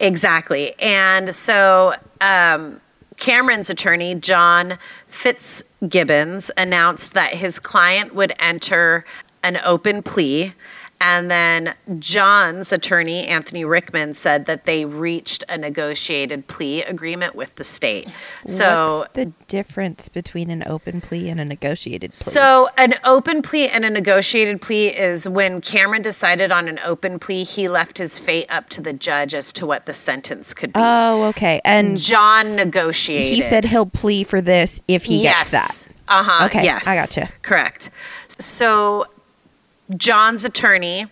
Exactly. 0.00 0.74
And 0.80 1.34
so 1.34 1.94
um, 2.20 2.80
Cameron's 3.20 3.70
attorney, 3.70 4.14
John 4.14 4.78
Fitzgibbons, 5.06 6.50
announced 6.56 7.12
that 7.14 7.34
his 7.34 7.60
client 7.60 8.14
would 8.14 8.32
enter 8.38 9.04
an 9.42 9.58
open 9.62 10.02
plea. 10.02 10.54
And 11.00 11.30
then 11.30 11.74
John's 11.98 12.72
attorney, 12.72 13.26
Anthony 13.26 13.64
Rickman, 13.64 14.14
said 14.14 14.44
that 14.46 14.66
they 14.66 14.84
reached 14.84 15.44
a 15.48 15.56
negotiated 15.56 16.46
plea 16.46 16.82
agreement 16.82 17.34
with 17.34 17.54
the 17.54 17.64
state. 17.64 18.08
So 18.46 18.98
What's 19.00 19.14
the 19.14 19.32
difference 19.48 20.10
between 20.10 20.50
an 20.50 20.62
open 20.66 21.00
plea 21.00 21.30
and 21.30 21.40
a 21.40 21.44
negotiated 21.44 22.10
plea? 22.10 22.32
So, 22.32 22.68
an 22.76 22.94
open 23.04 23.40
plea 23.40 23.68
and 23.68 23.84
a 23.84 23.90
negotiated 23.90 24.60
plea 24.60 24.88
is 24.88 25.28
when 25.28 25.60
Cameron 25.60 26.02
decided 26.02 26.52
on 26.52 26.68
an 26.68 26.78
open 26.84 27.18
plea, 27.18 27.44
he 27.44 27.68
left 27.68 27.98
his 27.98 28.18
fate 28.18 28.46
up 28.50 28.68
to 28.70 28.82
the 28.82 28.92
judge 28.92 29.34
as 29.34 29.52
to 29.54 29.66
what 29.66 29.86
the 29.86 29.94
sentence 29.94 30.52
could 30.52 30.72
be. 30.72 30.80
oh, 30.82 31.24
okay. 31.24 31.60
And 31.64 31.98
John 31.98 32.56
negotiated. 32.56 33.34
he 33.34 33.40
said 33.40 33.64
he'll 33.64 33.86
plea 33.86 34.24
for 34.24 34.40
this 34.40 34.80
if 34.86 35.04
he 35.04 35.22
yes. 35.22 35.50
gets 35.50 35.84
that. 35.86 35.92
Uh 36.08 36.22
huh. 36.24 36.46
Okay, 36.46 36.64
Yes. 36.64 36.86
I 36.86 36.96
gotcha. 36.96 37.30
Correct. 37.42 37.90
So, 38.28 39.06
John's 39.96 40.44
attorney 40.44 41.06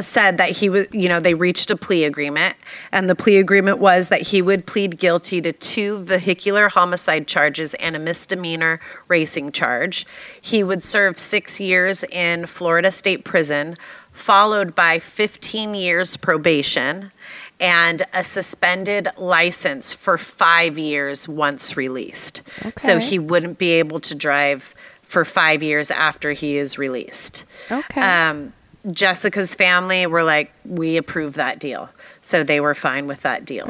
said 0.00 0.38
that 0.38 0.50
he 0.50 0.68
was, 0.68 0.86
you 0.92 1.08
know, 1.08 1.20
they 1.20 1.34
reached 1.34 1.70
a 1.70 1.76
plea 1.76 2.04
agreement, 2.04 2.56
and 2.90 3.08
the 3.08 3.14
plea 3.14 3.36
agreement 3.36 3.78
was 3.78 4.08
that 4.08 4.22
he 4.22 4.42
would 4.42 4.66
plead 4.66 4.98
guilty 4.98 5.40
to 5.40 5.52
two 5.52 5.98
vehicular 5.98 6.68
homicide 6.68 7.28
charges 7.28 7.74
and 7.74 7.94
a 7.94 7.98
misdemeanor 7.98 8.80
racing 9.06 9.52
charge. 9.52 10.04
He 10.40 10.64
would 10.64 10.82
serve 10.82 11.18
six 11.18 11.60
years 11.60 12.02
in 12.04 12.46
Florida 12.46 12.90
State 12.90 13.24
Prison, 13.24 13.76
followed 14.10 14.74
by 14.74 14.98
15 14.98 15.74
years 15.74 16.16
probation 16.16 17.12
and 17.60 18.02
a 18.12 18.24
suspended 18.24 19.08
license 19.16 19.92
for 19.92 20.18
five 20.18 20.76
years 20.76 21.28
once 21.28 21.76
released. 21.76 22.42
So 22.76 22.98
he 22.98 23.18
wouldn't 23.18 23.58
be 23.58 23.70
able 23.72 24.00
to 24.00 24.14
drive 24.14 24.74
for 25.14 25.24
five 25.24 25.62
years 25.62 25.90
after 25.90 26.32
he 26.32 26.58
is 26.58 26.76
released. 26.76 27.46
Okay. 27.70 28.00
Um, 28.02 28.52
Jessica's 28.90 29.54
family 29.54 30.06
were 30.06 30.24
like, 30.24 30.52
we 30.64 30.98
approve 30.98 31.34
that 31.34 31.58
deal. 31.58 31.88
So 32.20 32.42
they 32.42 32.60
were 32.60 32.74
fine 32.74 33.06
with 33.06 33.22
that 33.22 33.46
deal. 33.46 33.66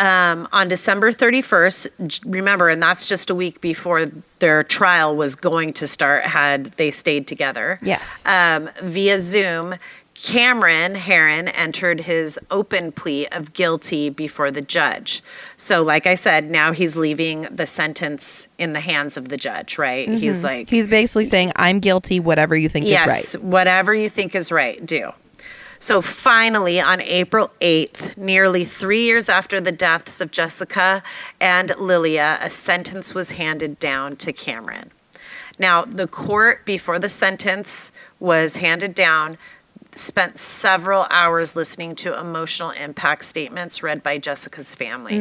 Um, 0.00 0.46
on 0.52 0.68
December 0.68 1.12
31st, 1.12 2.22
remember, 2.26 2.68
and 2.68 2.82
that's 2.82 3.08
just 3.08 3.30
a 3.30 3.34
week 3.34 3.60
before 3.60 4.06
their 4.38 4.62
trial 4.62 5.16
was 5.16 5.34
going 5.34 5.72
to 5.74 5.86
start, 5.86 6.24
had 6.24 6.66
they 6.76 6.90
stayed 6.90 7.26
together. 7.26 7.78
Yes. 7.82 8.24
Um, 8.26 8.68
via 8.82 9.18
Zoom, 9.18 9.76
Cameron 10.22 10.94
Herrin 10.94 11.48
entered 11.54 12.00
his 12.00 12.40
open 12.50 12.90
plea 12.90 13.28
of 13.28 13.52
guilty 13.52 14.10
before 14.10 14.50
the 14.50 14.60
judge. 14.60 15.22
So, 15.56 15.82
like 15.82 16.06
I 16.06 16.16
said, 16.16 16.50
now 16.50 16.72
he's 16.72 16.96
leaving 16.96 17.42
the 17.42 17.66
sentence 17.66 18.48
in 18.58 18.72
the 18.72 18.80
hands 18.80 19.16
of 19.16 19.28
the 19.28 19.36
judge, 19.36 19.78
right? 19.78 20.08
Mm-hmm. 20.08 20.18
He's 20.18 20.42
like, 20.42 20.68
He's 20.68 20.88
basically 20.88 21.24
saying, 21.24 21.52
I'm 21.54 21.78
guilty, 21.78 22.18
whatever 22.18 22.56
you 22.56 22.68
think 22.68 22.86
yes, 22.86 23.34
is 23.34 23.36
right. 23.36 23.44
whatever 23.44 23.94
you 23.94 24.08
think 24.08 24.34
is 24.34 24.50
right, 24.50 24.84
do. 24.84 25.12
So 25.78 26.02
finally, 26.02 26.80
on 26.80 27.00
April 27.00 27.52
8th, 27.60 28.16
nearly 28.16 28.64
three 28.64 29.04
years 29.04 29.28
after 29.28 29.60
the 29.60 29.70
deaths 29.70 30.20
of 30.20 30.32
Jessica 30.32 31.04
and 31.40 31.72
Lilia, 31.78 32.38
a 32.42 32.50
sentence 32.50 33.14
was 33.14 33.32
handed 33.32 33.78
down 33.78 34.16
to 34.16 34.32
Cameron. 34.32 34.90
Now, 35.60 35.84
the 35.84 36.06
court, 36.08 36.64
before 36.64 36.98
the 36.98 37.08
sentence 37.08 37.92
was 38.18 38.56
handed 38.56 38.94
down, 38.94 39.38
spent 39.92 40.38
several 40.38 41.06
hours 41.10 41.56
listening 41.56 41.94
to 41.96 42.18
emotional 42.18 42.70
impact 42.70 43.24
statements 43.24 43.82
read 43.82 44.02
by 44.02 44.18
Jessica's 44.18 44.74
family. 44.74 45.20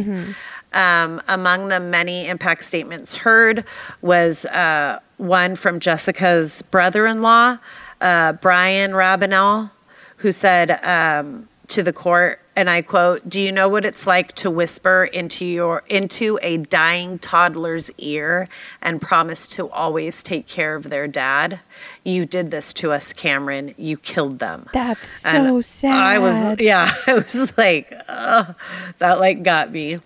Um, 0.73 1.21
among 1.27 1.69
the 1.69 1.79
many 1.79 2.27
impact 2.27 2.63
statements 2.63 3.15
heard 3.15 3.63
was 4.01 4.45
uh, 4.45 4.99
one 5.17 5.55
from 5.55 5.79
Jessica's 5.79 6.61
brother 6.61 7.07
in 7.07 7.21
law, 7.21 7.57
uh, 8.01 8.33
Brian 8.33 8.91
Raubenolt, 8.91 9.71
who 10.17 10.31
said 10.31 10.71
um, 10.83 11.47
to 11.69 11.83
the 11.83 11.91
court, 11.91 12.39
and 12.55 12.69
I 12.69 12.81
quote, 12.81 13.27
Do 13.29 13.41
you 13.41 13.51
know 13.51 13.67
what 13.67 13.85
it's 13.85 14.07
like 14.07 14.33
to 14.35 14.49
whisper 14.49 15.03
into 15.05 15.45
your 15.45 15.83
into 15.87 16.39
a 16.41 16.57
dying 16.57 17.19
toddler's 17.19 17.91
ear 17.97 18.47
and 18.81 19.01
promise 19.01 19.47
to 19.49 19.69
always 19.69 20.23
take 20.23 20.47
care 20.47 20.75
of 20.75 20.89
their 20.89 21.07
dad? 21.07 21.59
You 22.03 22.25
did 22.25 22.51
this 22.51 22.73
to 22.73 22.91
us, 22.91 23.13
Cameron. 23.13 23.75
You 23.77 23.97
killed 23.97 24.39
them. 24.39 24.67
That's 24.73 25.07
so 25.07 25.29
And 25.29 25.65
sad. 25.65 25.97
I 25.97 26.19
was, 26.19 26.59
yeah, 26.59 26.89
I 27.07 27.13
was 27.13 27.57
like, 27.57 27.93
ugh, 28.07 28.55
that 28.99 29.19
like 29.19 29.43
got 29.43 29.71
me. 29.71 29.99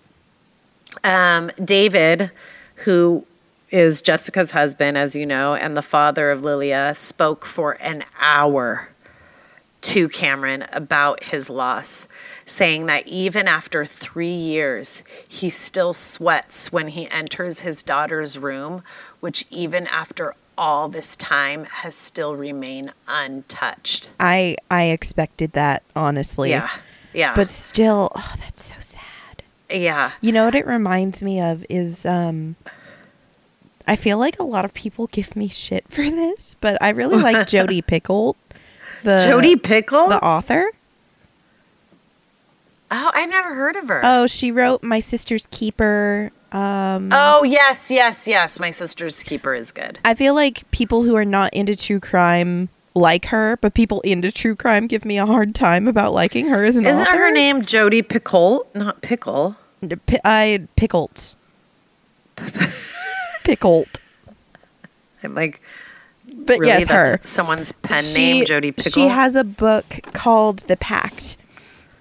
Um, 1.04 1.50
David, 1.64 2.30
who 2.76 3.26
is 3.70 4.02
Jessica's 4.02 4.50
husband, 4.50 4.98
as 4.98 5.16
you 5.16 5.24
know, 5.24 5.54
and 5.54 5.76
the 5.76 5.82
father 5.82 6.30
of 6.30 6.42
Lilia, 6.42 6.94
spoke 6.94 7.46
for 7.46 7.72
an 7.82 8.04
hour 8.20 8.88
to 9.82 10.08
Cameron 10.08 10.64
about 10.72 11.24
his 11.24 11.50
loss, 11.50 12.06
saying 12.46 12.86
that 12.86 13.06
even 13.06 13.48
after 13.48 13.84
three 13.84 14.28
years, 14.32 15.02
he 15.28 15.50
still 15.50 15.92
sweats 15.92 16.72
when 16.72 16.88
he 16.88 17.10
enters 17.10 17.60
his 17.60 17.82
daughter's 17.82 18.38
room, 18.38 18.82
which 19.20 19.44
even 19.50 19.86
after 19.88 20.34
all 20.56 20.88
this 20.88 21.16
time 21.16 21.64
has 21.64 21.94
still 21.94 22.36
remained 22.36 22.92
untouched. 23.08 24.12
I 24.20 24.56
I 24.70 24.84
expected 24.84 25.52
that 25.52 25.82
honestly. 25.96 26.50
Yeah. 26.50 26.68
Yeah. 27.12 27.34
But 27.34 27.48
still, 27.48 28.10
oh, 28.14 28.34
that's 28.38 28.64
so 28.64 28.74
sad. 28.78 29.42
yeah. 29.70 30.12
You 30.20 30.32
know 30.32 30.44
what 30.44 30.54
it 30.54 30.66
reminds 30.66 31.22
me 31.22 31.40
of 31.40 31.64
is 31.68 32.06
um 32.06 32.56
I 33.86 33.96
feel 33.96 34.18
like 34.18 34.38
a 34.38 34.44
lot 34.44 34.64
of 34.64 34.72
people 34.74 35.08
give 35.08 35.34
me 35.34 35.48
shit 35.48 35.84
for 35.88 36.08
this, 36.08 36.56
but 36.60 36.80
I 36.80 36.90
really 36.90 37.16
like 37.20 37.46
Jody 37.48 37.82
Pickle, 37.82 38.36
the 39.02 39.24
Jody 39.26 39.56
Pickle? 39.56 40.08
the 40.08 40.22
author. 40.24 40.70
Oh, 42.90 43.10
I've 43.14 43.30
never 43.30 43.54
heard 43.54 43.76
of 43.76 43.88
her. 43.88 44.00
Oh, 44.04 44.26
she 44.26 44.52
wrote 44.52 44.82
My 44.82 45.00
Sister's 45.00 45.46
Keeper. 45.50 46.30
Um, 46.52 47.08
Oh, 47.10 47.42
yes, 47.44 47.90
yes, 47.90 48.28
yes. 48.28 48.60
My 48.60 48.70
sister's 48.70 49.22
keeper 49.22 49.54
is 49.54 49.72
good. 49.72 49.98
I 50.04 50.12
feel 50.14 50.34
like 50.34 50.70
people 50.70 51.02
who 51.02 51.16
are 51.16 51.24
not 51.24 51.54
into 51.54 51.74
true 51.74 51.98
crime 52.00 52.68
like 52.94 53.24
her, 53.26 53.56
but 53.62 53.72
people 53.72 54.02
into 54.02 54.30
true 54.30 54.54
crime 54.54 54.86
give 54.86 55.06
me 55.06 55.16
a 55.16 55.24
hard 55.24 55.54
time 55.54 55.88
about 55.88 56.12
liking 56.12 56.48
her 56.48 56.62
as 56.62 56.76
an 56.76 56.84
Isn't 56.84 57.06
author. 57.06 57.16
her 57.16 57.32
name 57.32 57.64
Jody 57.64 58.02
Pickle? 58.02 58.66
Not 58.74 59.00
Pickle. 59.00 59.56
P- 60.04 60.18
I 60.26 60.66
pickled. 60.76 61.34
pickled. 63.44 63.88
I'm 65.22 65.34
like, 65.34 65.62
But 66.44 66.58
really? 66.58 66.66
yes, 66.68 66.88
That's 66.88 67.08
her. 67.08 67.20
Someone's 67.22 67.72
pen 67.72 68.04
name, 68.14 68.44
Jody 68.44 68.72
Pickle. 68.72 68.90
She 68.92 69.06
has 69.08 69.36
a 69.36 69.44
book 69.44 69.84
called 70.12 70.60
The 70.60 70.76
Pact. 70.76 71.36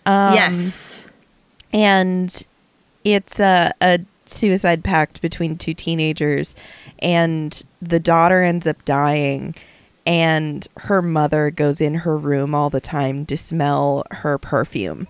Um, 0.06 0.34
yes. 0.34 1.08
and 1.72 2.46
it's 3.04 3.40
a, 3.40 3.72
a 3.82 4.00
suicide 4.26 4.84
pact 4.84 5.22
between 5.22 5.58
two 5.58 5.74
teenagers 5.76 6.56
and 7.00 7.64
the 7.82 8.00
daughter 8.00 8.42
ends 8.42 8.66
up 8.66 8.84
dying 8.86 9.54
and 10.08 10.68
her 10.78 11.02
mother 11.04 11.52
goes 11.52 11.80
in 11.82 11.94
her 11.96 12.18
room 12.18 12.56
all 12.56 12.70
the 12.72 12.80
time 12.82 13.26
to 13.28 13.38
smell 13.38 14.04
her 14.10 14.38
perfume 14.40 15.08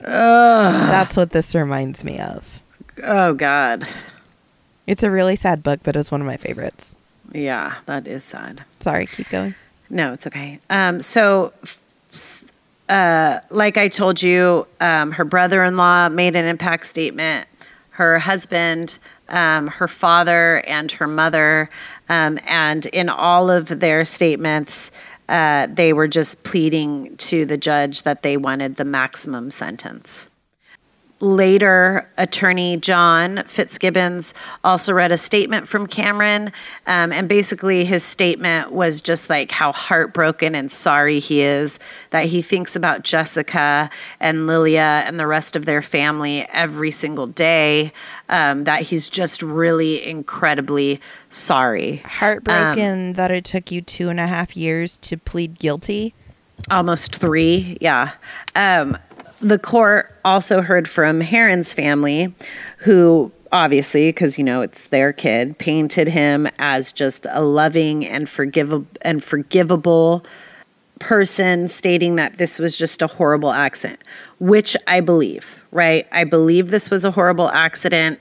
that's 0.00 1.16
what 1.16 1.30
this 1.30 1.54
reminds 1.54 2.04
me 2.04 2.18
of 2.18 2.60
Oh, 3.02 3.32
God. 3.34 3.84
it's 4.86 5.02
a 5.02 5.10
really 5.10 5.36
sad 5.36 5.62
book 5.62 5.80
but 5.82 5.96
it's 5.96 6.10
one 6.10 6.20
of 6.20 6.26
my 6.26 6.36
favorites 6.36 6.94
Yeah, 7.32 7.76
that 7.86 8.06
is 8.06 8.24
sad. 8.24 8.64
sorry 8.80 9.06
keep 9.06 9.28
going 9.28 9.54
No, 9.90 10.12
it's 10.12 10.26
okay. 10.26 10.60
Um, 10.70 11.00
so, 11.00 11.52
uh, 12.88 13.40
like 13.50 13.76
I 13.76 13.88
told 13.88 14.22
you, 14.22 14.66
um, 14.80 15.12
her 15.12 15.24
brother 15.24 15.62
in 15.62 15.76
law 15.76 16.08
made 16.08 16.36
an 16.36 16.46
impact 16.46 16.86
statement. 16.86 17.46
Her 17.90 18.18
husband, 18.18 18.98
um, 19.28 19.68
her 19.68 19.86
father, 19.86 20.64
and 20.66 20.90
her 20.92 21.06
mother. 21.06 21.70
Um, 22.08 22.38
and 22.48 22.86
in 22.86 23.08
all 23.08 23.50
of 23.50 23.68
their 23.68 24.04
statements, 24.04 24.90
uh, 25.28 25.68
they 25.70 25.92
were 25.92 26.08
just 26.08 26.44
pleading 26.44 27.16
to 27.16 27.46
the 27.46 27.56
judge 27.56 28.02
that 28.02 28.22
they 28.22 28.36
wanted 28.36 28.76
the 28.76 28.84
maximum 28.84 29.50
sentence. 29.50 30.28
Later, 31.20 32.10
attorney 32.18 32.76
John 32.76 33.44
Fitzgibbons 33.46 34.34
also 34.64 34.92
read 34.92 35.12
a 35.12 35.16
statement 35.16 35.68
from 35.68 35.86
Cameron. 35.86 36.48
Um, 36.86 37.12
and 37.12 37.28
basically, 37.28 37.84
his 37.84 38.02
statement 38.02 38.72
was 38.72 39.00
just 39.00 39.30
like 39.30 39.50
how 39.52 39.72
heartbroken 39.72 40.54
and 40.54 40.70
sorry 40.70 41.20
he 41.20 41.40
is 41.40 41.78
that 42.10 42.26
he 42.26 42.42
thinks 42.42 42.74
about 42.76 43.04
Jessica 43.04 43.90
and 44.18 44.46
Lilia 44.46 45.04
and 45.06 45.18
the 45.18 45.26
rest 45.26 45.56
of 45.56 45.64
their 45.64 45.82
family 45.82 46.46
every 46.52 46.90
single 46.90 47.26
day. 47.26 47.92
Um, 48.28 48.64
that 48.64 48.82
he's 48.82 49.08
just 49.08 49.42
really 49.42 50.04
incredibly 50.04 51.00
sorry. 51.28 51.96
heartbroken 52.04 53.12
that 53.14 53.30
it 53.30 53.44
took 53.44 53.70
you 53.70 53.82
two 53.82 54.08
and 54.08 54.18
a 54.18 54.26
half 54.26 54.56
years 54.56 54.96
to 54.98 55.16
plead 55.16 55.58
guilty 55.58 56.14
almost 56.70 57.14
three 57.14 57.76
yeah 57.80 58.12
um, 58.54 58.96
the 59.44 59.58
court 59.58 60.18
also 60.24 60.62
heard 60.62 60.88
from 60.88 61.20
Herrin's 61.20 61.72
family 61.72 62.34
who 62.78 63.30
obviously 63.52 64.08
because 64.08 64.38
you 64.38 64.44
know 64.44 64.62
it's 64.62 64.88
their 64.88 65.12
kid 65.12 65.58
painted 65.58 66.08
him 66.08 66.48
as 66.58 66.92
just 66.92 67.26
a 67.30 67.42
loving 67.42 68.04
and 68.04 68.28
forgivable 68.28 68.86
and 69.02 69.22
forgivable 69.22 70.24
person 70.98 71.68
stating 71.68 72.16
that 72.16 72.38
this 72.38 72.58
was 72.58 72.78
just 72.78 73.02
a 73.02 73.06
horrible 73.06 73.50
accident 73.50 74.00
which 74.38 74.76
i 74.86 75.00
believe 75.00 75.64
right? 75.74 76.06
I 76.12 76.22
believe 76.22 76.70
this 76.70 76.88
was 76.88 77.04
a 77.04 77.10
horrible 77.10 77.50
accident 77.50 78.20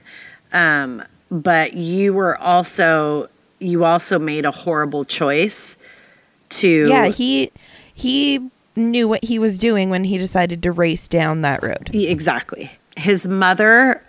um, 0.52 1.04
but 1.32 1.74
you 1.74 2.14
were 2.14 2.38
also 2.38 3.30
you 3.60 3.86
also 3.86 4.20
made 4.20 4.46
a 4.46 4.52
horrible 4.52 5.06
choice 5.06 5.78
to 6.50 6.88
yeah 6.90 7.08
he 7.08 7.52
he 7.94 8.50
knew 8.76 9.08
what 9.08 9.24
he 9.24 9.40
was 9.40 9.60
doing 9.60 9.90
when 9.90 10.04
he 10.06 10.18
decided 10.18 10.64
to 10.64 10.72
race 10.72 11.08
down 11.08 11.42
that 11.42 11.62
road 11.64 11.90
Exactly. 11.94 12.72
His 12.96 13.28
mother, 13.28 14.04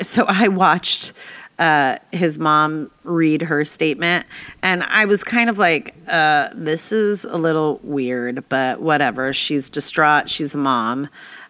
so 0.00 0.24
I 0.28 0.48
watched 0.48 1.12
uh, 1.58 1.98
his 2.12 2.38
mom 2.38 2.90
read 3.02 3.42
her 3.42 3.64
statement, 3.64 4.26
and 4.62 4.82
I 4.84 5.06
was 5.06 5.24
kind 5.24 5.50
of 5.50 5.58
like, 5.58 5.94
uh, 6.06 6.50
this 6.54 6.92
is 6.92 7.24
a 7.24 7.36
little 7.36 7.80
weird, 7.82 8.48
but 8.48 8.80
whatever. 8.80 9.32
She's 9.32 9.68
distraught. 9.68 10.28
She's 10.28 10.54
a 10.54 10.58
mom. 10.58 11.08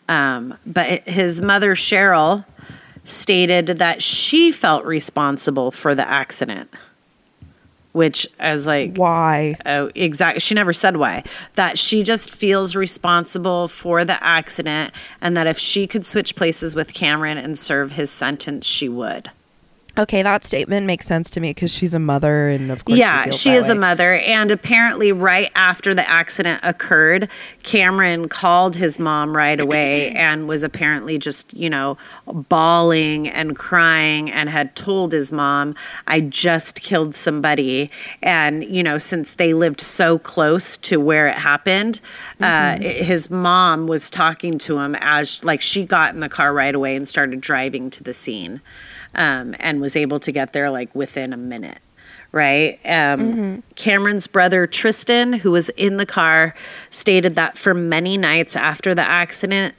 Um, 0.09 0.57
but 0.65 1.07
his 1.07 1.43
mother, 1.43 1.75
Cheryl, 1.75 2.47
stated 3.05 3.67
that 3.67 4.03
she 4.03 4.51
felt 4.53 4.85
responsible 4.85 5.71
for 5.71 5.95
the 5.95 6.09
accident, 6.09 6.71
which 7.99 8.29
I 8.39 8.53
was 8.53 8.65
like, 8.65 8.97
why 8.97 9.57
Oh, 9.67 9.91
exactly. 9.97 10.39
She 10.39 10.55
never 10.55 10.73
said 10.73 10.97
why. 10.97 11.25
That 11.57 11.79
she 11.79 12.05
just 12.05 12.33
feels 12.33 12.77
responsible 12.77 13.67
for 13.67 14.05
the 14.05 14.23
accident 14.23 14.95
and 15.21 15.37
that 15.37 15.49
if 15.49 15.59
she 15.59 15.89
could 15.89 16.07
switch 16.07 16.37
places 16.37 16.77
with 16.77 16.95
Cameron 16.95 17.39
and 17.39 17.59
serve 17.59 17.93
his 17.93 18.11
sentence, 18.11 18.67
she 18.67 18.89
would. 18.89 19.33
Okay, 19.99 20.23
that 20.23 20.45
statement 20.45 20.87
makes 20.87 21.07
sense 21.07 21.29
to 21.31 21.41
me 21.41 21.51
because 21.51 21.73
she's 21.73 21.93
a 21.93 21.99
mother, 21.99 22.49
and 22.49 22.71
of 22.71 22.85
course, 22.85 22.97
yeah, 22.97 23.31
she 23.31 23.55
is 23.55 23.69
a 23.69 23.75
mother. 23.75 24.15
And 24.15 24.53
apparently, 24.53 25.11
right 25.11 25.51
after 25.57 25.93
the 25.93 26.09
accident 26.09 26.61
occurred, 26.63 27.29
Cameron 27.65 28.29
called 28.29 28.77
his 28.77 29.01
mom 29.01 29.37
right 29.37 29.59
away 29.59 30.11
and 30.15 30.47
was 30.47 30.63
apparently 30.63 31.19
just, 31.19 31.53
you 31.53 31.69
know, 31.69 31.99
bawling 32.27 33.27
and 33.27 33.57
crying 33.57 34.31
and 34.31 34.49
had 34.49 34.77
told 34.77 35.11
his 35.11 35.33
mom, 35.33 35.75
I 36.07 36.21
just 36.21 36.81
killed 36.81 37.17
somebody. 37.17 37.91
And, 38.23 38.63
you 38.65 38.85
know, 38.85 38.99
since 38.99 39.35
they 39.35 39.53
lived 39.53 39.81
so 39.81 40.17
close 40.17 40.77
to 40.77 41.01
where 41.01 41.27
it 41.27 41.39
happened, 41.39 42.01
uh, 42.41 42.79
his 42.79 43.31
mom 43.31 43.89
was 43.89 44.11
talking 44.11 44.59
to 44.59 44.79
him 44.79 44.95
as, 45.01 45.43
like, 45.43 45.61
she 45.61 45.85
got 45.85 46.15
in 46.15 46.21
the 46.21 46.29
car 46.29 46.53
right 46.53 46.75
away 46.75 46.95
and 46.95 47.09
started 47.09 47.41
driving 47.41 47.91
to 47.91 48.05
the 48.05 48.13
scene 48.13 48.61
um, 49.15 49.55
and 49.59 49.81
was 49.81 49.97
able 49.97 50.21
to 50.21 50.33
get 50.33 50.53
there, 50.53 50.71
like, 50.71 50.95
within 50.95 51.33
a 51.33 51.37
minute 51.37 51.79
right? 52.33 52.79
Um, 52.85 53.63
Cameron's 53.75 54.27
brother 54.27 54.67
Tristyn, 54.67 55.39
who 55.39 55.51
was 55.51 55.71
in 55.71 55.97
the 55.97 56.07
car, 56.07 56.55
stated 56.91 57.35
that 57.37 57.57
for 57.57 57.73
many 57.73 58.17
nights 58.17 58.55
after 58.55 58.95
the 58.95 59.03
accident, 59.03 59.75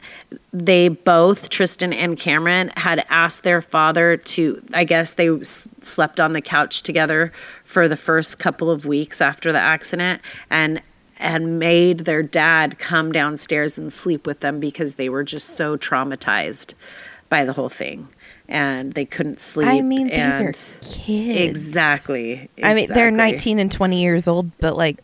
they 0.52 0.90
both, 0.90 1.50
Tristyn 1.50 1.94
and 1.94 2.18
Cameron, 2.18 2.72
had 2.76 3.06
asked 3.10 3.44
their 3.44 3.62
father 3.62 4.18
to, 4.18 4.64
I 4.74 4.84
guess 4.84 5.14
they 5.14 5.30
s- 5.30 5.68
slept 5.82 6.20
on 6.20 6.34
the 6.34 6.42
couch 6.42 6.82
together 6.82 7.32
for 7.64 7.88
the 7.88 7.98
first 7.98 8.40
couple 8.40 8.72
of 8.72 8.86
weeks 8.86 9.22
after 9.22 9.52
the 9.52 9.60
accident 9.60 10.22
and 10.50 10.82
and 11.22 11.60
made 11.60 12.00
their 12.02 12.24
dad 12.24 12.80
come 12.80 13.12
downstairs 13.12 13.78
and 13.78 13.92
sleep 13.92 14.26
with 14.26 14.40
them 14.40 14.58
because 14.58 14.96
they 14.96 15.10
were 15.10 15.24
just 15.24 15.50
so 15.58 15.76
traumatized 15.76 16.74
by 17.28 17.44
the 17.44 17.52
whole 17.52 17.68
thing 17.68 18.08
and 18.50 18.94
they 18.94 19.06
couldn't 19.06 19.40
sleep 19.40 19.68
I 19.70 19.82
mean, 19.82 20.08
these 20.08 20.42
are 20.42 20.52
kids. 20.82 21.40
Exactly. 21.40 22.50
I 22.62 22.74
mean, 22.74 22.92
they're 22.92 23.12
19 23.12 23.60
and 23.60 23.72
20 23.72 24.02
years 24.02 24.28
old, 24.28 24.52
but 24.60 24.76
like 24.76 24.98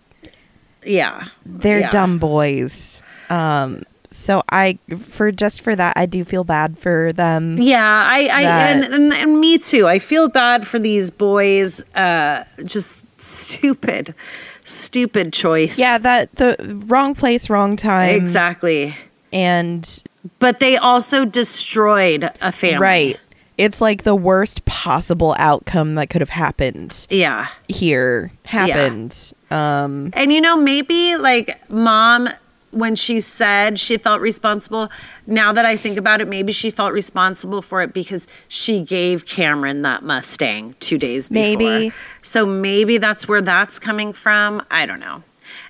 Yeah. 0.84 1.24
they're 1.46 1.80
Yeah. 1.82 1.89
dumb 1.91 2.18
boys. 2.20 3.02
Um, 3.30 3.84
so 4.12 4.43
I, 4.52 4.80
for 5.00 5.32
just 5.32 5.62
for 5.62 5.76
that, 5.76 5.93
I 5.96 6.06
do 6.06 6.24
feel 6.26 6.43
bad 6.43 6.78
for 6.78 7.12
them. 7.14 7.58
Yeah, 7.60 7.84
I, 7.84 8.30
I 8.32 8.41
and, 8.72 8.84
and 8.86 9.14
and 9.14 9.39
me 9.39 9.58
too. 9.58 9.88
I 9.88 10.00
feel 10.00 10.28
bad 10.30 10.66
for 10.66 10.80
these 10.80 11.12
boys. 11.12 11.82
Uh, 11.96 12.43
just 12.64 13.04
stupid, 13.22 14.16
stupid 14.64 15.34
choice. 15.34 15.78
Yeah, 15.78 15.98
that 15.98 16.34
the 16.36 16.56
wrong 16.88 17.14
place, 17.16 17.50
wrong 17.50 17.76
time. 17.76 18.10
exactly. 18.16 18.96
And 19.34 20.02
But 20.39 20.60
they 20.60 20.78
also 20.78 21.26
destroyed 21.26 22.30
a 22.41 22.52
family. 22.54 22.78
right, 22.80 23.20
it's 23.58 23.80
like 23.82 24.03
the 24.03 24.16
worst 24.16 24.66
possible 24.66 25.36
outcome 25.39 25.95
that 25.95 26.10
could 26.10 26.22
have 26.22 26.30
happened 26.30 27.08
Yeah. 27.10 27.47
here 27.68 28.32
happened. 28.43 29.34
Um, 29.51 30.10
And 30.14 30.32
you 30.34 30.41
know, 30.41 30.58
maybe 30.58 31.16
like 31.16 31.58
mom, 31.70 32.30
when 32.72 32.95
she 32.95 33.22
said 33.22 33.80
she 33.80 33.97
felt 33.97 34.20
responsible, 34.20 34.89
now 35.26 35.53
that 35.53 35.66
I 35.66 35.78
think 35.78 35.97
about 35.97 36.20
it, 36.20 36.28
maybe 36.28 36.51
she 36.51 36.70
felt 36.70 36.91
responsible 36.91 37.62
for 37.62 37.82
it 37.82 37.93
because 37.93 38.28
she 38.49 38.82
gave 38.82 39.26
Cameron 39.26 39.82
that 39.84 40.03
Mustang 40.03 40.76
two 40.82 40.97
days 40.97 41.30
before. 41.30 41.41
Maybe. 41.58 41.93
So 42.22 42.45
maybe 42.45 42.97
that's 42.97 43.28
where 43.30 43.41
that's 43.41 43.80
coming 43.80 44.12
from. 44.12 44.62
I 44.70 44.86
don't 44.86 44.99
know. 44.99 45.24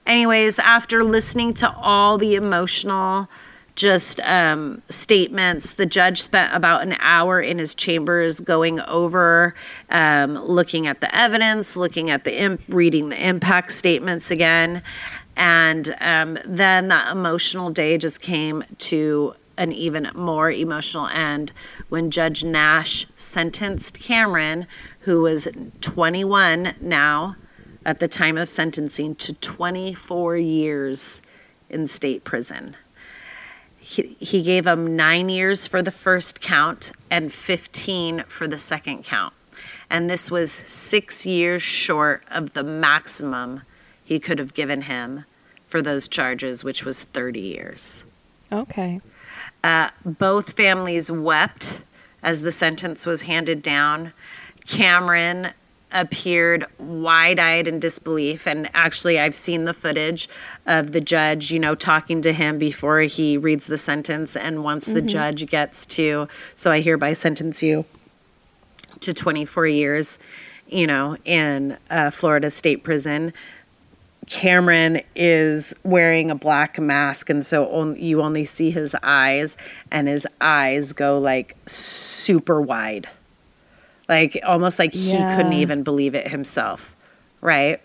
Anyways, 0.07 0.57
after 0.57 1.03
listening 1.03 1.53
to 1.55 1.71
all 1.75 2.17
the 2.17 2.33
emotional 2.33 3.29
just 3.75 4.19
um, 4.21 4.81
statements. 4.89 5.73
The 5.73 5.85
judge 5.85 6.21
spent 6.21 6.53
about 6.53 6.81
an 6.81 6.95
hour 6.99 7.41
in 7.41 7.59
his 7.59 7.75
chambers 7.75 8.39
going 8.39 8.79
over, 8.81 9.53
um, 9.89 10.35
looking 10.35 10.87
at 10.87 11.01
the 11.01 11.13
evidence, 11.15 11.75
looking 11.75 12.09
at 12.09 12.23
the 12.23 12.39
imp- 12.39 12.61
reading 12.67 13.09
the 13.09 13.27
impact 13.27 13.71
statements 13.73 14.31
again, 14.31 14.81
and 15.35 15.93
um, 15.99 16.37
then 16.45 16.87
that 16.87 17.11
emotional 17.11 17.69
day 17.69 17.97
just 17.97 18.21
came 18.21 18.63
to 18.77 19.35
an 19.57 19.71
even 19.71 20.09
more 20.15 20.51
emotional 20.51 21.07
end 21.07 21.51
when 21.89 22.11
Judge 22.11 22.43
Nash 22.43 23.05
sentenced 23.15 23.99
Cameron, 23.99 24.67
who 25.01 25.21
was 25.21 25.47
21 25.81 26.73
now 26.81 27.35
at 27.85 27.99
the 27.99 28.07
time 28.07 28.37
of 28.37 28.49
sentencing, 28.49 29.15
to 29.15 29.33
24 29.33 30.37
years 30.37 31.21
in 31.69 31.87
state 31.87 32.23
prison. 32.23 32.75
He, 33.85 34.15
he 34.19 34.41
gave 34.41 34.65
him 34.65 34.95
nine 34.95 35.29
years 35.29 35.67
for 35.67 35.83
the 35.83 35.91
first 35.91 36.41
count 36.41 36.91
and 37.11 37.31
15 37.31 38.23
for 38.23 38.47
the 38.47 38.57
second 38.57 39.03
count. 39.03 39.31
And 39.91 40.09
this 40.09 40.31
was 40.31 40.51
six 40.51 41.23
years 41.23 41.61
short 41.61 42.23
of 42.31 42.53
the 42.53 42.63
maximum 42.63 43.61
he 44.03 44.19
could 44.19 44.39
have 44.39 44.55
given 44.55 44.83
him 44.83 45.25
for 45.67 45.83
those 45.83 46.07
charges, 46.07 46.63
which 46.63 46.83
was 46.83 47.03
30 47.03 47.39
years. 47.39 48.05
Okay. 48.51 49.01
Uh, 49.63 49.89
both 50.03 50.53
families 50.53 51.11
wept 51.11 51.83
as 52.23 52.41
the 52.41 52.51
sentence 52.51 53.05
was 53.05 53.23
handed 53.23 53.61
down. 53.61 54.13
Cameron 54.65 55.51
appeared 55.95 56.65
wide 56.77 57.39
eyed 57.39 57.67
in 57.67 57.79
disbelief. 57.79 58.45
And 58.45 58.69
actually, 58.75 59.19
I've 59.19 59.33
seen 59.33 59.63
the 59.63 59.73
footage 59.73 60.27
of 60.67 60.91
the 60.91 61.01
judge, 61.01 61.51
you 61.51 61.59
know, 61.59 61.73
talking 61.73 62.21
to 62.21 62.33
him 62.33 62.59
before 62.59 62.99
he 63.01 63.37
reads 63.37 63.65
the 63.65 63.77
sentence. 63.77 64.35
And 64.35 64.63
once 64.63 64.85
the 64.85 65.01
judge 65.01 65.47
gets 65.47 65.85
to, 65.87 66.27
so 66.55 66.69
I 66.69 66.81
hereby 66.81 67.13
sentence 67.13 67.63
you 67.63 67.85
to 68.99 69.13
24 69.13 69.67
years, 69.67 70.19
you 70.67 70.85
know, 70.85 71.17
in 71.25 71.77
uh, 71.89 72.11
Florida 72.11 72.51
State 72.51 72.83
Prison. 72.83 73.33
Cameron 74.27 75.01
is 75.15 75.75
wearing 75.83 76.31
a 76.31 76.35
black 76.35 76.79
mask, 76.79 77.29
and 77.29 77.45
so 77.45 77.69
on, 77.69 77.95
you 77.95 78.23
only 78.23 78.43
see 78.43 78.71
his 78.71 78.95
eyes, 79.03 79.55
and 79.91 80.07
his 80.07 80.27
eyes 80.41 80.93
go 80.93 81.19
like 81.19 81.55
super 81.67 82.59
wide, 82.59 83.07
like 84.07 84.39
almost 84.45 84.79
like 84.79 84.93
he 84.93 85.17
couldn't 85.17 85.53
even 85.53 85.83
believe 85.83 86.15
it 86.15 86.27
himself, 86.29 86.95
right? 87.41 87.81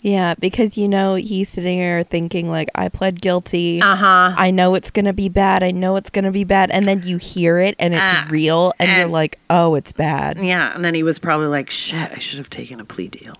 Yeah, 0.00 0.34
because 0.38 0.76
you 0.76 0.86
know 0.86 1.14
he's 1.14 1.48
sitting 1.48 1.78
here 1.78 2.02
thinking 2.02 2.50
like 2.50 2.68
I 2.74 2.90
pled 2.90 3.22
guilty. 3.22 3.80
Uh 3.80 3.96
huh. 3.96 4.34
I 4.36 4.50
know 4.50 4.74
it's 4.74 4.90
gonna 4.90 5.14
be 5.14 5.30
bad. 5.30 5.62
I 5.62 5.70
know 5.70 5.96
it's 5.96 6.10
gonna 6.10 6.30
be 6.30 6.44
bad, 6.44 6.70
and 6.70 6.84
then 6.84 7.00
you 7.04 7.16
hear 7.16 7.58
it 7.58 7.74
and 7.78 7.94
it's 7.94 8.02
Ah, 8.02 8.26
real, 8.30 8.74
and, 8.78 8.90
you're 8.90 9.08
like, 9.08 9.38
oh, 9.48 9.74
it's 9.76 9.92
bad. 9.92 10.36
Yeah, 10.38 10.74
and 10.74 10.84
then 10.84 10.94
he 10.94 11.02
was 11.02 11.18
probably 11.18 11.46
like, 11.46 11.70
"Shit, 11.70 12.12
I 12.12 12.18
should 12.18 12.38
have 12.38 12.50
taken 12.50 12.80
a 12.80 12.84
plea 12.84 13.08
deal." 13.08 13.34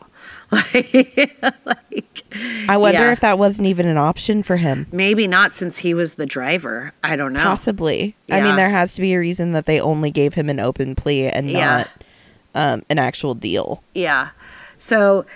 Like, 0.51 0.92
like 1.64 2.22
I 2.68 2.76
wonder 2.76 3.01
Yeah. 3.01 3.12
if 3.12 3.20
that 3.20 3.38
wasn't 3.38 3.66
even 3.68 3.86
an 3.86 3.97
option 3.97 4.42
for 4.42 4.57
him. 4.57 4.86
maybe 4.92 5.26
not 5.26 5.55
since 5.55 5.78
he 5.78 5.95
was 5.95 6.14
the 6.16 6.26
driver. 6.26 6.92
I 7.03 7.16
don't 7.16 7.32
know. 7.32 7.42
Possibly. 7.42 8.14
I 8.30 8.40
mean, 8.42 8.57
there 8.57 8.70
has 8.70 8.95
to 8.95 9.01
be 9.01 9.14
a 9.14 9.18
reason 9.18 9.53
that 9.53 9.66
they 9.66 9.80
only 9.80 10.11
gave 10.11 10.34
him 10.34 10.49
an 10.49 10.61
open 10.61 10.95
plea 10.95 11.28
and 11.28 11.51
Yeah. 11.51 11.76
not 11.78 11.90
um, 12.55 12.82
an 12.88 12.99
actual 12.99 13.34
deal. 13.34 13.82
Yeah. 13.95 14.30
So 14.78 15.26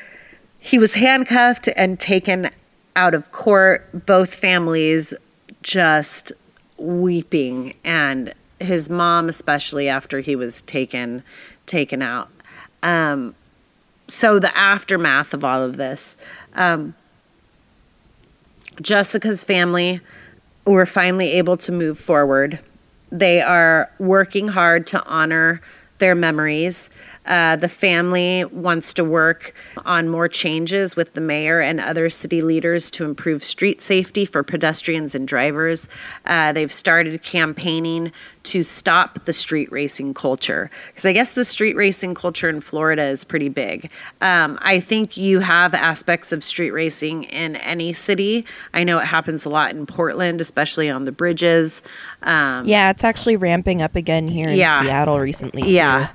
he 0.59 0.79
was 0.79 0.95
handcuffed 0.95 1.69
and 1.77 1.99
taken 1.99 2.51
out 2.97 3.15
of 3.15 3.31
court, 3.33 4.07
both 4.07 4.35
families 4.35 5.15
just 5.63 6.33
weeping 6.77 7.75
and 7.85 8.33
his 8.61 8.89
mom 8.91 9.29
especially 9.29 9.89
after 9.89 10.21
he 10.21 10.35
was 10.37 10.63
taken 10.63 11.23
taken 11.67 12.03
out. 12.03 12.29
Um, 12.83 13.35
so 14.09 14.39
the 14.39 14.57
aftermath 14.57 15.35
of 15.35 15.45
all 15.45 15.63
of 15.63 15.77
this, 15.77 16.17
um, 16.55 16.95
Jessica's 18.81 19.45
family 19.45 20.01
were 20.65 20.87
finally 20.87 21.33
able 21.33 21.57
to 21.59 21.73
move 21.73 21.99
forward. 21.99 22.61
They 23.11 23.41
are 23.41 23.91
working 23.99 24.49
hard 24.49 24.87
to 24.89 25.05
honor 25.05 25.61
their 25.99 26.15
memories. 26.15 26.91
Uh, 27.29 27.55
the 27.57 27.69
family 27.69 28.45
wants 28.47 28.93
to 28.95 29.05
work 29.05 29.55
on 29.85 30.09
more 30.09 30.27
changes 30.29 30.97
with 30.97 31.13
the 31.15 31.21
mayor 31.21 31.61
and 31.61 31.79
other 31.79 32.09
city 32.09 32.41
leaders 32.43 32.91
to 32.91 33.05
improve 33.05 33.45
street 33.45 33.83
safety 33.83 34.25
for 34.25 34.43
pedestrians 34.43 35.15
and 35.15 35.29
drivers. 35.29 35.89
Uh, 36.25 36.53
they've 36.53 36.73
started 36.73 37.23
campaigning 37.23 38.11
to 38.45 38.63
stop 38.63 39.25
the 39.27 39.33
street 39.33 39.71
racing 39.71 40.15
culture 40.15 40.71
because 40.87 41.05
I 41.05 41.13
guess 41.13 41.35
the 41.35 41.45
street 41.45 41.77
racing 41.77 42.15
culture 42.15 42.49
in 42.49 42.63
Florida 42.63 43.03
is 43.05 43.23
pretty 43.23 43.51
big. 43.51 43.91
Um, 44.23 44.59
I 44.63 44.81
think 44.81 45.19
you 45.19 45.41
have 45.41 45.75
aspects 45.75 46.33
of 46.33 46.43
street 46.43 46.71
racing 46.71 47.25
in 47.25 47.57
any 47.57 47.93
city. 47.93 48.47
I 48.73 48.85
know 48.85 48.99
it 49.01 49.05
happens 49.07 49.45
a 49.45 49.51
lot 49.51 49.73
in 49.73 49.85
Portland, 49.85 50.41
especially 50.41 50.89
on 50.89 51.05
the 51.05 51.13
bridges. 51.13 51.83
Um, 52.23 52.65
Yeah, 52.67 52.89
it's 52.91 53.05
actually 53.05 53.37
ramping 53.37 53.83
up 53.83 53.95
again 53.95 54.29
here 54.29 54.49
in 54.49 54.57
Yeah. 54.57 54.83
Seattle 54.83 55.21
recently. 55.21 55.63
Too. 55.63 55.69
yeah. 55.69 56.09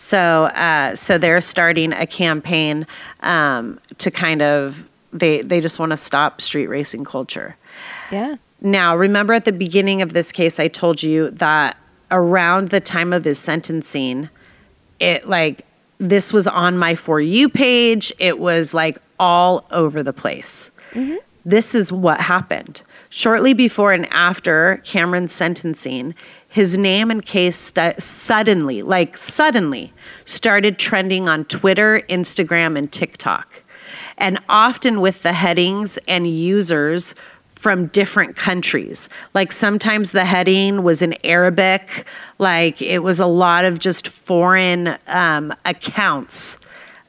So, 0.00 0.44
uh, 0.44 0.94
so 0.94 1.18
they're 1.18 1.42
starting 1.42 1.92
a 1.92 2.06
campaign 2.06 2.86
um, 3.20 3.78
to 3.98 4.10
kind 4.10 4.40
of 4.40 4.88
they 5.12 5.42
they 5.42 5.60
just 5.60 5.78
want 5.78 5.90
to 5.90 5.96
stop 5.98 6.40
street 6.40 6.68
racing 6.68 7.04
culture. 7.04 7.56
Yeah. 8.10 8.36
Now, 8.62 8.96
remember 8.96 9.34
at 9.34 9.44
the 9.44 9.52
beginning 9.52 10.00
of 10.00 10.14
this 10.14 10.32
case, 10.32 10.58
I 10.58 10.68
told 10.68 11.02
you 11.02 11.30
that 11.32 11.76
around 12.10 12.70
the 12.70 12.80
time 12.80 13.12
of 13.12 13.24
his 13.24 13.38
sentencing, 13.38 14.30
it 15.00 15.28
like 15.28 15.66
this 15.98 16.32
was 16.32 16.46
on 16.46 16.78
my 16.78 16.94
For 16.94 17.20
You 17.20 17.50
page. 17.50 18.10
It 18.18 18.38
was 18.38 18.72
like 18.72 18.98
all 19.18 19.66
over 19.70 20.02
the 20.02 20.14
place. 20.14 20.70
This 21.44 21.74
is 21.74 21.92
what 21.92 22.22
happened. 22.22 22.82
Shortly 23.10 23.52
before 23.52 23.92
and 23.92 24.06
after 24.10 24.80
Cameron's 24.84 25.34
sentencing, 25.34 26.14
his 26.50 26.76
name 26.76 27.12
and 27.12 27.24
case 27.24 27.56
stu- 27.56 27.92
suddenly, 27.98 28.82
like 28.82 29.16
suddenly, 29.16 29.92
started 30.24 30.78
trending 30.78 31.28
on 31.28 31.44
Twitter, 31.44 32.02
Instagram, 32.08 32.76
and 32.76 32.90
TikTok. 32.90 33.62
And 34.18 34.38
often 34.48 35.00
with 35.00 35.22
the 35.22 35.32
headings 35.32 35.96
and 36.08 36.28
users 36.28 37.14
from 37.48 37.86
different 37.88 38.36
countries. 38.36 39.08
Like 39.32 39.52
sometimes 39.52 40.12
the 40.12 40.24
heading 40.24 40.82
was 40.82 41.02
in 41.02 41.14
Arabic, 41.24 42.06
like 42.38 42.82
it 42.82 43.02
was 43.02 43.20
a 43.20 43.26
lot 43.26 43.64
of 43.64 43.78
just 43.78 44.08
foreign 44.08 44.96
um, 45.06 45.52
accounts 45.64 46.58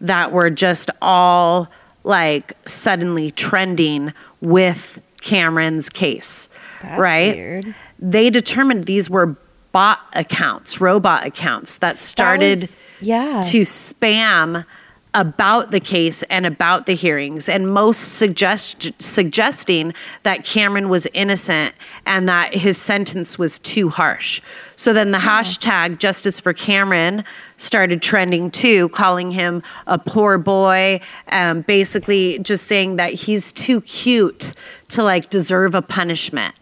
that 0.01 0.31
were 0.31 0.49
just 0.49 0.91
all 1.01 1.69
like 2.03 2.53
suddenly 2.67 3.31
trending 3.31 4.13
with 4.41 5.01
Cameron's 5.21 5.89
case, 5.89 6.49
That's 6.81 6.99
right? 6.99 7.35
weird. 7.35 7.75
They 8.01 8.29
determined 8.29 8.85
these 8.85 9.09
were 9.09 9.35
bot 9.71 9.99
accounts, 10.13 10.81
robot 10.81 11.25
accounts 11.25 11.77
that 11.77 11.99
started 11.99 12.61
was- 12.61 12.79
yeah. 12.99 13.41
to 13.45 13.61
spam 13.61 14.65
about 15.13 15.71
the 15.71 15.79
case 15.79 16.23
and 16.23 16.45
about 16.45 16.85
the 16.85 16.93
hearings 16.93 17.49
and 17.49 17.69
most 17.69 18.17
suggest 18.17 18.91
suggesting 19.01 19.93
that 20.23 20.45
Cameron 20.45 20.87
was 20.87 21.05
innocent 21.13 21.75
and 22.05 22.29
that 22.29 22.53
his 22.53 22.77
sentence 22.77 23.37
was 23.37 23.59
too 23.59 23.89
harsh. 23.89 24.41
So 24.77 24.93
then 24.93 25.11
the 25.11 25.17
hashtag 25.17 25.99
justice 25.99 26.39
for 26.39 26.53
Cameron 26.53 27.25
started 27.57 28.01
trending 28.01 28.49
too, 28.51 28.87
calling 28.89 29.31
him 29.31 29.63
a 29.85 29.99
poor 29.99 30.37
boy, 30.37 31.01
um, 31.29 31.61
basically 31.61 32.39
just 32.39 32.67
saying 32.67 32.95
that 32.95 33.13
he's 33.13 33.51
too 33.51 33.81
cute 33.81 34.53
to 34.89 35.03
like 35.03 35.29
deserve 35.29 35.75
a 35.75 35.81
punishment. 35.81 36.55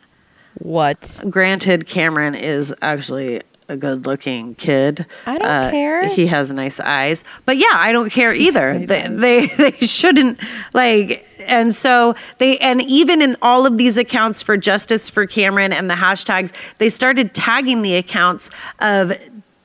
What? 0.59 1.21
Granted, 1.29 1.87
Cameron 1.87 2.35
is 2.35 2.73
actually 2.81 3.41
a 3.69 3.77
good 3.77 4.05
looking 4.05 4.55
kid. 4.55 5.01
Uh, 5.25 5.31
I 5.31 5.37
don't 5.37 5.71
care. 5.71 6.07
He 6.09 6.27
has 6.27 6.51
nice 6.51 6.79
eyes. 6.79 7.23
But 7.45 7.57
yeah, 7.57 7.71
I 7.71 7.91
don't 7.91 8.11
care 8.11 8.33
either. 8.33 8.79
They, 8.79 9.07
they 9.07 9.45
they 9.57 9.71
shouldn't 9.71 10.39
like 10.73 11.23
and 11.45 11.73
so 11.73 12.15
they 12.39 12.57
and 12.57 12.81
even 12.81 13.21
in 13.21 13.37
all 13.41 13.65
of 13.65 13.77
these 13.77 13.97
accounts 13.97 14.41
for 14.41 14.57
justice 14.57 15.09
for 15.09 15.25
Cameron 15.27 15.71
and 15.71 15.89
the 15.89 15.95
hashtags, 15.95 16.51
they 16.77 16.89
started 16.89 17.33
tagging 17.33 17.83
the 17.83 17.95
accounts 17.95 18.49
of 18.79 19.13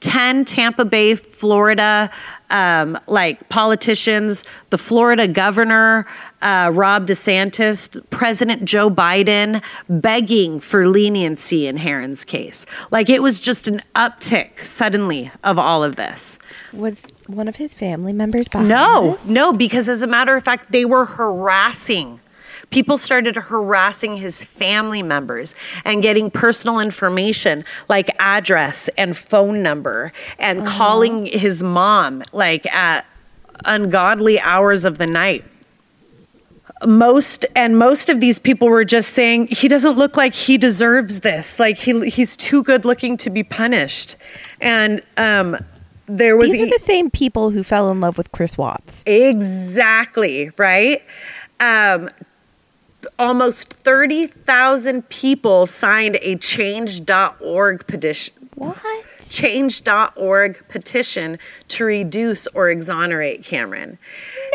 10 0.00 0.44
Tampa 0.44 0.84
Bay, 0.84 1.14
Florida, 1.14 2.10
um, 2.50 2.98
like 3.06 3.48
politicians, 3.48 4.44
the 4.68 4.76
Florida 4.76 5.26
governor, 5.26 6.06
uh, 6.44 6.70
Ron 6.72 7.06
DeSantis, 7.06 8.00
President 8.10 8.64
Joe 8.64 8.90
Biden, 8.90 9.62
begging 9.88 10.60
for 10.60 10.86
leniency 10.86 11.66
in 11.66 11.78
Herrin's 11.78 12.22
case. 12.24 12.66
Like 12.90 13.08
it 13.10 13.22
was 13.22 13.40
just 13.40 13.66
an 13.66 13.80
uptick 13.96 14.60
suddenly 14.60 15.32
of 15.42 15.58
all 15.58 15.82
of 15.82 15.96
this. 15.96 16.38
Was 16.72 17.02
one 17.26 17.48
of 17.48 17.56
his 17.56 17.72
family 17.74 18.12
members 18.12 18.46
behind 18.46 18.68
No, 18.68 19.12
this? 19.14 19.26
no, 19.28 19.52
because 19.52 19.88
as 19.88 20.02
a 20.02 20.06
matter 20.06 20.36
of 20.36 20.44
fact, 20.44 20.70
they 20.70 20.84
were 20.84 21.06
harassing. 21.06 22.20
People 22.70 22.98
started 22.98 23.36
harassing 23.36 24.16
his 24.16 24.44
family 24.44 25.02
members 25.02 25.54
and 25.84 26.02
getting 26.02 26.30
personal 26.30 26.80
information 26.80 27.64
like 27.88 28.10
address 28.18 28.88
and 28.98 29.16
phone 29.16 29.62
number 29.62 30.12
and 30.38 30.66
calling 30.66 31.24
his 31.26 31.62
mom 31.62 32.22
like 32.32 32.66
at 32.66 33.06
ungodly 33.64 34.40
hours 34.40 34.84
of 34.84 34.98
the 34.98 35.06
night 35.06 35.44
most 36.86 37.46
and 37.54 37.78
most 37.78 38.08
of 38.08 38.20
these 38.20 38.38
people 38.38 38.68
were 38.68 38.84
just 38.84 39.10
saying 39.10 39.48
he 39.48 39.68
doesn't 39.68 39.96
look 39.96 40.16
like 40.16 40.34
he 40.34 40.58
deserves 40.58 41.20
this. 41.20 41.58
Like 41.58 41.78
he 41.78 42.08
he's 42.08 42.36
too 42.36 42.62
good 42.62 42.84
looking 42.84 43.16
to 43.18 43.30
be 43.30 43.42
punished. 43.42 44.16
And 44.60 45.00
um 45.16 45.56
there 46.06 46.36
was 46.36 46.52
These 46.52 46.68
are 46.68 46.70
the 46.70 46.84
same 46.84 47.10
people 47.10 47.50
who 47.50 47.62
fell 47.62 47.90
in 47.90 48.00
love 48.00 48.18
with 48.18 48.30
Chris 48.32 48.58
Watts. 48.58 49.02
Exactly, 49.06 50.50
right? 50.58 51.02
Um, 51.60 52.10
almost 53.18 53.72
30,000 53.72 55.08
people 55.08 55.66
signed 55.66 56.18
a 56.20 56.36
change.org 56.36 57.86
petition. 57.86 58.34
What? 58.54 58.76
Change.org 59.30 60.68
petition 60.68 61.38
to 61.68 61.84
reduce 61.84 62.46
or 62.48 62.68
exonerate 62.70 63.44
Cameron. 63.44 63.98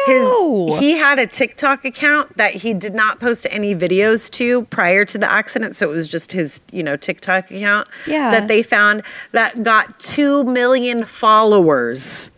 No. 0.07 0.67
His, 0.67 0.79
he 0.79 0.97
had 0.97 1.19
a 1.19 1.27
TikTok 1.27 1.85
account 1.85 2.37
that 2.37 2.53
he 2.55 2.73
did 2.73 2.93
not 2.93 3.19
post 3.19 3.47
any 3.49 3.73
videos 3.75 4.29
to 4.31 4.63
prior 4.65 5.05
to 5.05 5.17
the 5.17 5.29
accident, 5.31 5.75
so 5.75 5.89
it 5.89 5.93
was 5.93 6.07
just 6.07 6.31
his, 6.31 6.61
you 6.71 6.83
know, 6.83 6.95
TikTok 6.97 7.51
account 7.51 7.87
Yeah. 8.07 8.29
that 8.31 8.47
they 8.47 8.63
found 8.63 9.03
that 9.31 9.63
got 9.63 9.99
2 9.99 10.43
million 10.45 11.05
followers 11.05 12.31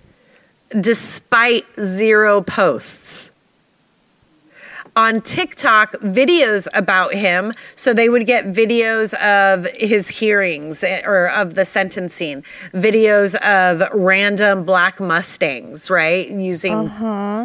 despite 0.79 1.63
zero 1.79 2.41
posts. 2.41 3.30
On 4.95 5.21
TikTok, 5.21 5.93
videos 5.93 6.67
about 6.73 7.13
him. 7.13 7.53
So 7.75 7.93
they 7.93 8.09
would 8.09 8.25
get 8.25 8.45
videos 8.47 9.13
of 9.21 9.65
his 9.75 10.09
hearings 10.19 10.83
eh, 10.83 11.01
or 11.05 11.29
of 11.29 11.53
the 11.53 11.63
sentencing, 11.63 12.43
videos 12.73 13.35
of 13.41 13.87
random 13.93 14.65
black 14.65 14.99
Mustangs, 14.99 15.89
right? 15.89 16.29
Using 16.29 16.89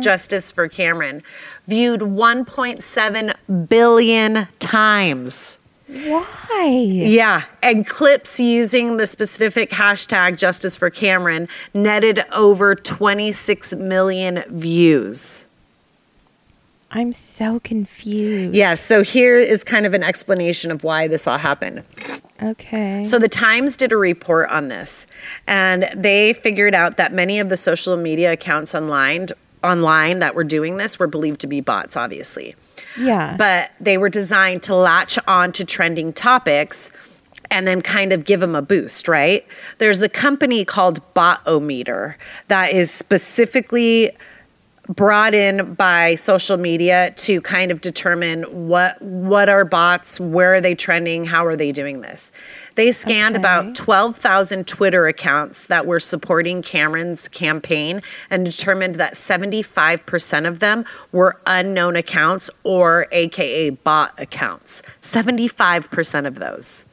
Justice 0.02 0.50
for 0.50 0.68
Cameron. 0.68 1.22
Viewed 1.66 2.00
1.7 2.00 3.68
billion 3.68 4.48
times. 4.58 5.58
Why? 5.88 6.66
Yeah, 6.66 7.44
and 7.62 7.86
clips 7.86 8.40
using 8.40 8.96
the 8.96 9.06
specific 9.06 9.70
hashtag 9.70 10.36
Justice 10.36 10.76
for 10.76 10.90
Cameron 10.90 11.46
netted 11.72 12.20
over 12.34 12.74
26 12.74 13.74
million 13.76 14.42
views. 14.48 15.45
I'm 16.96 17.12
so 17.12 17.60
confused. 17.60 18.54
Yeah, 18.54 18.72
so 18.72 19.02
here 19.02 19.36
is 19.36 19.62
kind 19.62 19.84
of 19.84 19.92
an 19.92 20.02
explanation 20.02 20.70
of 20.70 20.82
why 20.82 21.08
this 21.08 21.26
all 21.26 21.36
happened. 21.36 21.82
Okay. 22.42 23.04
So 23.04 23.18
the 23.18 23.28
Times 23.28 23.76
did 23.76 23.92
a 23.92 23.98
report 23.98 24.48
on 24.48 24.68
this, 24.68 25.06
and 25.46 25.90
they 25.94 26.32
figured 26.32 26.74
out 26.74 26.96
that 26.96 27.12
many 27.12 27.38
of 27.38 27.50
the 27.50 27.56
social 27.58 27.98
media 27.98 28.32
accounts 28.32 28.74
online 28.74 29.26
online 29.62 30.20
that 30.20 30.34
were 30.34 30.44
doing 30.44 30.78
this 30.78 30.98
were 30.98 31.06
believed 31.06 31.40
to 31.40 31.46
be 31.46 31.60
bots, 31.60 31.98
obviously. 31.98 32.54
yeah. 32.98 33.36
but 33.36 33.70
they 33.78 33.98
were 33.98 34.08
designed 34.08 34.62
to 34.62 34.74
latch 34.74 35.18
on 35.26 35.52
to 35.52 35.66
trending 35.66 36.14
topics 36.14 36.92
and 37.50 37.66
then 37.66 37.82
kind 37.82 38.12
of 38.12 38.24
give 38.24 38.40
them 38.40 38.54
a 38.54 38.62
boost, 38.62 39.06
right? 39.06 39.46
There's 39.78 40.02
a 40.02 40.08
company 40.08 40.64
called 40.64 41.00
Botometer 41.14 42.14
that 42.48 42.72
is 42.72 42.90
specifically 42.90 44.12
brought 44.88 45.34
in 45.34 45.74
by 45.74 46.14
social 46.14 46.56
media 46.56 47.12
to 47.16 47.40
kind 47.40 47.70
of 47.70 47.80
determine 47.80 48.42
what 48.44 49.00
what 49.02 49.48
are 49.48 49.64
bots, 49.64 50.20
where 50.20 50.54
are 50.54 50.60
they 50.60 50.74
trending, 50.74 51.24
how 51.24 51.44
are 51.44 51.56
they 51.56 51.72
doing 51.72 52.00
this. 52.00 52.30
They 52.76 52.92
scanned 52.92 53.36
Okay. 53.36 53.40
about 53.42 53.74
12,000 53.74 54.66
Twitter 54.66 55.06
accounts 55.06 55.66
that 55.66 55.86
were 55.86 55.98
supporting 56.00 56.62
Cameron's 56.62 57.26
campaign 57.28 58.02
and 58.30 58.44
determined 58.44 58.96
that 58.96 59.14
75% 59.14 60.46
of 60.46 60.60
them 60.60 60.84
were 61.12 61.40
unknown 61.46 61.96
accounts 61.96 62.50
or 62.62 63.06
AKA 63.12 63.70
bot 63.70 64.12
accounts. 64.18 64.82
75% 65.02 66.26
of 66.26 66.36
those. 66.36 66.86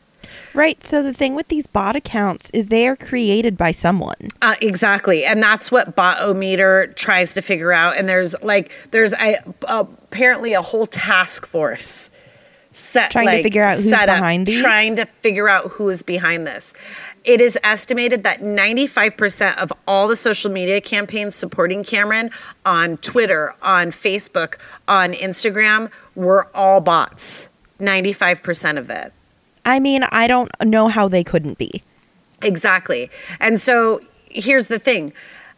Right. 0.54 0.84
So 0.84 1.04
the 1.04 1.14
thing 1.14 1.36
with 1.36 1.48
these 1.48 1.68
bot 1.68 1.96
accounts 1.96 2.50
is 2.52 2.68
they 2.68 2.88
are 2.88 2.96
created 2.96 3.58
by 3.58 3.72
someone. 3.72 4.30
Uh, 4.42 4.56
exactly, 4.62 5.26
and 5.26 5.42
that's 5.42 5.72
what 5.72 5.96
Botometer 5.96 6.96
tries 6.96 7.34
to 7.36 7.42
figure 7.42 7.74
out. 7.74 7.98
And 7.98 8.08
there's 8.08 8.36
like 8.44 8.72
there's 8.92 9.14
a, 9.14 9.38
apparently 9.68 10.54
a 10.54 10.62
whole 10.62 10.86
task 10.86 11.46
force 11.46 12.10
set 12.74 13.12
Trying 13.12 13.28
to 13.28 13.44
figure 13.44 13.64
out 13.64 13.76
who's 13.76 13.90
set 13.90 14.10
up, 14.10 14.18
behind 14.18 14.48
these? 14.48 14.62
Trying 14.62 14.96
to 14.96 15.06
figure 15.06 15.48
out 15.48 15.72
who 15.72 15.90
is 15.90 16.04
behind 16.04 16.46
this. 16.46 16.74
It 17.24 17.40
is 17.40 17.58
estimated 17.64 18.24
that 18.24 18.42
95% 18.42 19.58
of 19.58 19.72
all 19.88 20.08
the 20.08 20.16
social 20.16 20.52
media 20.52 20.82
campaigns 20.82 21.36
supporting 21.36 21.84
Cameron 21.84 22.32
on 22.66 22.98
Twitter, 22.98 23.56
on 23.62 23.88
Facebook, 23.88 24.60
on 24.88 25.14
Instagram 25.14 25.92
were 26.16 26.50
all 26.56 26.82
bots. 26.82 27.50
95% 27.80 28.78
of 28.78 28.90
it. 28.90 29.14
I 29.66 29.80
mean, 29.80 30.04
I 30.04 30.28
don't 30.28 30.52
know 30.64 30.88
how 30.88 31.08
they 31.08 31.24
couldn't 31.24 31.58
be. 31.58 31.84
Exactly. 32.42 33.10
And 33.40 33.60
so 33.60 34.02
here's 34.30 34.68
the 34.68 34.80
thing. 34.80 35.14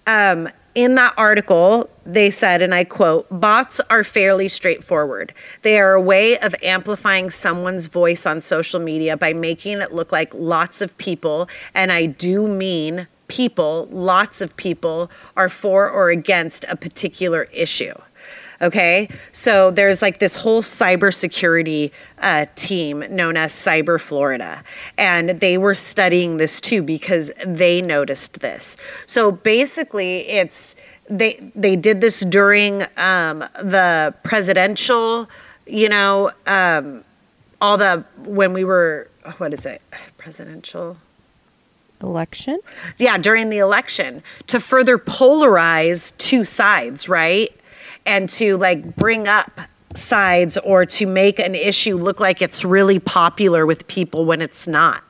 Um, 0.08 0.50
in 0.76 0.96
that 0.96 1.14
article, 1.18 1.90
they 2.06 2.30
said, 2.30 2.62
and 2.62 2.76
I 2.76 2.84
quote, 2.84 3.28
bots 3.32 3.80
are 3.90 4.04
fairly 4.04 4.50
straightforward. 4.50 5.34
They 5.62 5.80
are 5.80 5.94
a 5.94 6.02
way 6.02 6.38
of 6.38 6.54
amplifying 6.62 7.30
someone's 7.30 7.88
voice 7.88 8.26
on 8.26 8.42
social 8.42 8.82
media 8.82 9.16
by 9.16 9.32
making 9.34 9.80
it 9.80 9.94
look 9.94 10.12
like 10.12 10.34
lots 10.36 10.82
of 10.82 10.98
people, 10.98 11.48
and 11.74 11.94
I 11.94 12.06
do 12.06 12.48
mean 12.48 13.08
people, 13.30 13.88
lots 13.90 14.42
of 14.42 14.56
people, 14.58 15.10
are 15.38 15.50
for 15.50 15.90
or 15.90 16.10
against 16.10 16.66
a 16.66 16.76
particular 16.76 17.44
issue. 17.54 17.94
Okay, 18.66 19.10
so 19.32 19.70
there's 19.70 20.02
like 20.02 20.18
this 20.18 20.34
whole 20.34 20.64
cybersecurity 20.64 21.92
uh, 22.18 22.48
team 22.56 23.04
known 23.12 23.38
as 23.38 23.52
Cyber 23.54 24.02
Florida, 24.02 24.64
and 24.98 25.30
they 25.30 25.60
were 25.60 25.76
studying 25.76 26.38
this 26.38 26.60
too 26.60 26.82
because 26.82 27.32
they 27.46 27.80
noticed 27.80 28.40
this. 28.40 28.76
So 29.06 29.32
basically, 29.32 30.22
it's 30.22 30.76
they 31.08 31.52
they 31.54 31.76
did 31.76 32.02
this 32.02 32.22
during 32.22 32.82
um, 32.98 33.40
the 33.62 34.16
presidential, 34.24 35.30
you 35.68 35.88
know, 35.88 36.32
um, 36.48 37.04
all 37.62 37.78
the 37.78 38.04
when 38.18 38.52
we 38.52 38.64
were 38.64 39.12
what 39.38 39.54
is 39.54 39.68
it 39.68 39.84
presidential 40.18 40.98
Election? 42.02 42.60
yeah, 42.98 43.20
during 43.20 43.50
the 43.50 43.60
election 43.60 44.24
to 44.48 44.60
further 44.60 44.98
polarize 44.98 46.18
two 46.18 46.44
sides, 46.44 47.08
right? 47.08 47.56
And 48.06 48.30
to 48.30 48.58
like 48.58 48.96
bring 48.96 49.28
up 49.28 49.60
sides 49.96 50.58
or 50.58 50.86
to 50.86 51.06
make 51.06 51.40
an 51.40 51.56
issue 51.56 51.98
look 51.98 52.20
like 52.20 52.42
it's 52.42 52.64
really 52.66 53.00
popular 53.00 53.66
with 53.66 53.88
people 53.88 54.26
when 54.26 54.42
it's 54.42 54.68
not. 54.68 55.04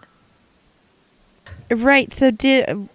Right. 1.70 2.14
So 2.14 2.32
did 2.32 2.88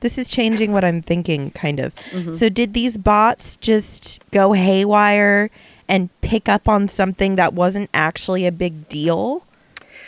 this 0.00 0.18
is 0.18 0.30
changing 0.30 0.72
what 0.72 0.84
I'm 0.84 1.02
thinking 1.02 1.50
kind 1.52 1.78
of. 1.78 1.94
Mm-hmm. 2.10 2.32
So 2.32 2.48
did 2.48 2.74
these 2.74 2.98
bots 2.98 3.56
just 3.56 4.22
go 4.30 4.52
haywire 4.52 5.50
and 5.88 6.08
pick 6.20 6.48
up 6.48 6.68
on 6.68 6.88
something 6.88 7.36
that 7.36 7.52
wasn't 7.52 7.90
actually 7.92 8.46
a 8.46 8.52
big 8.52 8.88
deal? 8.88 9.44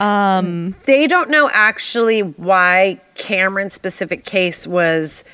Um, 0.00 0.74
they 0.86 1.06
don't 1.06 1.30
know 1.30 1.50
actually 1.52 2.20
why 2.20 3.00
Cameron's 3.14 3.74
specific 3.74 4.24
case 4.24 4.66
was 4.66 5.24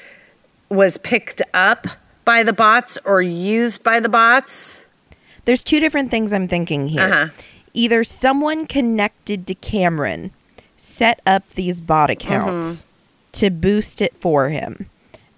was 0.68 0.98
picked 0.98 1.40
up 1.54 1.86
by 2.28 2.42
the 2.42 2.52
bots 2.52 2.98
or 3.06 3.22
used 3.22 3.82
by 3.82 4.00
the 4.00 4.08
bots. 4.10 4.86
There's 5.46 5.62
two 5.62 5.80
different 5.80 6.10
things 6.10 6.30
I'm 6.30 6.46
thinking 6.46 6.88
here. 6.88 7.00
Uh-huh. 7.00 7.28
Either 7.72 8.04
someone 8.04 8.66
connected 8.66 9.46
to 9.46 9.54
Cameron 9.54 10.32
set 10.76 11.22
up 11.24 11.48
these 11.54 11.80
bot 11.80 12.10
Mm-hmm. 12.10 12.28
accounts 12.28 12.84
to 13.32 13.48
boost 13.48 14.02
it 14.02 14.14
for 14.14 14.50
him. 14.50 14.90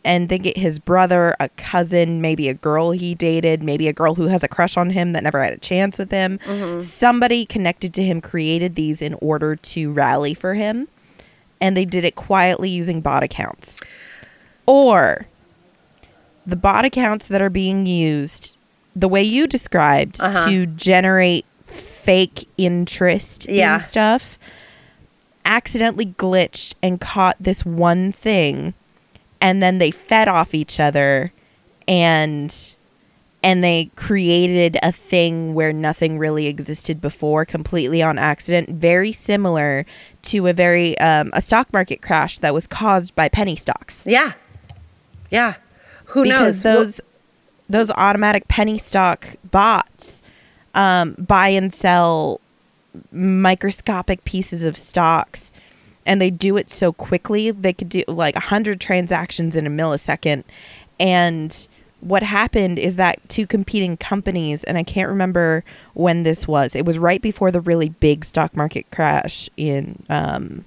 And 0.05 0.29
think 0.29 0.47
it 0.47 0.57
his 0.57 0.81
brother, 0.81 1.37
a 1.39 1.49
cousin, 1.51 2.21
maybe 2.21 2.49
a 2.49 2.55
girl 2.55 2.91
he 2.91 3.15
dated, 3.15 3.63
maybe 3.63 3.87
a 3.87 3.93
girl 3.93 4.17
who 4.17 4.27
has 4.27 4.43
a 4.43 4.49
crush 4.49 4.77
on 4.77 4.91
him 4.91 5.13
that 5.13 5.23
never 5.23 5.41
had 5.45 5.53
a 5.53 5.59
chance 5.59 5.97
with 5.97 6.11
him. 6.11 6.39
Mm-hmm. 6.39 6.81
Somebody 6.81 7.47
connected 7.47 7.95
to 7.95 8.03
him 8.03 8.21
created 8.21 8.75
these 8.75 9.01
in 9.01 9.15
order 9.21 9.55
to 9.55 9.93
rally 9.93 10.35
for 10.35 10.55
him. 10.55 10.89
And 11.61 11.77
they 11.77 11.85
did 11.85 12.05
it 12.05 12.17
quietly 12.17 12.69
using 12.69 13.01
bot 13.01 13.23
accounts. 13.23 13.79
Or 14.67 15.27
the 16.51 16.57
bot 16.57 16.85
accounts 16.85 17.27
that 17.29 17.41
are 17.41 17.51
being 17.51 17.87
used 17.87 18.57
the 18.95 19.09
way 19.09 19.23
you 19.23 19.47
described 19.47 20.21
Uh-huh. 20.23 20.49
to 20.51 20.67
generate 20.67 21.47
fake 21.65 22.47
interest 22.59 23.47
Yeah. 23.49 23.75
in 23.77 23.81
stuff 23.81 24.39
accidentally 25.45 26.07
glitched 26.07 26.75
and 26.83 27.01
caught 27.01 27.37
this 27.41 27.65
one 27.65 28.13
thing 28.13 28.75
and 29.41 29.63
then 29.63 29.79
they 29.79 29.91
fed 29.91 30.29
off 30.29 30.55
each 30.55 30.79
other 30.79 31.33
and 31.89 32.75
and 33.43 33.65
they 33.65 33.91
created 33.97 34.77
a 34.83 34.93
thing 34.93 35.55
where 35.55 35.73
nothing 35.73 36.19
really 36.19 36.47
existed 36.47 37.01
before 37.01 37.47
completely 37.47 38.03
on 38.03 38.19
accident 38.19 38.69
very 38.69 39.13
similar 39.13 39.87
to 40.21 40.47
a 40.47 40.53
very 40.53 40.97
um, 40.99 41.31
a 41.33 41.41
stock 41.41 41.73
market 41.73 42.03
crash 42.03 42.39
that 42.41 42.53
was 42.53 42.67
caused 42.67 43.15
by 43.15 43.29
penny 43.29 43.57
stocks 43.57 44.03
Yeah. 44.07 44.33
Yeah. 45.31 45.55
Who 46.11 46.25
because 46.25 46.65
knows? 46.65 46.97
those 46.97 47.01
those 47.69 47.91
automatic 47.93 48.49
penny 48.49 48.79
stock 48.79 49.37
bots 49.51 50.23
um, 50.75 51.15
buy 51.19 51.49
and 51.49 51.73
sell 51.73 52.41
microscopic 53.13 54.25
pieces 54.25 54.65
of 54.65 54.77
stocks 54.77 55.53
and 56.05 56.21
they 56.21 56.31
do 56.31 56.57
it 56.57 56.71
so 56.71 56.93
quickly 56.93 57.51
they 57.51 57.73
could 57.73 57.89
do 57.89 58.03
like 58.09 58.35
100 58.35 58.81
transactions 58.81 59.55
in 59.55 59.67
a 59.67 59.71
millisecond 59.71 60.43
and 60.99 61.69
what 62.01 62.23
happened 62.23 62.79
is 62.79 62.97
that 62.97 63.21
two 63.29 63.47
competing 63.47 63.97
companies 63.97 64.65
and 64.65 64.77
i 64.77 64.83
can't 64.83 65.09
remember 65.09 65.63
when 65.95 66.25
this 66.25 66.49
was 66.49 66.75
it 66.75 66.85
was 66.85 66.99
right 66.99 67.23
before 67.23 67.53
the 67.53 67.61
really 67.61 67.91
big 67.91 68.25
stock 68.25 68.57
market 68.57 68.91
crash 68.91 69.49
in 69.57 70.03
um, 70.09 70.65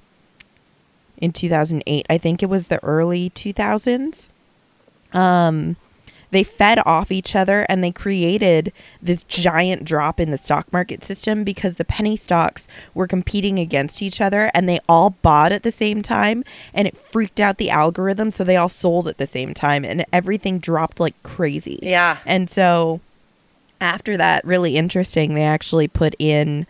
in 1.17 1.33
2008 1.33 2.05
i 2.09 2.17
think 2.17 2.41
it 2.41 2.47
was 2.47 2.69
the 2.69 2.81
early 2.83 3.29
2000s 3.31 4.29
um, 5.13 5.75
they 6.33 6.43
fed 6.43 6.79
off 6.85 7.11
each 7.11 7.35
other 7.35 7.65
and 7.69 7.83
they 7.83 7.91
created 7.91 8.73
this 9.01 9.23
giant 9.23 9.85
drop 9.85 10.19
in 10.19 10.31
the 10.31 10.37
stock 10.37 10.71
market 10.73 11.03
system 11.03 11.43
because 11.43 11.75
the 11.75 11.85
penny 11.85 12.15
stocks 12.15 12.67
were 12.95 13.05
competing 13.05 13.59
against 13.59 14.01
each 14.01 14.19
other 14.19 14.49
and 14.55 14.67
they 14.67 14.79
all 14.89 15.11
bought 15.21 15.51
at 15.51 15.61
the 15.61 15.71
same 15.71 16.01
time 16.01 16.43
and 16.73 16.87
it 16.87 16.97
freaked 16.97 17.39
out 17.39 17.57
the 17.57 17.69
algorithm 17.69 18.31
so 18.31 18.43
they 18.43 18.57
all 18.57 18.67
sold 18.67 19.07
at 19.07 19.19
the 19.19 19.27
same 19.27 19.53
time 19.53 19.85
and 19.85 20.05
everything 20.11 20.57
dropped 20.57 20.99
like 20.99 21.13
crazy. 21.21 21.77
Yeah. 21.83 22.17
And 22.25 22.49
so 22.49 22.99
after 23.79 24.17
that 24.17 24.43
really 24.43 24.75
interesting 24.75 25.35
they 25.35 25.43
actually 25.43 25.87
put 25.87 26.15
in 26.17 26.65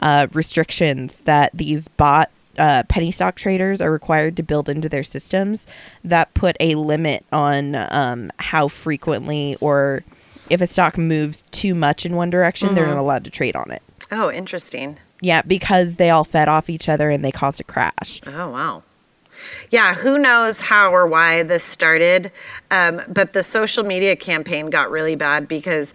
uh, 0.00 0.28
restrictions 0.32 1.22
that 1.22 1.50
these 1.52 1.88
bot 1.88 2.30
uh, 2.58 2.82
penny 2.88 3.10
stock 3.10 3.36
traders 3.36 3.80
are 3.80 3.90
required 3.90 4.36
to 4.36 4.42
build 4.42 4.68
into 4.68 4.88
their 4.88 5.04
systems 5.04 5.66
that 6.04 6.34
put 6.34 6.56
a 6.60 6.74
limit 6.74 7.24
on 7.32 7.76
um, 7.76 8.30
how 8.38 8.68
frequently 8.68 9.56
or 9.60 10.04
if 10.50 10.60
a 10.60 10.66
stock 10.66 10.96
moves 10.98 11.42
too 11.50 11.74
much 11.74 12.06
in 12.06 12.16
one 12.16 12.30
direction, 12.30 12.74
they're 12.74 12.86
not 12.86 12.96
allowed 12.96 13.24
to 13.24 13.30
trade 13.30 13.54
on 13.54 13.70
it. 13.70 13.82
Oh, 14.10 14.30
interesting. 14.30 14.98
Yeah, 15.20 15.42
because 15.42 15.96
they 15.96 16.10
all 16.10 16.24
fed 16.24 16.48
off 16.48 16.70
each 16.70 16.88
other 16.88 17.10
and 17.10 17.24
they 17.24 17.32
caused 17.32 17.60
a 17.60 17.64
crash. 17.64 18.20
Oh, 18.26 18.50
wow. 18.50 18.82
Yeah, 19.70 19.94
who 19.94 20.18
knows 20.18 20.60
how 20.60 20.92
or 20.92 21.06
why 21.06 21.42
this 21.42 21.64
started, 21.64 22.32
um, 22.70 23.02
but 23.08 23.32
the 23.32 23.42
social 23.42 23.84
media 23.84 24.16
campaign 24.16 24.70
got 24.70 24.90
really 24.90 25.14
bad 25.14 25.46
because 25.46 25.94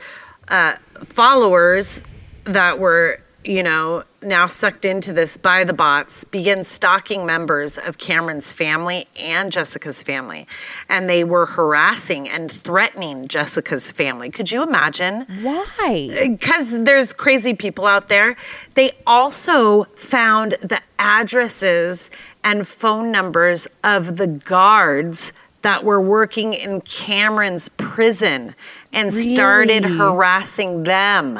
uh, 0.49 0.75
followers 1.03 2.03
that 2.45 2.79
were, 2.79 3.22
you 3.45 3.63
know, 3.63 4.03
now 4.21 4.47
sucked 4.47 4.85
into 4.85 5.11
this 5.13 5.37
by 5.37 5.63
the 5.63 5.73
bots 5.73 6.23
began 6.23 6.63
stalking 6.63 7.25
members 7.25 7.77
of 7.77 7.97
Cameron's 7.97 8.53
family 8.53 9.07
and 9.19 9.51
Jessica's 9.51 10.01
family. 10.03 10.47
And 10.87 11.09
they 11.09 11.23
were 11.23 11.45
harassing 11.45 12.29
and 12.29 12.51
threatening 12.51 13.27
Jessica's 13.27 13.91
family. 13.91 14.29
Could 14.29 14.51
you 14.51 14.63
imagine? 14.63 15.25
Why? 15.41 16.27
because 16.29 16.83
there's 16.83 17.13
crazy 17.13 17.53
people 17.53 17.85
out 17.85 18.09
there. 18.09 18.35
They 18.75 18.91
also 19.05 19.83
found 19.95 20.53
the 20.61 20.81
addresses 20.97 22.09
and 22.43 22.67
phone 22.67 23.11
numbers 23.11 23.67
of 23.83 24.17
the 24.17 24.27
guards 24.27 25.33
that 25.63 25.83
were 25.83 26.01
working 26.01 26.53
in 26.53 26.81
Cameron's 26.81 27.69
prison 27.69 28.53
and 28.91 29.13
started 29.13 29.85
harassing 29.85 30.83
them. 30.83 31.39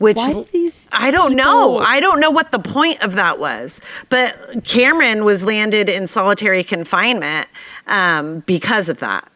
Which 0.00 0.18
I 0.92 1.10
don't 1.10 1.36
know. 1.36 1.78
I 1.78 2.00
don't 2.00 2.20
know 2.20 2.30
what 2.30 2.50
the 2.52 2.58
point 2.58 3.00
of 3.02 3.14
that 3.16 3.38
was. 3.38 3.80
But 4.08 4.64
Cameron 4.64 5.24
was 5.24 5.44
landed 5.44 5.88
in 5.88 6.06
solitary 6.08 6.64
confinement 6.64 7.48
um, 7.86 8.40
because 8.40 8.88
of 8.88 8.98
that. 8.98 9.30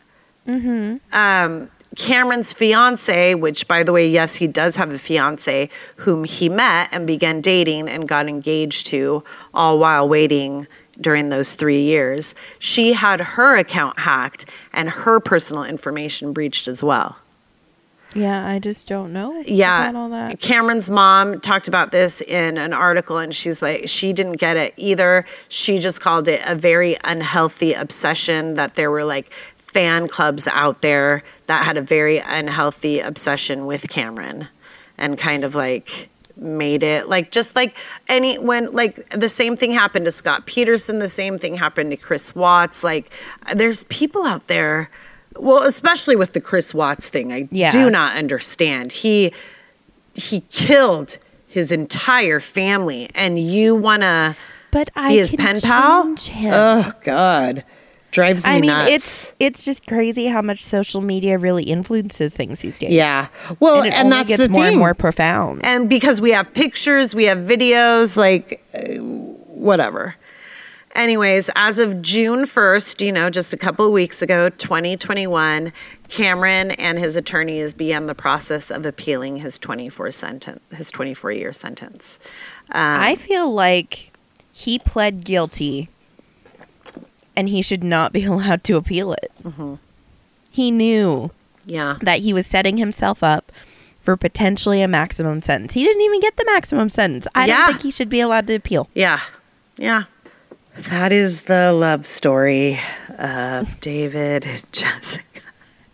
Um, 1.13 1.71
Cameron's 1.97 2.53
fiance, 2.53 3.35
which 3.37 3.69
by 3.69 3.83
the 3.85 3.93
way, 3.93 4.09
yes, 4.09 4.37
he 4.37 4.47
does 4.49 4.77
have 4.77 4.93
a 4.93 4.99
fiance 4.99 5.69
whom 5.97 6.25
he 6.25 6.49
met 6.49 6.89
and 6.93 7.07
began 7.07 7.41
dating 7.41 7.89
and 7.89 8.09
got 8.09 8.27
engaged 8.29 8.87
to, 8.89 9.23
all 9.53 9.79
while 9.79 10.09
waiting 10.09 10.67
during 11.01 11.29
those 11.29 11.55
three 11.55 11.83
years. 11.83 12.35
She 12.59 12.95
had 12.95 13.21
her 13.21 13.57
account 13.57 13.99
hacked 14.01 14.47
and 14.73 14.89
her 14.91 15.21
personal 15.21 15.63
information 15.65 16.33
breached 16.33 16.69
as 16.69 16.83
well. 16.83 17.17
Yeah, 18.15 18.47
I 18.47 18.59
just 18.59 18.87
don't 18.87 19.13
know. 19.13 19.43
Yeah. 19.47 19.89
about 19.89 19.99
all 19.99 20.09
that. 20.11 20.41
Cameron's 20.41 20.89
mom 20.89 21.41
talked 21.41 21.69
about 21.69 21.91
this 21.91 22.21
in 22.21 22.59
an 22.59 22.73
article, 22.73 23.19
and 23.19 23.35
she's 23.35 23.61
like, 23.61 23.89
she 23.89 24.13
didn't 24.13 24.39
get 24.39 24.57
it 24.57 24.75
either. 24.77 25.25
She 25.49 25.79
just 25.79 26.01
called 26.01 26.29
it 26.29 26.41
a 26.47 26.55
very 26.55 26.97
unhealthy 27.05 27.73
obsession, 27.73 28.55
that 28.55 28.75
there 28.75 28.91
were 28.91 29.05
like 29.05 29.33
fan 29.57 30.07
clubs 30.07 30.47
out 30.47 30.83
there 30.83 31.23
that 31.47 31.65
had 31.65 31.77
a 31.77 31.83
very 31.83 32.19
unhealthy 32.19 33.01
obsession 33.01 33.67
with 33.67 33.89
Cameron 33.89 34.47
and 34.97 35.19
kind 35.19 35.43
of 35.43 35.55
like 35.57 36.09
made 36.37 36.83
it 36.83 37.09
like 37.09 37.31
just 37.31 37.55
like 37.55 37.77
any 38.09 38.37
when 38.39 38.71
like 38.73 39.09
the 39.11 39.29
same 39.29 39.57
thing 39.57 39.73
happened 39.73 40.05
to 40.05 40.11
Scott 40.11 40.47
Peterson 40.47 40.99
the 40.99 41.09
same 41.09 41.39
thing 41.39 41.57
happened 41.57 41.91
to 41.91 41.97
Chris 41.97 42.35
Watts 42.35 42.83
like 42.83 43.13
there's 43.55 43.85
people 43.85 44.25
out 44.25 44.47
there 44.49 44.91
well 45.39 45.63
especially 45.63 46.17
with 46.17 46.33
the 46.33 46.41
Chris 46.41 46.75
Watts 46.75 47.09
thing 47.09 47.33
I 47.33 47.49
Yeah. 47.51 47.71
do 47.71 47.91
not 47.91 48.17
understand 48.17 48.93
he 48.93 49.33
he 50.15 50.41
killed 50.51 51.19
his 51.47 51.73
entire 51.73 52.41
family 52.41 53.11
and 53.15 53.39
you 53.39 53.75
want 53.75 54.03
to 54.03 54.37
But 54.71 54.91
I 54.97 55.11
be 55.11 55.19
his 55.19 55.31
can 55.31 55.39
pen 55.39 55.61
pal 55.61 56.17
him. 56.17 56.53
oh 56.55 56.93
god 57.05 57.65
drives 58.11 58.45
me 58.47 58.53
I 58.53 58.61
mean, 58.61 58.69
nuts 58.71 58.91
it's 58.93 59.33
it's 59.41 59.65
just 59.65 59.87
crazy 59.89 60.27
how 60.27 60.41
much 60.41 60.65
social 60.65 61.01
media 61.01 61.37
really 61.37 61.65
influences 61.65 62.37
things 62.37 62.61
these 62.61 62.79
days. 62.79 62.91
yeah 62.91 63.27
well 63.59 63.83
and 63.83 63.87
and, 63.87 63.95
it 63.95 63.99
only 63.99 64.11
that's 64.19 64.29
gets 64.29 64.43
the 64.45 64.49
more 64.51 64.63
thing 64.65 64.69
and 64.75 64.79
more 64.79 64.95
profound. 64.95 65.65
and 65.67 65.89
because 65.91 66.21
we 66.21 66.31
have 66.31 66.53
pictures, 66.55 67.13
we 67.15 67.25
have 67.25 67.39
videos, 67.39 68.17
like 68.17 68.65
uh, 68.73 68.81
whatever. 69.49 70.15
Anyways, 70.95 71.51
as 71.57 71.79
of 71.81 72.01
June 72.03 72.41
1st, 72.45 73.05
you 73.05 73.11
know, 73.11 73.29
just 73.29 73.53
a 73.53 73.57
couple 73.57 73.85
of 73.85 73.91
weeks 73.93 74.23
ago, 74.23 74.49
2021, 74.49 75.73
Cameron 76.09 76.71
and 76.73 76.99
his 76.99 77.17
attorneys 77.17 77.75
began 77.75 78.07
the 78.07 78.15
process 78.15 78.71
of 78.71 78.87
appealing 78.87 79.39
his 79.39 79.59
24 79.59 80.13
sentence, 80.13 80.61
his 80.73 80.93
24 80.93 81.33
year 81.33 81.53
sentence. 81.53 82.21
Um, 82.71 83.01
I 83.01 83.17
feel 83.17 83.53
like 83.53 84.13
he 84.53 84.79
pled 84.79 85.25
guilty 85.25 85.89
and 87.35 87.49
he 87.49 87.61
should 87.61 87.83
not 87.83 88.13
be 88.13 88.25
allowed 88.27 88.63
to 88.65 88.77
appeal 88.77 89.15
it. 89.15 89.33
Mm-hmm. 89.43 89.75
He 90.49 90.71
knew 90.71 91.33
yeah. 91.67 91.97
that 92.03 92.21
he 92.21 92.33
was 92.33 92.47
setting 92.47 92.77
himself 92.77 93.25
up 93.25 93.51
for 93.99 94.17
potentially 94.17 94.81
a 94.83 94.87
maximum 94.87 95.41
sentence. 95.41 95.73
He 95.73 95.83
didn't 95.83 96.03
even 96.03 96.21
get 96.21 96.37
the 96.37 96.45
maximum 96.45 96.89
sentence. 96.89 97.27
I 97.35 97.47
Yeah. 97.47 97.57
don't 97.57 97.67
think 97.71 97.83
he 97.83 97.91
should 97.91 98.09
be 98.11 98.21
allowed 98.21 98.47
to 98.47 98.55
appeal. 98.55 98.89
Yeah. 98.95 99.19
Yeah. 99.77 100.05
That 100.77 101.13
is 101.13 101.43
the 101.43 101.73
love 101.73 102.05
story 102.05 102.81
of 103.19 103.79
David 103.81 104.45
and 104.45 104.65
Jessica. 104.73 105.25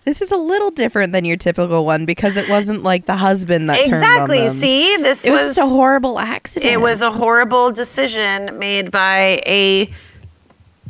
This 0.06 0.22
is 0.22 0.30
a 0.30 0.36
little 0.36 0.70
different 0.70 1.12
than 1.12 1.26
your 1.26 1.36
typical 1.36 1.84
one 1.84 2.06
because 2.06 2.36
it 2.36 2.48
wasn't 2.48 2.82
like 2.82 3.04
the 3.04 3.16
husband 3.16 3.68
that 3.68 3.76
turned 3.76 3.94
on 3.94 4.00
Exactly. 4.00 4.48
See, 4.48 4.96
this 4.96 5.26
it 5.26 5.30
was, 5.30 5.42
was 5.42 5.56
just 5.56 5.58
a 5.58 5.70
horrible 5.70 6.18
accident. 6.18 6.72
It 6.72 6.80
was 6.80 7.02
a 7.02 7.10
horrible 7.10 7.70
decision 7.70 8.58
made 8.58 8.90
by 8.90 9.42
a 9.46 9.90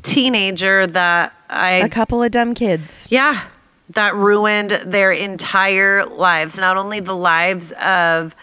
teenager 0.02 0.86
that 0.86 1.34
I 1.50 1.72
a 1.72 1.88
couple 1.88 2.22
of 2.22 2.30
dumb 2.30 2.54
kids. 2.54 3.08
yeah, 3.10 3.42
that 3.90 4.14
ruined 4.14 4.70
their 4.70 5.10
entire 5.10 6.06
lives, 6.06 6.58
not 6.58 6.76
only 6.76 7.00
the 7.00 7.16
lives 7.16 7.72
of 7.72 8.36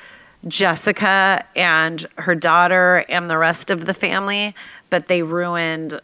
Jessica 0.47 1.43
and 1.55 2.05
her 2.17 2.35
daughter 2.35 3.05
and 3.09 3.29
the 3.29 3.37
rest 3.37 3.71
of 3.71 3.85
the 3.85 3.93
family, 3.93 4.53
but 4.89 5.07
they 5.07 5.23
ruined 5.23 5.99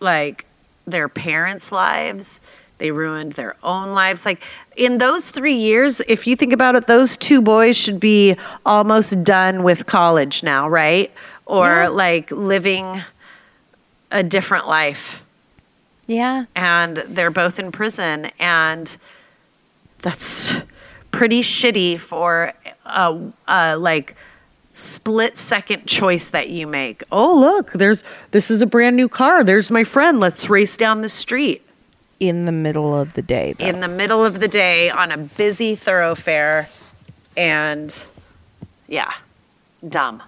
like 0.00 0.46
their 0.86 1.08
parents' 1.08 1.70
lives. 1.72 2.40
They 2.78 2.90
ruined 2.90 3.32
their 3.32 3.56
own 3.62 3.92
lives. 3.92 4.26
Like 4.26 4.42
in 4.76 4.98
those 4.98 5.30
three 5.30 5.54
years, 5.54 6.00
if 6.08 6.26
you 6.26 6.34
think 6.34 6.52
about 6.52 6.74
it, 6.74 6.86
those 6.88 7.16
two 7.16 7.40
boys 7.40 7.76
should 7.76 8.00
be 8.00 8.36
almost 8.66 9.22
done 9.22 9.62
with 9.62 9.86
college 9.86 10.42
now, 10.42 10.68
right? 10.68 11.12
Or 11.46 11.66
Yeah. 11.82 11.88
like 11.88 12.30
living 12.32 13.02
a 14.10 14.22
different 14.24 14.66
life. 14.68 15.22
Yeah. 16.08 16.46
And 16.56 16.96
they're 17.06 17.30
both 17.30 17.58
in 17.60 17.70
prison. 17.70 18.30
And 18.40 18.96
that's 20.00 20.60
pretty 21.12 21.42
shitty 21.42 22.00
for 22.00 22.52
a, 22.84 23.16
a 23.46 23.76
like 23.76 24.16
split 24.74 25.36
second 25.36 25.86
choice 25.86 26.28
that 26.30 26.48
you 26.50 26.66
make. 26.66 27.02
Oh, 27.12 27.38
look, 27.38 27.72
there's 27.72 28.02
this 28.30 28.50
is 28.50 28.62
a 28.62 28.66
brand 28.66 28.96
new 28.96 29.08
car. 29.08 29.44
There's 29.44 29.70
my 29.70 29.84
friend. 29.84 30.18
Let's 30.20 30.48
race 30.48 30.76
down 30.76 31.02
the 31.02 31.08
street 31.08 31.62
In 32.20 32.44
the 32.46 32.52
middle 32.52 32.98
of 32.98 33.12
the 33.14 33.22
day. 33.22 33.54
Though. 33.58 33.66
in 33.66 33.80
the 33.80 33.88
middle 33.88 34.24
of 34.24 34.40
the 34.40 34.48
day 34.48 34.90
on 34.90 35.12
a 35.12 35.18
busy 35.18 35.74
thoroughfare 35.74 36.68
and 37.36 38.06
yeah, 38.88 39.12
dumb. 39.86 40.22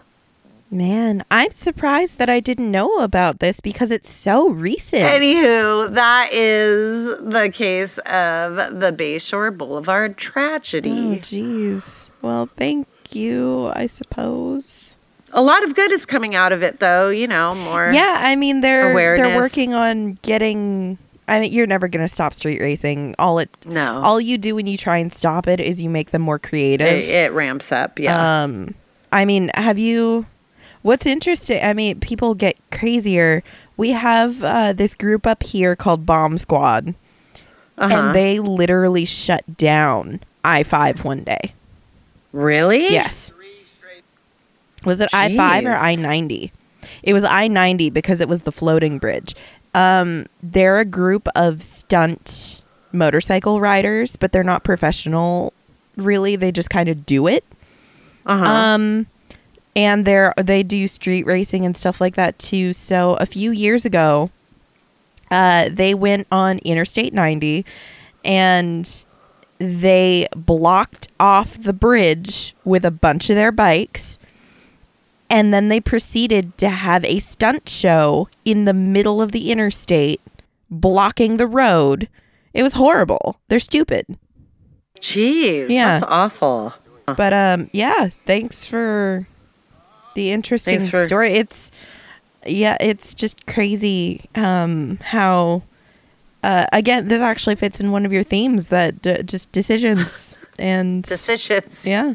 Man, 0.70 1.24
I'm 1.30 1.52
surprised 1.52 2.18
that 2.18 2.28
I 2.28 2.40
didn't 2.40 2.70
know 2.70 2.98
about 2.98 3.38
this 3.38 3.60
because 3.60 3.92
it's 3.92 4.10
so 4.10 4.48
recent. 4.48 5.02
Anywho, 5.02 5.94
that 5.94 6.30
is 6.32 7.06
the 7.20 7.48
case 7.52 7.98
of 7.98 8.56
the 8.80 8.90
Bayshore 8.92 9.56
Boulevard 9.56 10.16
tragedy. 10.16 10.90
oh, 10.90 11.14
tragedy. 11.14 11.42
jeez. 11.42 12.08
Well, 12.22 12.48
thank 12.56 12.88
you, 13.14 13.72
I 13.74 13.86
suppose. 13.86 14.96
A 15.32 15.42
lot 15.42 15.64
of 15.64 15.74
good 15.74 15.90
is 15.90 16.06
coming 16.06 16.34
out 16.34 16.52
of 16.52 16.62
it, 16.62 16.78
though. 16.78 17.08
You 17.08 17.26
know, 17.26 17.54
more. 17.54 17.90
Yeah, 17.92 18.18
I 18.20 18.36
mean 18.36 18.60
they're 18.60 18.94
they're 19.16 19.36
working 19.36 19.74
on 19.74 20.18
getting. 20.22 20.98
I 21.26 21.40
mean, 21.40 21.52
you're 21.52 21.66
never 21.66 21.88
gonna 21.88 22.08
stop 22.08 22.34
street 22.34 22.60
racing. 22.60 23.14
All 23.18 23.38
it, 23.38 23.50
No. 23.64 24.02
all 24.02 24.20
you 24.20 24.36
do 24.36 24.54
when 24.54 24.66
you 24.66 24.76
try 24.76 24.98
and 24.98 25.12
stop 25.12 25.48
it 25.48 25.58
is 25.58 25.80
you 25.80 25.88
make 25.88 26.10
them 26.10 26.22
more 26.22 26.38
creative. 26.38 26.86
it, 26.86 27.08
it 27.08 27.32
ramps 27.32 27.72
up. 27.72 27.98
Yeah. 27.98 28.42
Um, 28.42 28.74
I 29.10 29.24
mean, 29.24 29.50
have 29.54 29.78
you? 29.78 30.26
What's 30.82 31.06
interesting? 31.06 31.64
I 31.64 31.72
mean, 31.72 31.98
people 32.00 32.34
get 32.34 32.56
crazier. 32.70 33.42
We 33.76 33.90
have 33.90 34.44
uh, 34.44 34.72
this 34.74 34.94
group 34.94 35.26
up 35.26 35.42
here 35.42 35.74
called 35.74 36.04
Bomb 36.04 36.36
Squad, 36.36 36.94
uh-huh. 37.78 37.94
and 37.94 38.14
they 38.14 38.38
literally 38.38 39.06
shut 39.06 39.56
down 39.56 40.20
I 40.44 40.62
five 40.62 41.04
one 41.04 41.24
day. 41.24 41.54
Really? 42.34 42.82
Yes. 42.90 43.32
Was 44.84 45.00
it 45.00 45.14
I 45.14 45.34
five 45.36 45.64
or 45.64 45.72
I 45.72 45.94
ninety? 45.94 46.52
It 47.02 47.14
was 47.14 47.24
I 47.24 47.48
ninety 47.48 47.90
because 47.90 48.20
it 48.20 48.28
was 48.28 48.42
the 48.42 48.52
floating 48.52 48.98
bridge. 48.98 49.34
Um, 49.74 50.26
they're 50.42 50.78
a 50.78 50.84
group 50.84 51.26
of 51.34 51.62
stunt 51.62 52.62
motorcycle 52.92 53.60
riders, 53.60 54.16
but 54.16 54.32
they're 54.32 54.44
not 54.44 54.62
professional. 54.62 55.52
Really, 55.96 56.36
they 56.36 56.52
just 56.52 56.70
kind 56.70 56.88
of 56.88 57.06
do 57.06 57.26
it. 57.26 57.44
Uh-huh. 58.26 58.44
Um, 58.44 59.06
and 59.76 60.04
they're 60.04 60.34
they 60.36 60.62
do 60.62 60.86
street 60.88 61.26
racing 61.26 61.64
and 61.64 61.76
stuff 61.76 62.00
like 62.00 62.14
that 62.14 62.38
too. 62.38 62.72
So 62.72 63.14
a 63.14 63.26
few 63.26 63.50
years 63.50 63.84
ago, 63.84 64.30
uh, 65.30 65.68
they 65.70 65.94
went 65.94 66.26
on 66.30 66.58
Interstate 66.58 67.12
90, 67.12 67.64
and 68.24 69.04
they 69.58 70.26
blocked 70.36 71.08
off 71.20 71.56
the 71.60 71.72
bridge 71.72 72.54
with 72.64 72.84
a 72.84 72.90
bunch 72.90 73.30
of 73.30 73.36
their 73.36 73.52
bikes. 73.52 74.18
And 75.30 75.52
then 75.54 75.68
they 75.68 75.80
proceeded 75.80 76.56
to 76.58 76.68
have 76.68 77.04
a 77.04 77.18
stunt 77.18 77.68
show 77.68 78.28
in 78.44 78.66
the 78.66 78.74
middle 78.74 79.20
of 79.22 79.32
the 79.32 79.50
interstate, 79.50 80.20
blocking 80.70 81.38
the 81.38 81.46
road. 81.46 82.08
It 82.52 82.62
was 82.62 82.74
horrible. 82.74 83.40
They're 83.48 83.58
stupid. 83.58 84.06
Jeez. 85.00 85.70
Yeah. 85.70 85.92
That's 85.98 86.04
awful. 86.04 86.74
But 87.06 87.32
um 87.32 87.68
yeah, 87.72 88.08
thanks 88.26 88.64
for 88.64 89.26
the 90.14 90.30
interesting 90.30 90.80
for- 90.80 91.04
story. 91.04 91.32
It's 91.32 91.70
yeah, 92.46 92.76
it's 92.80 93.14
just 93.14 93.46
crazy 93.46 94.22
um 94.34 94.98
how 95.02 95.62
uh 96.44 96.66
again 96.72 97.08
this 97.08 97.20
actually 97.22 97.56
fits 97.56 97.80
in 97.80 97.90
one 97.90 98.04
of 98.06 98.12
your 98.12 98.22
themes 98.24 98.68
that 98.68 99.00
d- 99.02 99.22
just 99.22 99.50
decisions 99.52 100.34
and 100.58 101.02
Decisions. 101.02 101.86
yeah. 101.88 102.14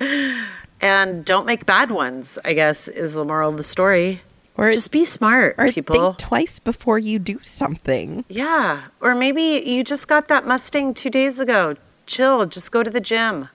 And 0.80 1.24
don't 1.24 1.46
make 1.46 1.64
bad 1.64 1.90
ones, 1.90 2.38
I 2.44 2.52
guess, 2.52 2.86
is 2.86 3.14
the 3.14 3.24
moral 3.24 3.48
of 3.50 3.56
the 3.56 3.64
story. 3.64 4.20
Or 4.58 4.70
Just 4.72 4.90
be 4.92 5.04
smart, 5.06 5.54
or 5.58 5.68
people. 5.72 5.96
think 6.12 6.18
twice 6.18 6.58
before 6.58 6.98
you 6.98 7.18
do 7.18 7.40
something. 7.42 8.24
yeah. 8.28 8.82
Or 9.00 9.14
maybe 9.14 9.62
you 9.66 9.82
just 9.84 10.06
got 10.08 10.28
that 10.28 10.46
Mustang 10.46 10.92
two 10.94 11.10
days 11.10 11.40
ago. 11.40 11.76
Chill. 12.06 12.44
Just 12.46 12.72
go 12.72 12.82
to 12.82 12.90
the 12.90 13.00
gym. 13.00 13.48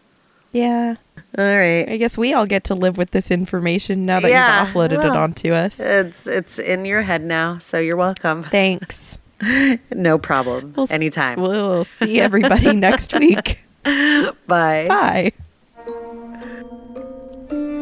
Yeah. 0.52 0.96
All 1.38 1.46
right. 1.46 1.88
I 1.89 1.98
guess 1.98 2.18
we 2.18 2.34
all 2.34 2.46
get 2.46 2.64
to 2.66 2.76
live 2.76 2.98
with 2.98 3.12
this 3.12 3.30
information 3.32 4.06
now 4.06 4.20
that 4.20 4.30
Yeah, 4.30 4.62
you've 4.66 4.74
offloaded 4.74 5.00
it 5.06 5.16
onto 5.16 5.54
us. 5.54 5.80
It's 5.80 6.28
it's 6.28 6.60
in 6.60 6.86
your 6.86 7.04
head 7.04 7.24
now, 7.24 7.58
so 7.60 7.80
you're 7.80 7.98
welcome. 7.98 8.44
Thanks. 8.44 9.18
No 9.92 10.18
problem. 10.18 10.74
We'll 10.76 10.84
s- 10.84 10.92
Anytime. 10.92 11.42
We'll 11.42 11.84
see 11.84 12.20
everybody 12.28 12.74
next 12.74 13.14
week. 13.14 13.60
Bye. 13.84 14.34
Bye. 14.88 15.32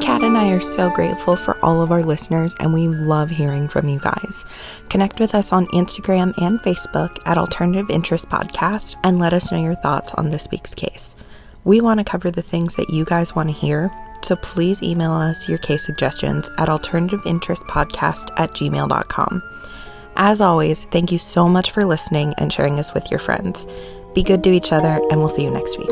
Kat 0.02 0.24
and 0.24 0.38
I 0.38 0.52
are 0.52 0.60
so 0.62 0.90
grateful 0.90 1.36
for 1.36 1.64
all 1.64 1.82
of 1.82 1.92
our 1.92 2.02
listeners, 2.02 2.56
and 2.60 2.74
we 2.74 2.88
love 2.88 3.30
hearing 3.30 3.68
from 3.68 3.88
you 3.88 4.00
guys. 4.00 4.44
Connect 4.90 5.20
with 5.20 5.36
us 5.36 5.54
on 5.54 5.68
Instagram 5.68 6.34
and 6.42 6.60
Facebook 6.62 7.18
at 7.26 7.38
Alternative 7.38 7.88
Interest 7.92 8.28
Podcast 8.28 8.96
and 9.04 9.20
let 9.20 9.34
us 9.34 9.52
know 9.52 9.62
your 9.62 9.76
thoughts 9.76 10.14
on 10.16 10.30
this 10.30 10.48
week's 10.52 10.74
case. 10.74 11.16
We 11.64 11.80
want 11.82 12.00
to 12.00 12.04
cover 12.04 12.32
the 12.32 12.42
things 12.42 12.76
that 12.78 12.90
you 12.90 13.06
guys 13.06 13.36
want 13.36 13.50
to 13.50 13.54
hear, 13.56 13.92
so 14.24 14.36
please 14.38 14.82
email 14.82 15.12
us 15.12 15.48
your 15.48 15.60
case 15.60 15.86
suggestions 15.86 16.50
at 16.58 16.70
alternativeinterestpodcast 16.70 18.32
at 18.38 18.52
gmail.com. 18.52 19.44
As 20.22 20.42
always, 20.42 20.84
thank 20.84 21.14
you 21.14 21.18
so 21.18 21.48
much 21.48 21.72
for 21.72 21.86
listening 21.86 22.34
and 22.38 22.52
sharing 22.52 22.78
us 22.78 22.94
with 22.94 23.10
your 23.10 23.22
friends. 23.22 23.66
Be 24.14 24.22
good 24.22 24.44
to 24.44 24.50
each 24.50 24.74
other, 24.74 25.00
and 25.10 25.22
we'll 25.22 25.30
see 25.30 25.44
you 25.46 25.50
next 25.50 25.78
week. 25.80 25.88